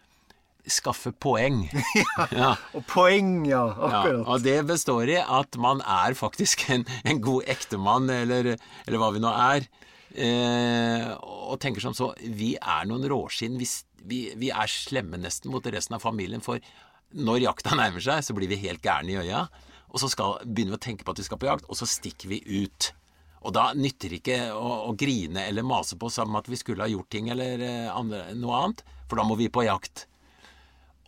skaffe 0.71 1.13
poeng. 1.21 1.65
ja. 2.33 2.55
Og 2.77 2.85
poeng, 2.91 3.43
ja. 3.49 3.65
Ja, 3.77 4.03
og 4.23 4.45
det 4.45 4.59
består 4.69 5.11
i 5.13 5.19
at 5.21 5.59
man 5.61 5.83
er 5.85 6.17
faktisk 6.19 6.67
en, 6.73 6.87
en 7.05 7.21
god 7.25 7.51
ektemann, 7.55 8.11
eller, 8.13 8.55
eller 8.87 9.03
hva 9.03 9.11
vi 9.15 9.23
nå 9.25 9.33
er. 9.33 9.69
Eh, 10.15 11.11
og 11.19 11.59
tenker 11.59 11.83
som 11.83 11.95
så 11.97 12.13
Vi 12.23 12.53
er 12.55 12.87
noen 12.87 13.07
råskinn. 13.11 13.59
Vi, 13.59 13.69
vi, 14.07 14.25
vi 14.39 14.51
er 14.55 14.71
slemme 14.71 15.19
nesten 15.21 15.53
mot 15.53 15.67
resten 15.67 15.99
av 15.99 16.05
familien. 16.05 16.45
For 16.45 16.63
når 17.15 17.45
jakta 17.49 17.77
nærmer 17.79 18.03
seg, 18.05 18.25
så 18.27 18.37
blir 18.37 18.51
vi 18.51 18.63
helt 18.65 18.85
gærne 18.85 19.15
i 19.15 19.21
øya. 19.23 19.47
Og 19.95 20.03
så 20.03 20.11
skal, 20.11 20.41
begynner 20.45 20.75
vi 20.75 20.81
å 20.81 20.87
tenke 20.89 21.07
på 21.07 21.15
at 21.15 21.21
vi 21.23 21.27
skal 21.29 21.39
på 21.41 21.51
jakt, 21.51 21.69
og 21.71 21.79
så 21.79 21.87
stikker 21.87 22.33
vi 22.33 22.41
ut. 22.65 22.91
Og 23.45 23.53
da 23.55 23.69
nytter 23.77 24.11
det 24.11 24.23
ikke 24.23 24.39
å, 24.57 24.71
å 24.89 24.95
grine 24.99 25.45
eller 25.47 25.67
mase 25.67 25.99
på 26.01 26.09
sammen 26.11 26.41
at 26.41 26.49
vi 26.51 26.59
skulle 26.59 26.83
ha 26.87 26.91
gjort 26.91 27.11
ting 27.13 27.29
eller 27.31 27.61
eh, 27.63 27.91
andre, 27.93 28.25
noe 28.41 28.61
annet, 28.63 28.83
for 29.05 29.21
da 29.21 29.27
må 29.29 29.37
vi 29.39 29.51
på 29.53 29.67
jakt. 29.67 30.07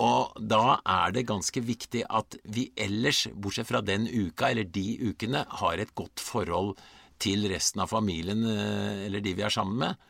Og 0.02 0.36
da 0.36 0.78
er 0.82 1.14
det 1.16 1.26
ganske 1.28 1.62
viktig 1.64 2.02
at 2.04 2.36
vi 2.52 2.68
ellers, 2.76 3.26
bortsett 3.32 3.68
fra 3.70 3.80
den 3.84 4.04
uka 4.06 4.50
eller 4.50 4.68
de 4.68 4.98
ukene, 5.08 5.46
har 5.62 5.80
et 5.80 5.94
godt 5.96 6.20
forhold 6.20 6.76
til 7.22 7.46
resten 7.48 7.80
av 7.80 7.88
familien 7.88 8.44
eh, 8.44 9.06
eller 9.06 9.24
de 9.24 9.32
vi 9.38 9.46
er 9.46 9.54
sammen 9.54 9.80
med. 9.80 10.04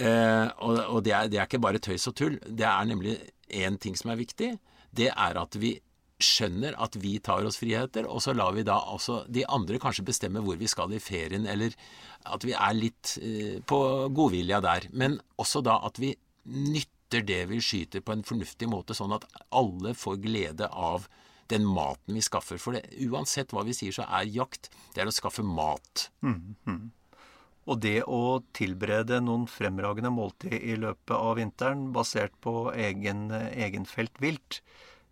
Eh, 0.00 0.48
og 0.64 1.02
det, 1.04 1.12
er, 1.12 1.28
det 1.28 1.40
er 1.40 1.48
ikke 1.48 1.60
bare 1.60 1.82
tøys 1.82 2.08
og 2.08 2.16
tull. 2.16 2.40
Det 2.46 2.64
er 2.64 2.88
nemlig 2.88 3.18
én 3.52 3.76
ting 3.80 3.98
som 3.98 4.12
er 4.12 4.20
viktig. 4.22 4.54
Det 4.90 5.10
er 5.12 5.40
at 5.40 5.58
vi 5.60 5.76
skjønner 6.20 6.76
at 6.80 6.96
vi 7.00 7.14
tar 7.24 7.46
oss 7.48 7.58
friheter, 7.60 8.06
og 8.08 8.20
så 8.24 8.34
lar 8.36 8.52
vi 8.56 8.64
da 8.66 8.76
også 8.92 9.22
de 9.32 9.44
andre 9.48 9.80
kanskje 9.80 10.04
bestemme 10.08 10.42
hvor 10.44 10.58
vi 10.60 10.68
skal 10.68 10.92
i 10.92 11.00
ferien, 11.00 11.46
eller 11.48 11.76
at 12.28 12.44
vi 12.44 12.52
er 12.56 12.76
litt 12.76 13.16
eh, 13.20 13.60
på 13.64 13.80
godvilja 14.16 14.60
der. 14.64 14.88
Men 14.92 15.18
også 15.40 15.64
da 15.64 15.80
at 15.88 16.00
vi 16.00 16.14
nytter 16.48 16.96
det 17.10 17.48
vi 17.50 17.58
skyter 17.60 18.00
på 18.00 18.14
en 18.14 18.22
fornuftig 18.22 18.68
måte, 18.70 18.94
sånn 18.94 19.12
at 19.16 19.26
alle 19.50 19.94
får 19.98 20.20
glede 20.22 20.68
av 20.70 21.08
den 21.50 21.66
maten 21.66 22.14
vi 22.14 22.22
skaffer. 22.22 22.60
For 22.62 22.76
det, 22.76 22.84
uansett 23.10 23.50
hva 23.50 23.64
vi 23.66 23.74
sier, 23.74 23.92
så 23.92 24.06
er 24.06 24.30
jakt 24.30 24.70
det 24.94 25.02
er 25.02 25.10
å 25.10 25.14
skaffe 25.14 25.42
mat. 25.42 26.06
Og 27.66 27.80
det 27.82 28.02
å 28.06 28.40
tilberede 28.56 29.20
noen 29.22 29.48
fremragende 29.50 30.10
måltid 30.14 30.54
i 30.54 30.76
løpet 30.78 31.16
av 31.16 31.36
vinteren 31.36 31.92
basert 31.92 32.32
på 32.40 32.72
egen, 32.72 33.28
egenfelt 33.34 34.16
vilt, 34.22 34.62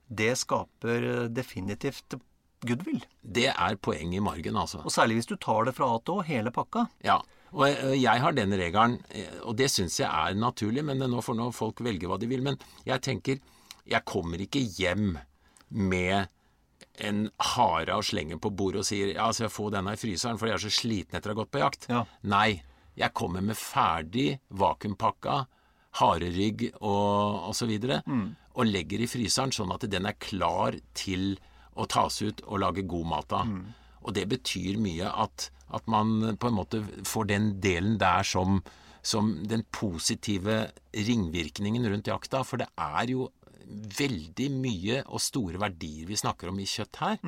det 0.09 0.32
skaper 0.38 1.28
definitivt 1.28 2.16
goodwill. 2.64 3.05
Det 3.22 3.51
er 3.53 3.76
poenget 3.76 4.18
i 4.18 4.24
margen, 4.24 4.57
altså. 4.57 4.80
Og 4.86 4.94
særlig 4.94 5.18
hvis 5.18 5.30
du 5.30 5.36
tar 5.36 5.68
det 5.68 5.74
fra 5.76 5.90
A 5.92 5.99
til 6.01 6.18
Å, 6.18 6.24
hele 6.26 6.55
pakka. 6.55 6.86
Ja, 7.05 7.20
og 7.55 7.64
eh, 7.68 7.94
jeg 7.99 8.24
har 8.24 8.34
den 8.36 8.55
regelen, 8.59 8.99
eh, 9.11 9.38
og 9.42 9.57
det 9.59 9.70
syns 9.72 10.01
jeg 10.01 10.09
er 10.09 10.38
naturlig, 10.38 10.84
men 10.86 11.01
nå 11.01 11.22
får 11.24 11.38
nå 11.38 11.51
folk 11.57 11.82
velge 11.84 12.11
hva 12.11 12.18
de 12.20 12.28
vil. 12.30 12.44
Men 12.44 12.59
jeg 12.88 13.05
tenker, 13.05 13.40
jeg 13.88 14.09
kommer 14.09 14.42
ikke 14.44 14.64
hjem 14.78 15.16
med 15.68 16.28
en 16.99 17.28
hare 17.55 17.99
og 17.99 18.07
slenger 18.07 18.40
på 18.42 18.51
bordet 18.55 18.82
og 18.82 18.88
sier 18.88 19.12
ja, 19.14 19.28
så 19.32 19.46
jeg 19.46 19.55
får 19.55 19.76
denne 19.76 19.94
i 19.94 20.01
fryseren, 20.01 20.38
for 20.40 20.51
jeg 20.51 20.59
er 20.59 20.64
så 20.66 20.72
sliten 20.74 21.18
etter 21.18 21.32
å 21.32 21.36
ha 21.36 21.40
gått 21.42 21.53
på 21.55 21.62
jakt. 21.62 21.86
Ja. 21.90 22.03
Nei, 22.30 22.61
jeg 22.99 23.14
kommer 23.16 23.44
med 23.44 23.59
ferdig 23.59 24.32
vakuumpakka 24.59 25.44
harerygg 25.99 26.68
og, 26.82 27.49
og 27.49 27.55
så 27.57 27.68
videre, 27.70 28.03
og 28.59 28.66
legger 28.68 29.03
i 29.03 29.09
fryseren 29.11 29.55
sånn 29.55 29.72
at 29.74 29.86
den 29.90 30.07
er 30.07 30.18
klar 30.20 30.76
til 30.99 31.38
å 31.78 31.86
tas 31.90 32.20
ut 32.22 32.42
og 32.46 32.61
lage 32.62 32.84
god 32.90 33.07
mat 33.07 33.34
av. 33.38 33.53
Og 34.03 34.14
det 34.14 34.26
betyr 34.30 34.78
mye 34.82 35.11
at, 35.11 35.49
at 35.75 35.87
man 35.91 36.37
på 36.41 36.49
en 36.51 36.57
måte 36.59 36.83
får 37.05 37.29
den 37.31 37.49
delen 37.61 37.99
der 38.01 38.23
som, 38.25 38.62
som 39.03 39.35
den 39.49 39.64
positive 39.75 40.69
ringvirkningen 40.97 41.89
rundt 41.93 42.09
jakta. 42.11 42.45
For 42.45 42.61
det 42.62 42.69
er 42.79 43.11
jo 43.12 43.29
veldig 43.69 44.47
mye 44.55 45.03
og 45.12 45.21
store 45.21 45.61
verdier 45.61 46.09
vi 46.09 46.16
snakker 46.16 46.49
om 46.49 46.61
i 46.62 46.69
kjøtt 46.69 47.03
her. 47.03 47.19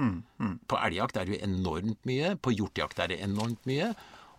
På 0.70 0.78
elgjakt 0.80 1.18
er 1.20 1.28
det 1.28 1.36
jo 1.36 1.45
enormt 1.51 2.01
mye. 2.09 2.32
På 2.41 2.55
hjortejakt 2.55 3.03
er 3.05 3.12
det 3.12 3.20
enormt 3.26 3.66
mye. 3.68 3.91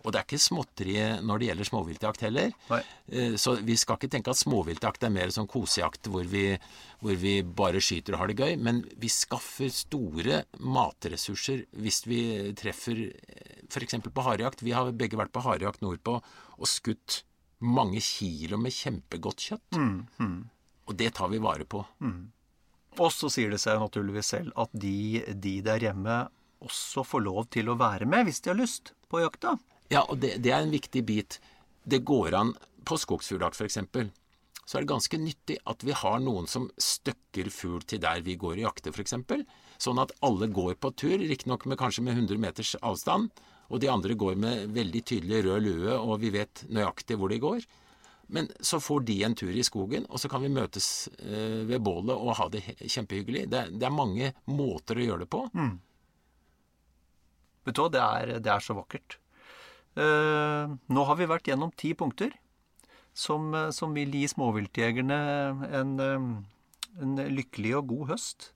Og 0.02 0.10
det 0.10 0.18
er 0.18 0.26
ikke 0.26 0.42
småtteri 0.42 0.94
når 1.22 1.38
det 1.38 1.46
gjelder 1.46 1.68
småviltjakt 1.68 2.24
heller. 2.26 2.48
Nei. 2.72 2.80
Eh, 3.14 3.36
Så 3.38 3.52
vi 3.62 3.76
skal 3.78 4.00
ikke 4.00 4.10
tenke 4.10 4.32
at 4.34 4.40
småviltjakt 4.40 5.04
er 5.06 5.12
mer 5.14 5.30
sånn 5.30 5.46
kosejakt 5.46 6.10
hvor 6.10 6.26
vi, 6.26 6.56
hvor 6.98 7.14
vi 7.22 7.36
bare 7.46 7.78
skyter 7.78 8.16
og 8.16 8.24
har 8.24 8.32
det 8.32 8.40
gøy. 8.42 8.56
Men 8.58 8.82
vi 8.98 9.06
skaffer 9.06 9.70
store 9.70 10.40
matressurser 10.58 11.62
hvis 11.78 12.02
vi 12.10 12.20
treffer 12.58 13.04
f.eks. 13.72 13.98
på 14.12 14.24
harejakt. 14.26 14.62
Vi 14.62 14.74
har 14.76 14.92
begge 14.92 15.18
vært 15.20 15.32
på 15.34 15.42
harejakt 15.44 15.82
nordpå 15.84 16.18
og 16.20 16.68
skutt 16.70 17.22
mange 17.62 18.00
kilo 18.02 18.58
med 18.58 18.74
kjempegodt 18.74 19.48
kjøtt. 19.48 19.80
Og 20.90 20.96
det 20.98 21.12
tar 21.16 21.30
vi 21.32 21.40
vare 21.42 21.64
på. 21.64 21.82
Og 23.00 23.12
så 23.14 23.30
sier 23.32 23.52
det 23.54 23.60
seg 23.62 23.80
naturligvis 23.80 24.32
selv 24.34 24.52
at 24.60 24.72
de, 24.76 25.22
de 25.32 25.60
der 25.64 25.80
hjemme 25.88 26.16
også 26.62 27.02
får 27.06 27.22
lov 27.24 27.46
til 27.54 27.70
å 27.72 27.78
være 27.80 28.06
med 28.06 28.26
hvis 28.28 28.42
de 28.44 28.52
har 28.52 28.58
lyst 28.58 28.92
på 29.10 29.22
jakta. 29.22 29.56
Ja, 29.92 30.04
og 30.08 30.20
det, 30.22 30.36
det 30.44 30.52
er 30.52 30.62
en 30.64 30.74
viktig 30.74 31.02
bit. 31.08 31.38
Det 31.84 32.02
går 32.06 32.36
an 32.38 32.52
på 32.86 32.98
skogsfugljakt 33.00 33.58
f.eks. 33.58 33.78
Så 34.62 34.78
er 34.78 34.84
det 34.84 34.92
ganske 34.92 35.18
nyttig 35.18 35.56
at 35.68 35.82
vi 35.82 35.94
har 35.96 36.20
noen 36.22 36.46
som 36.50 36.68
støkker 36.78 37.50
fugl 37.50 37.82
til 37.88 38.00
der 38.02 38.22
vi 38.22 38.36
går 38.38 38.60
og 38.60 38.66
jakter 38.68 38.94
f.eks. 38.94 39.16
Sånn 39.82 39.98
at 40.02 40.14
alle 40.22 40.46
går 40.54 40.76
på 40.78 40.92
tur, 40.94 41.18
riktignok 41.18 41.66
med 41.66 41.80
kanskje 41.80 42.04
med 42.06 42.14
100 42.14 42.38
meters 42.42 42.76
avstand. 42.80 43.32
Og 43.72 43.80
de 43.80 43.88
andre 43.88 44.16
går 44.18 44.36
med 44.40 44.74
veldig 44.76 45.00
tydelig 45.08 45.44
rød 45.46 45.64
lue, 45.64 45.94
og 45.96 46.18
vi 46.20 46.32
vet 46.34 46.64
nøyaktig 46.68 47.16
hvor 47.16 47.32
de 47.32 47.40
går. 47.42 47.64
Men 48.32 48.48
så 48.64 48.78
får 48.80 49.06
de 49.08 49.16
en 49.26 49.34
tur 49.36 49.52
i 49.52 49.64
skogen, 49.64 50.04
og 50.08 50.20
så 50.20 50.28
kan 50.32 50.44
vi 50.44 50.52
møtes 50.52 51.08
eh, 51.20 51.64
ved 51.68 51.82
bålet 51.84 52.12
og 52.14 52.36
ha 52.38 52.46
det 52.52 52.62
kjempehyggelig. 52.80 53.46
Det, 53.52 53.64
det 53.80 53.88
er 53.88 53.96
mange 53.96 54.30
måter 54.48 55.00
å 55.00 55.08
gjøre 55.08 55.24
det 55.24 55.32
på. 55.32 55.42
Vet 57.66 57.76
du 57.76 57.82
hva, 57.82 57.90
det 57.94 58.04
er, 58.04 58.32
det 58.44 58.52
er 58.52 58.64
så 58.64 58.76
vakkert. 58.76 59.18
Uh, 59.92 60.72
nå 60.88 61.02
har 61.04 61.18
vi 61.18 61.28
vært 61.28 61.50
gjennom 61.50 61.68
ti 61.76 61.90
punkter 61.92 62.32
som, 63.12 63.52
som 63.76 63.92
vil 63.92 64.14
gi 64.16 64.24
småviltjegerne 64.32 65.18
en, 65.68 65.90
eh, 66.00 67.02
en 67.04 67.18
lykkelig 67.36 67.74
og 67.82 67.90
god 67.90 68.14
høst. 68.14 68.48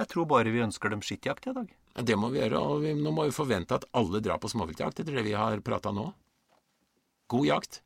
Jeg 0.00 0.10
tror 0.10 0.26
bare 0.30 0.50
vi 0.50 0.64
ønsker 0.64 0.90
dem 0.90 1.04
skittjakt 1.04 1.46
i 1.46 1.54
dag. 1.54 1.70
Det 1.92 2.16
må 2.16 2.30
vi 2.32 2.40
gjøre, 2.40 2.60
og 2.60 2.82
vi, 2.86 2.94
nå 2.96 3.12
må 3.12 3.26
vi 3.28 3.34
forvente 3.36 3.76
at 3.76 3.84
alle 3.98 4.22
drar 4.24 4.40
på 4.40 4.48
småviltjakt 4.48 5.02
etter 5.02 5.18
det 5.18 5.26
vi 5.26 5.34
har 5.36 5.60
prata 5.64 5.92
nå. 5.92 6.06
God 7.28 7.48
jakt. 7.48 7.82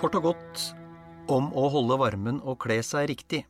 Kort 0.00 0.18
og 0.18 0.30
godt 0.32 0.66
om 1.30 1.52
å 1.54 1.68
holde 1.70 1.98
varmen 2.00 2.42
og 2.42 2.58
kle 2.64 2.80
seg 2.86 3.06
riktig. 3.12 3.44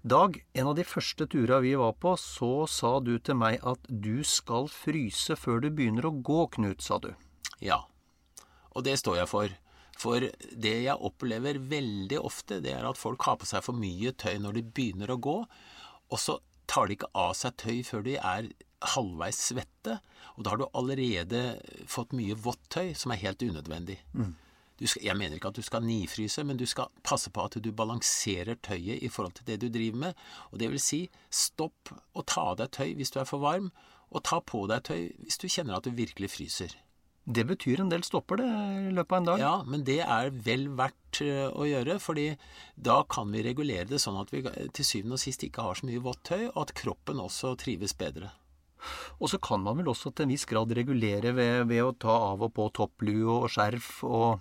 Dag, 0.00 0.38
en 0.56 0.70
av 0.70 0.78
de 0.78 0.84
første 0.88 1.26
tura 1.28 1.58
vi 1.60 1.74
var 1.76 1.92
på, 2.00 2.14
så 2.16 2.64
sa 2.70 2.94
du 3.04 3.18
til 3.20 3.36
meg 3.36 3.58
at 3.60 3.84
du 3.88 4.22
skal 4.24 4.70
fryse 4.72 5.36
før 5.36 5.60
du 5.60 5.68
begynner 5.68 6.08
å 6.08 6.14
gå, 6.24 6.46
Knut, 6.56 6.80
sa 6.80 6.96
du. 7.02 7.10
Ja, 7.60 7.82
og 8.72 8.86
det 8.86 8.96
står 9.02 9.20
jeg 9.20 9.28
for. 9.28 9.52
For 10.00 10.24
det 10.56 10.76
jeg 10.86 10.96
opplever 10.96 11.58
veldig 11.60 12.22
ofte, 12.24 12.62
det 12.64 12.72
er 12.72 12.86
at 12.88 12.96
folk 12.96 13.26
har 13.28 13.36
på 13.42 13.48
seg 13.50 13.66
for 13.66 13.76
mye 13.76 14.14
tøy 14.16 14.38
når 14.40 14.56
de 14.56 14.64
begynner 14.78 15.12
å 15.12 15.20
gå, 15.20 15.36
og 16.10 16.18
så 16.18 16.38
tar 16.70 16.86
de 16.86 16.98
ikke 16.98 17.10
av 17.18 17.32
seg 17.38 17.56
tøy 17.58 17.80
før 17.86 18.04
de 18.06 18.16
er 18.18 18.50
halvveis 18.94 19.40
svette, 19.50 19.98
og 20.36 20.44
da 20.44 20.52
har 20.54 20.60
du 20.60 20.68
allerede 20.78 21.40
fått 21.90 22.14
mye 22.16 22.36
vått 22.38 22.62
tøy 22.72 22.94
som 22.96 23.12
er 23.12 23.20
helt 23.24 23.42
unødvendig. 23.42 23.98
Du 24.80 24.86
skal, 24.88 25.02
jeg 25.04 25.16
mener 25.20 25.36
ikke 25.36 25.50
at 25.52 25.58
du 25.58 25.62
skal 25.62 25.84
nifryse, 25.84 26.40
men 26.48 26.56
du 26.56 26.64
skal 26.64 26.88
passe 27.04 27.28
på 27.28 27.42
at 27.44 27.58
du 27.60 27.68
balanserer 27.76 28.56
tøyet 28.64 29.02
i 29.04 29.10
forhold 29.12 29.34
til 29.36 29.44
det 29.50 29.58
du 29.60 29.68
driver 29.68 29.98
med. 30.06 30.22
Og 30.52 30.62
det 30.62 30.70
vil 30.72 30.80
si, 30.80 31.02
stopp 31.28 31.92
å 32.16 32.24
ta 32.24 32.46
av 32.54 32.62
deg 32.62 32.72
tøy 32.72 32.94
hvis 32.96 33.12
du 33.12 33.20
er 33.20 33.28
for 33.28 33.44
varm, 33.44 33.68
og 34.08 34.24
ta 34.24 34.40
på 34.40 34.64
deg 34.70 34.86
tøy 34.88 35.10
hvis 35.20 35.36
du 35.36 35.50
kjenner 35.52 35.76
at 35.76 35.84
du 35.84 35.92
virkelig 35.92 36.32
fryser. 36.32 36.72
Det 37.30 37.44
betyr 37.46 37.82
en 37.82 37.90
del 37.92 38.02
stopper, 38.06 38.40
det, 38.40 38.48
i 38.90 38.94
løpet 38.96 39.14
av 39.14 39.20
en 39.20 39.28
dag. 39.28 39.42
Ja, 39.42 39.52
men 39.68 39.84
det 39.86 40.00
er 40.02 40.32
vel 40.46 40.66
verdt 40.78 41.20
eh, 41.22 41.46
å 41.46 41.66
gjøre, 41.68 41.98
fordi 42.02 42.26
da 42.74 43.00
kan 43.10 43.30
vi 43.30 43.44
regulere 43.46 43.86
det 43.90 44.00
sånn 44.02 44.18
at 44.18 44.32
vi 44.34 44.42
til 44.42 44.86
syvende 44.86 45.18
og 45.18 45.22
sist 45.22 45.44
ikke 45.46 45.64
har 45.68 45.78
så 45.78 45.86
mye 45.88 46.02
vått 46.02 46.24
tøy, 46.32 46.48
og 46.50 46.62
at 46.64 46.74
kroppen 46.80 47.22
også 47.22 47.54
trives 47.60 47.94
bedre. 47.98 48.32
Og 49.20 49.30
så 49.30 49.38
kan 49.42 49.62
man 49.62 49.78
vel 49.78 49.90
også 49.92 50.10
til 50.10 50.26
en 50.26 50.32
viss 50.32 50.46
grad 50.48 50.72
regulere 50.76 51.34
ved, 51.36 51.66
ved 51.70 51.84
å 51.84 51.96
ta 52.00 52.14
av 52.32 52.46
og 52.46 52.54
på 52.56 52.70
topplue 52.80 53.42
og 53.42 53.50
skjerf 53.52 53.98
og 54.08 54.40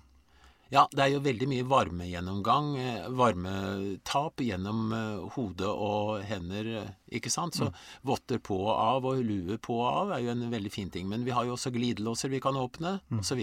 Ja, 0.70 0.84
det 0.94 1.02
er 1.02 1.14
jo 1.16 1.22
veldig 1.26 1.48
mye 1.50 1.66
varmegjennomgang, 1.66 2.68
eh, 2.78 3.06
varmetap 3.18 4.42
gjennom 4.46 4.92
eh, 4.94 5.24
hode 5.34 5.66
og 5.66 6.22
hender, 6.30 6.70
eh, 6.84 6.92
ikke 7.18 7.32
sant? 7.34 7.58
Så 7.58 7.72
votter 8.06 8.38
på 8.38 8.60
og 8.68 8.74
av 8.76 9.08
og 9.10 9.24
lue 9.26 9.58
på 9.58 9.80
og 9.80 9.88
av 9.90 10.14
er 10.14 10.28
jo 10.28 10.34
en 10.36 10.46
veldig 10.52 10.72
fin 10.74 10.92
ting. 10.94 11.10
Men 11.10 11.26
vi 11.26 11.34
har 11.34 11.48
jo 11.48 11.56
også 11.58 11.74
glidelåser 11.74 12.30
vi 12.30 12.42
kan 12.44 12.60
åpne, 12.60 13.00
og 13.10 13.26
så. 13.26 13.40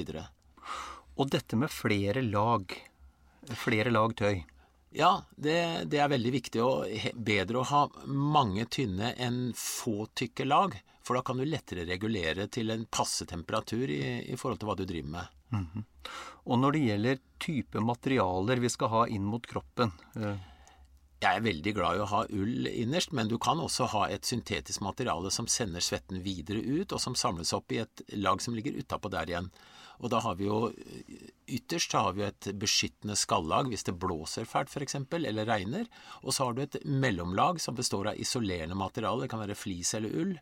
Og 1.16 1.32
dette 1.32 1.58
med 1.58 1.72
flere 1.72 2.22
lag. 2.22 2.70
Flere 3.58 3.90
lag 3.90 4.14
tøy. 4.14 4.44
Ja, 4.94 5.24
det, 5.34 5.90
det 5.90 5.98
er 5.98 6.12
veldig 6.12 6.30
viktig 6.32 6.62
og 6.62 6.86
bedre 7.26 7.60
å 7.60 7.68
ha 7.68 7.82
mange 8.06 8.68
tynne 8.70 9.16
enn 9.18 9.50
få 9.58 10.06
tykke 10.14 10.46
lag. 10.46 10.78
For 11.02 11.18
da 11.18 11.26
kan 11.26 11.42
du 11.42 11.46
lettere 11.46 11.88
regulere 11.90 12.46
til 12.50 12.70
en 12.70 12.86
passe 12.86 13.26
temperatur 13.26 13.90
i, 13.90 14.02
i 14.30 14.38
forhold 14.38 14.62
til 14.62 14.70
hva 14.70 14.78
du 14.78 14.86
driver 14.86 15.12
med. 15.18 15.35
Og 16.46 16.60
når 16.60 16.76
det 16.76 16.82
gjelder 16.84 17.22
type 17.42 17.82
materialer 17.82 18.62
vi 18.62 18.70
skal 18.72 18.92
ha 18.92 19.06
inn 19.12 19.26
mot 19.26 19.46
kroppen 19.46 19.92
eh, 20.18 20.42
Jeg 21.22 21.38
er 21.38 21.46
veldig 21.46 21.72
glad 21.76 21.96
i 21.96 22.02
å 22.04 22.10
ha 22.10 22.22
ull 22.28 22.68
innerst, 22.70 23.14
men 23.16 23.30
du 23.30 23.38
kan 23.42 23.60
også 23.62 23.88
ha 23.94 24.06
et 24.12 24.26
syntetisk 24.28 24.82
materiale 24.84 25.32
som 25.34 25.48
sender 25.50 25.84
svetten 25.84 26.22
videre 26.22 26.60
ut, 26.60 26.92
og 26.92 27.00
som 27.02 27.16
samles 27.18 27.54
opp 27.56 27.72
i 27.72 27.80
et 27.82 28.04
lag 28.14 28.42
som 28.42 28.54
ligger 28.54 28.78
utapå 28.78 29.10
der 29.12 29.32
igjen. 29.32 29.50
Og 30.04 30.12
da 30.12 30.20
har 30.20 30.36
vi 30.36 30.48
jo 30.48 30.70
Ytterst 31.46 31.94
har 31.96 32.12
vi 32.16 32.24
et 32.26 32.48
beskyttende 32.60 33.16
skallag 33.16 33.70
hvis 33.70 33.86
det 33.86 33.96
blåser 34.02 34.48
fælt 34.50 34.68
f.eks., 34.68 34.98
eller 34.98 35.46
regner. 35.48 35.86
Og 36.22 36.34
så 36.34 36.48
har 36.48 36.56
du 36.56 36.64
et 36.64 36.78
mellomlag 36.84 37.62
som 37.62 37.76
består 37.78 38.10
av 38.10 38.20
isolerende 38.20 38.76
materiale, 38.76 39.24
det 39.24 39.32
kan 39.32 39.40
være 39.44 39.56
flis 39.56 39.94
eller 39.96 40.12
ull. 40.20 40.34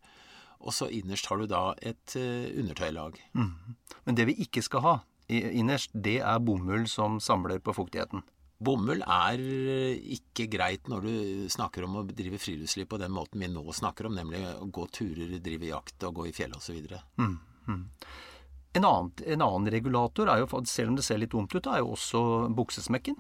Og 0.64 0.72
så 0.72 0.88
innerst 0.88 1.28
har 1.28 1.40
du 1.40 1.48
da 1.50 1.64
et 1.84 2.16
eh, 2.16 2.50
undertøylag. 2.60 3.18
Men 4.04 4.16
det 4.16 4.28
vi 4.30 4.38
ikke 4.46 4.64
skal 4.64 4.84
ha 4.84 4.94
innerst, 5.28 5.92
det 5.92 6.18
er 6.20 6.40
bomull 6.44 6.88
som 6.90 7.16
samler 7.22 7.62
på 7.64 7.72
fuktigheten. 7.76 8.24
Bomull 8.64 9.02
er 9.02 9.40
ikke 10.14 10.46
greit 10.52 10.88
når 10.88 11.06
du 11.06 11.14
snakker 11.52 11.86
om 11.86 11.98
å 12.00 12.04
drive 12.06 12.38
friluftsliv 12.40 12.86
på 12.90 13.00
den 13.00 13.12
måten 13.12 13.42
vi 13.42 13.48
nå 13.50 13.64
snakker 13.74 14.08
om, 14.08 14.14
nemlig 14.16 14.44
å 14.60 14.68
gå 14.72 14.86
turer, 14.94 15.32
drive 15.42 15.72
jakt 15.72 16.06
og 16.06 16.20
gå 16.20 16.28
i 16.30 16.34
fjellet 16.36 16.60
osv. 16.60 16.92
Mm, 17.18 17.34
mm. 17.66 17.82
En, 18.74 18.84
annen, 18.84 19.10
en 19.34 19.46
annen 19.48 19.70
regulator, 19.74 20.30
er 20.30 20.42
jo, 20.42 20.62
selv 20.70 20.92
om 20.92 20.98
det 20.98 21.06
ser 21.06 21.20
litt 21.20 21.34
dumt 21.34 21.54
ut, 21.54 21.66
er 21.66 21.82
jo 21.82 21.92
også 21.96 22.24
buksesmekken. 22.54 23.18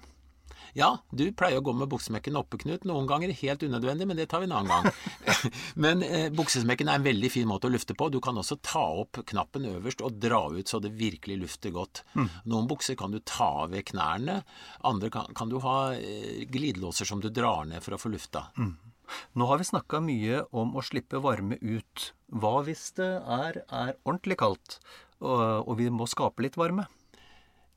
Ja, 0.74 0.88
du 1.14 1.22
pleier 1.36 1.60
å 1.60 1.64
gå 1.64 1.72
med 1.76 1.88
buksesmekken 1.92 2.34
oppe, 2.38 2.58
Knut. 2.58 2.82
Noen 2.88 3.06
ganger 3.06 3.30
helt 3.38 3.62
unødvendig, 3.62 4.08
men 4.10 4.18
det 4.18 4.26
tar 4.30 4.42
vi 4.42 4.48
en 4.48 4.56
annen 4.58 4.72
gang. 4.72 5.28
men 5.84 6.02
eh, 6.02 6.26
buksesmekken 6.34 6.90
er 6.90 6.98
en 6.98 7.06
veldig 7.06 7.30
fin 7.30 7.46
måte 7.46 7.68
å 7.70 7.72
lufte 7.72 7.94
på. 7.98 8.08
Du 8.10 8.18
kan 8.24 8.38
også 8.40 8.58
ta 8.58 8.82
opp 9.04 9.22
knappen 9.30 9.68
øverst 9.70 10.02
og 10.02 10.18
dra 10.22 10.42
ut 10.50 10.70
så 10.70 10.80
det 10.82 10.96
virkelig 10.98 11.38
lufter 11.44 11.74
godt. 11.74 12.02
Mm. 12.18 12.26
Noen 12.50 12.66
bukser 12.70 12.98
kan 12.98 13.14
du 13.14 13.20
ta 13.22 13.68
ved 13.70 13.86
knærne. 13.92 14.40
Andre 14.82 15.12
kan, 15.14 15.30
kan 15.38 15.52
du 15.52 15.60
ha 15.62 15.78
eh, 15.94 16.42
glidelåser 16.50 17.06
som 17.06 17.22
du 17.22 17.30
drar 17.30 17.70
ned 17.70 17.84
for 17.84 17.94
å 17.94 18.00
få 18.00 18.10
lufta. 18.10 18.48
Mm. 18.58 18.74
Nå 19.38 19.46
har 19.46 19.60
vi 19.60 19.68
snakka 19.68 20.02
mye 20.02 20.42
om 20.56 20.74
å 20.74 20.82
slippe 20.82 21.22
varme 21.22 21.60
ut. 21.62 22.10
Hva 22.34 22.56
hvis 22.66 22.88
det 22.98 23.12
er, 23.20 23.62
er 23.68 23.94
ordentlig 24.02 24.40
kaldt, 24.42 24.80
og, 25.22 25.68
og 25.68 25.78
vi 25.78 25.86
må 25.92 26.08
skape 26.10 26.42
litt 26.42 26.58
varme? 26.58 26.88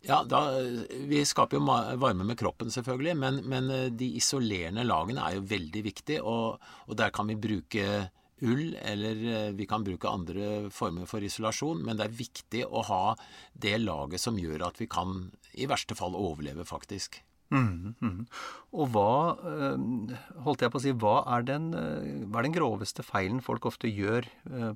Ja, 0.05 0.21
da, 0.23 0.51
Vi 0.89 1.23
skaper 1.25 1.57
jo 1.57 1.65
varme 2.01 2.25
med 2.27 2.37
kroppen, 2.39 2.71
selvfølgelig, 2.73 3.15
men, 3.17 3.41
men 3.49 3.71
eh, 3.73 3.87
de 3.89 4.11
isolerende 4.19 4.85
lagene 4.85 5.23
er 5.25 5.37
jo 5.37 5.47
veldig 5.49 5.83
viktige. 5.87 6.21
Og, 6.21 6.61
og, 6.85 6.97
der 6.99 7.13
kan 7.15 7.29
vi 7.31 7.39
bruke 7.47 8.07
ull, 8.45 8.75
eller 8.77 9.23
eh, 9.33 9.53
vi 9.57 9.65
kan 9.69 9.85
bruke 9.85 10.11
andre 10.11 10.67
former 10.73 11.09
for 11.09 11.25
isolasjon. 11.25 11.81
Men 11.85 11.97
det 11.97 12.07
er 12.07 12.19
viktig 12.19 12.65
å 12.67 12.85
ha 12.91 13.05
det 13.53 13.79
laget 13.83 14.23
som 14.23 14.37
gjør 14.39 14.69
at 14.69 14.81
vi 14.81 14.89
kan 14.91 15.31
i 15.57 15.69
verste 15.69 15.97
fall 15.97 16.17
overleve, 16.17 16.67
faktisk. 16.67 17.23
Mm, 17.47 17.95
mm. 18.03 18.23
Og 18.75 18.89
hva 18.91 19.11
eh, 19.49 20.17
holdt 20.43 20.65
jeg 20.65 20.71
på 20.71 20.77
å 20.77 20.83
si, 20.83 20.93
hva 20.99 21.21
er, 21.37 21.47
den, 21.47 21.71
hva 22.27 22.41
er 22.41 22.47
den 22.49 22.55
groveste 22.55 23.05
feilen 23.07 23.39
folk 23.41 23.65
ofte 23.69 23.89
gjør 23.89 24.27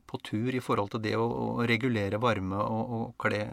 på 0.07 0.21
tur 0.25 0.55
i 0.55 0.63
forhold 0.63 0.95
til 0.95 1.03
det 1.03 1.13
å, 1.19 1.27
å 1.27 1.67
regulere 1.67 2.19
varme 2.23 2.63
og, 2.63 2.95
og 2.97 3.13
kle 3.21 3.43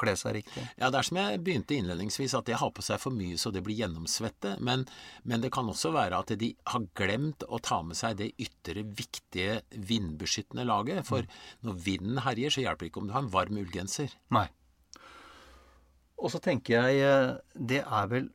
kle 0.00 0.14
seg 0.18 0.36
riktig. 0.38 0.64
Ja, 0.80 0.90
det 0.90 1.00
er 1.00 1.08
som 1.08 1.18
jeg 1.20 1.40
begynte 1.44 1.76
innledningsvis, 1.76 2.34
at 2.38 2.48
de 2.48 2.56
har 2.58 2.72
på 2.74 2.84
seg 2.84 3.00
for 3.02 3.14
mye 3.14 3.38
så 3.40 3.52
det 3.54 3.64
blir 3.66 3.78
gjennomsvette. 3.82 4.56
Men, 4.64 4.86
men, 5.22 5.42
det 5.44 5.52
kan 5.54 5.68
også 5.70 5.92
være 5.94 6.22
at 6.22 6.32
de 6.40 6.52
har 6.72 6.86
glemt 6.98 7.46
å 7.48 7.60
ta 7.62 7.82
med 7.86 7.98
seg 7.98 8.18
det 8.20 8.32
ytre, 8.42 8.84
viktige 8.84 9.60
vindbeskyttende 9.70 10.66
laget. 10.68 11.04
For 11.08 11.26
mm. 11.26 11.36
når 11.68 11.82
vinden 11.86 12.22
herjer, 12.26 12.54
så 12.54 12.64
hjelper 12.64 12.86
det 12.86 12.92
ikke 12.92 13.04
om 13.04 13.10
du 13.10 13.16
har 13.16 13.26
en 13.26 13.34
varm 13.34 13.60
ullgenser. 13.62 14.16
Nei. 14.34 14.48
Og 16.22 16.30
så 16.30 16.38
tenker 16.42 16.78
jeg 16.78 17.02
eh, 17.02 17.36
det 17.58 17.82
er 17.82 18.08
vel 18.10 18.30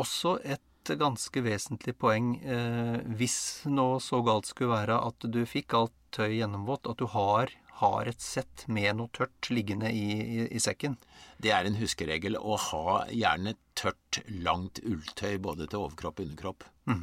også 0.00 0.38
et 0.42 0.60
ganske 0.98 1.42
vesentlig 1.44 1.94
poeng 1.94 2.34
eh, 2.42 2.96
hvis 3.14 3.68
nå 3.70 4.00
så 4.02 4.18
galt 4.26 4.48
skulle 4.50 4.74
være 4.74 4.96
at 5.06 5.28
du 5.30 5.44
fikk 5.46 5.76
alt 5.78 5.94
tøy 6.12 6.34
gjennomvått, 6.34 6.88
at 6.90 6.98
du 6.98 7.06
har 7.14 7.52
har 7.82 8.08
et 8.10 8.22
sett 8.22 8.64
med 8.70 8.96
noe 8.98 9.10
tørt 9.14 9.50
liggende 9.50 9.90
i, 9.90 10.06
i, 10.22 10.44
i, 10.46 10.60
sekken. 10.62 10.96
Det 11.42 11.52
er 11.54 11.66
en 11.66 11.78
huskeregel 11.80 12.38
å 12.38 12.58
ha 12.70 13.02
gjerne 13.10 13.56
tørt, 13.78 14.22
langt 14.30 14.80
ulltøy 14.86 15.36
både 15.42 15.66
til 15.66 15.82
overkropp 15.82 16.22
og 16.22 16.28
underkropp. 16.28 16.68
Mm. 16.90 17.02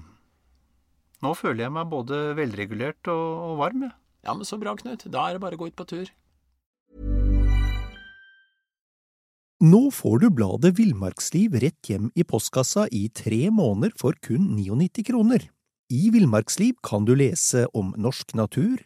Nå 1.25 1.33
føler 1.35 1.65
jeg 1.65 1.75
meg 1.75 1.91
både 1.91 2.21
velregulert 2.39 3.11
og, 3.11 3.25
og 3.49 3.59
varm, 3.59 3.83
jeg. 3.89 3.95
Ja, 4.23 4.35
men 4.35 4.47
så 4.47 4.59
bra, 4.59 4.75
Knut. 4.79 5.05
Da 5.11 5.27
er 5.27 5.37
det 5.37 5.43
bare 5.43 5.55
å 5.55 5.61
gå 5.61 5.69
ut 5.71 5.77
på 5.79 5.87
tur. 5.87 6.09
Nå 9.59 9.79
får 9.91 10.21
du 10.23 10.29
bladet 10.31 10.71
Villmarksliv 10.77 11.57
rett 11.59 11.89
hjem 11.91 12.07
i 12.15 12.23
postkassa 12.23 12.85
i 12.95 13.09
tre 13.11 13.49
måneder 13.51 13.91
for 13.99 14.15
kun 14.23 14.53
99 14.55 15.03
kroner. 15.09 15.49
I 15.91 16.11
Villmarksliv 16.13 16.77
kan 16.85 17.03
du 17.03 17.11
lese 17.17 17.65
om 17.75 17.89
norsk 17.99 18.31
natur, 18.39 18.85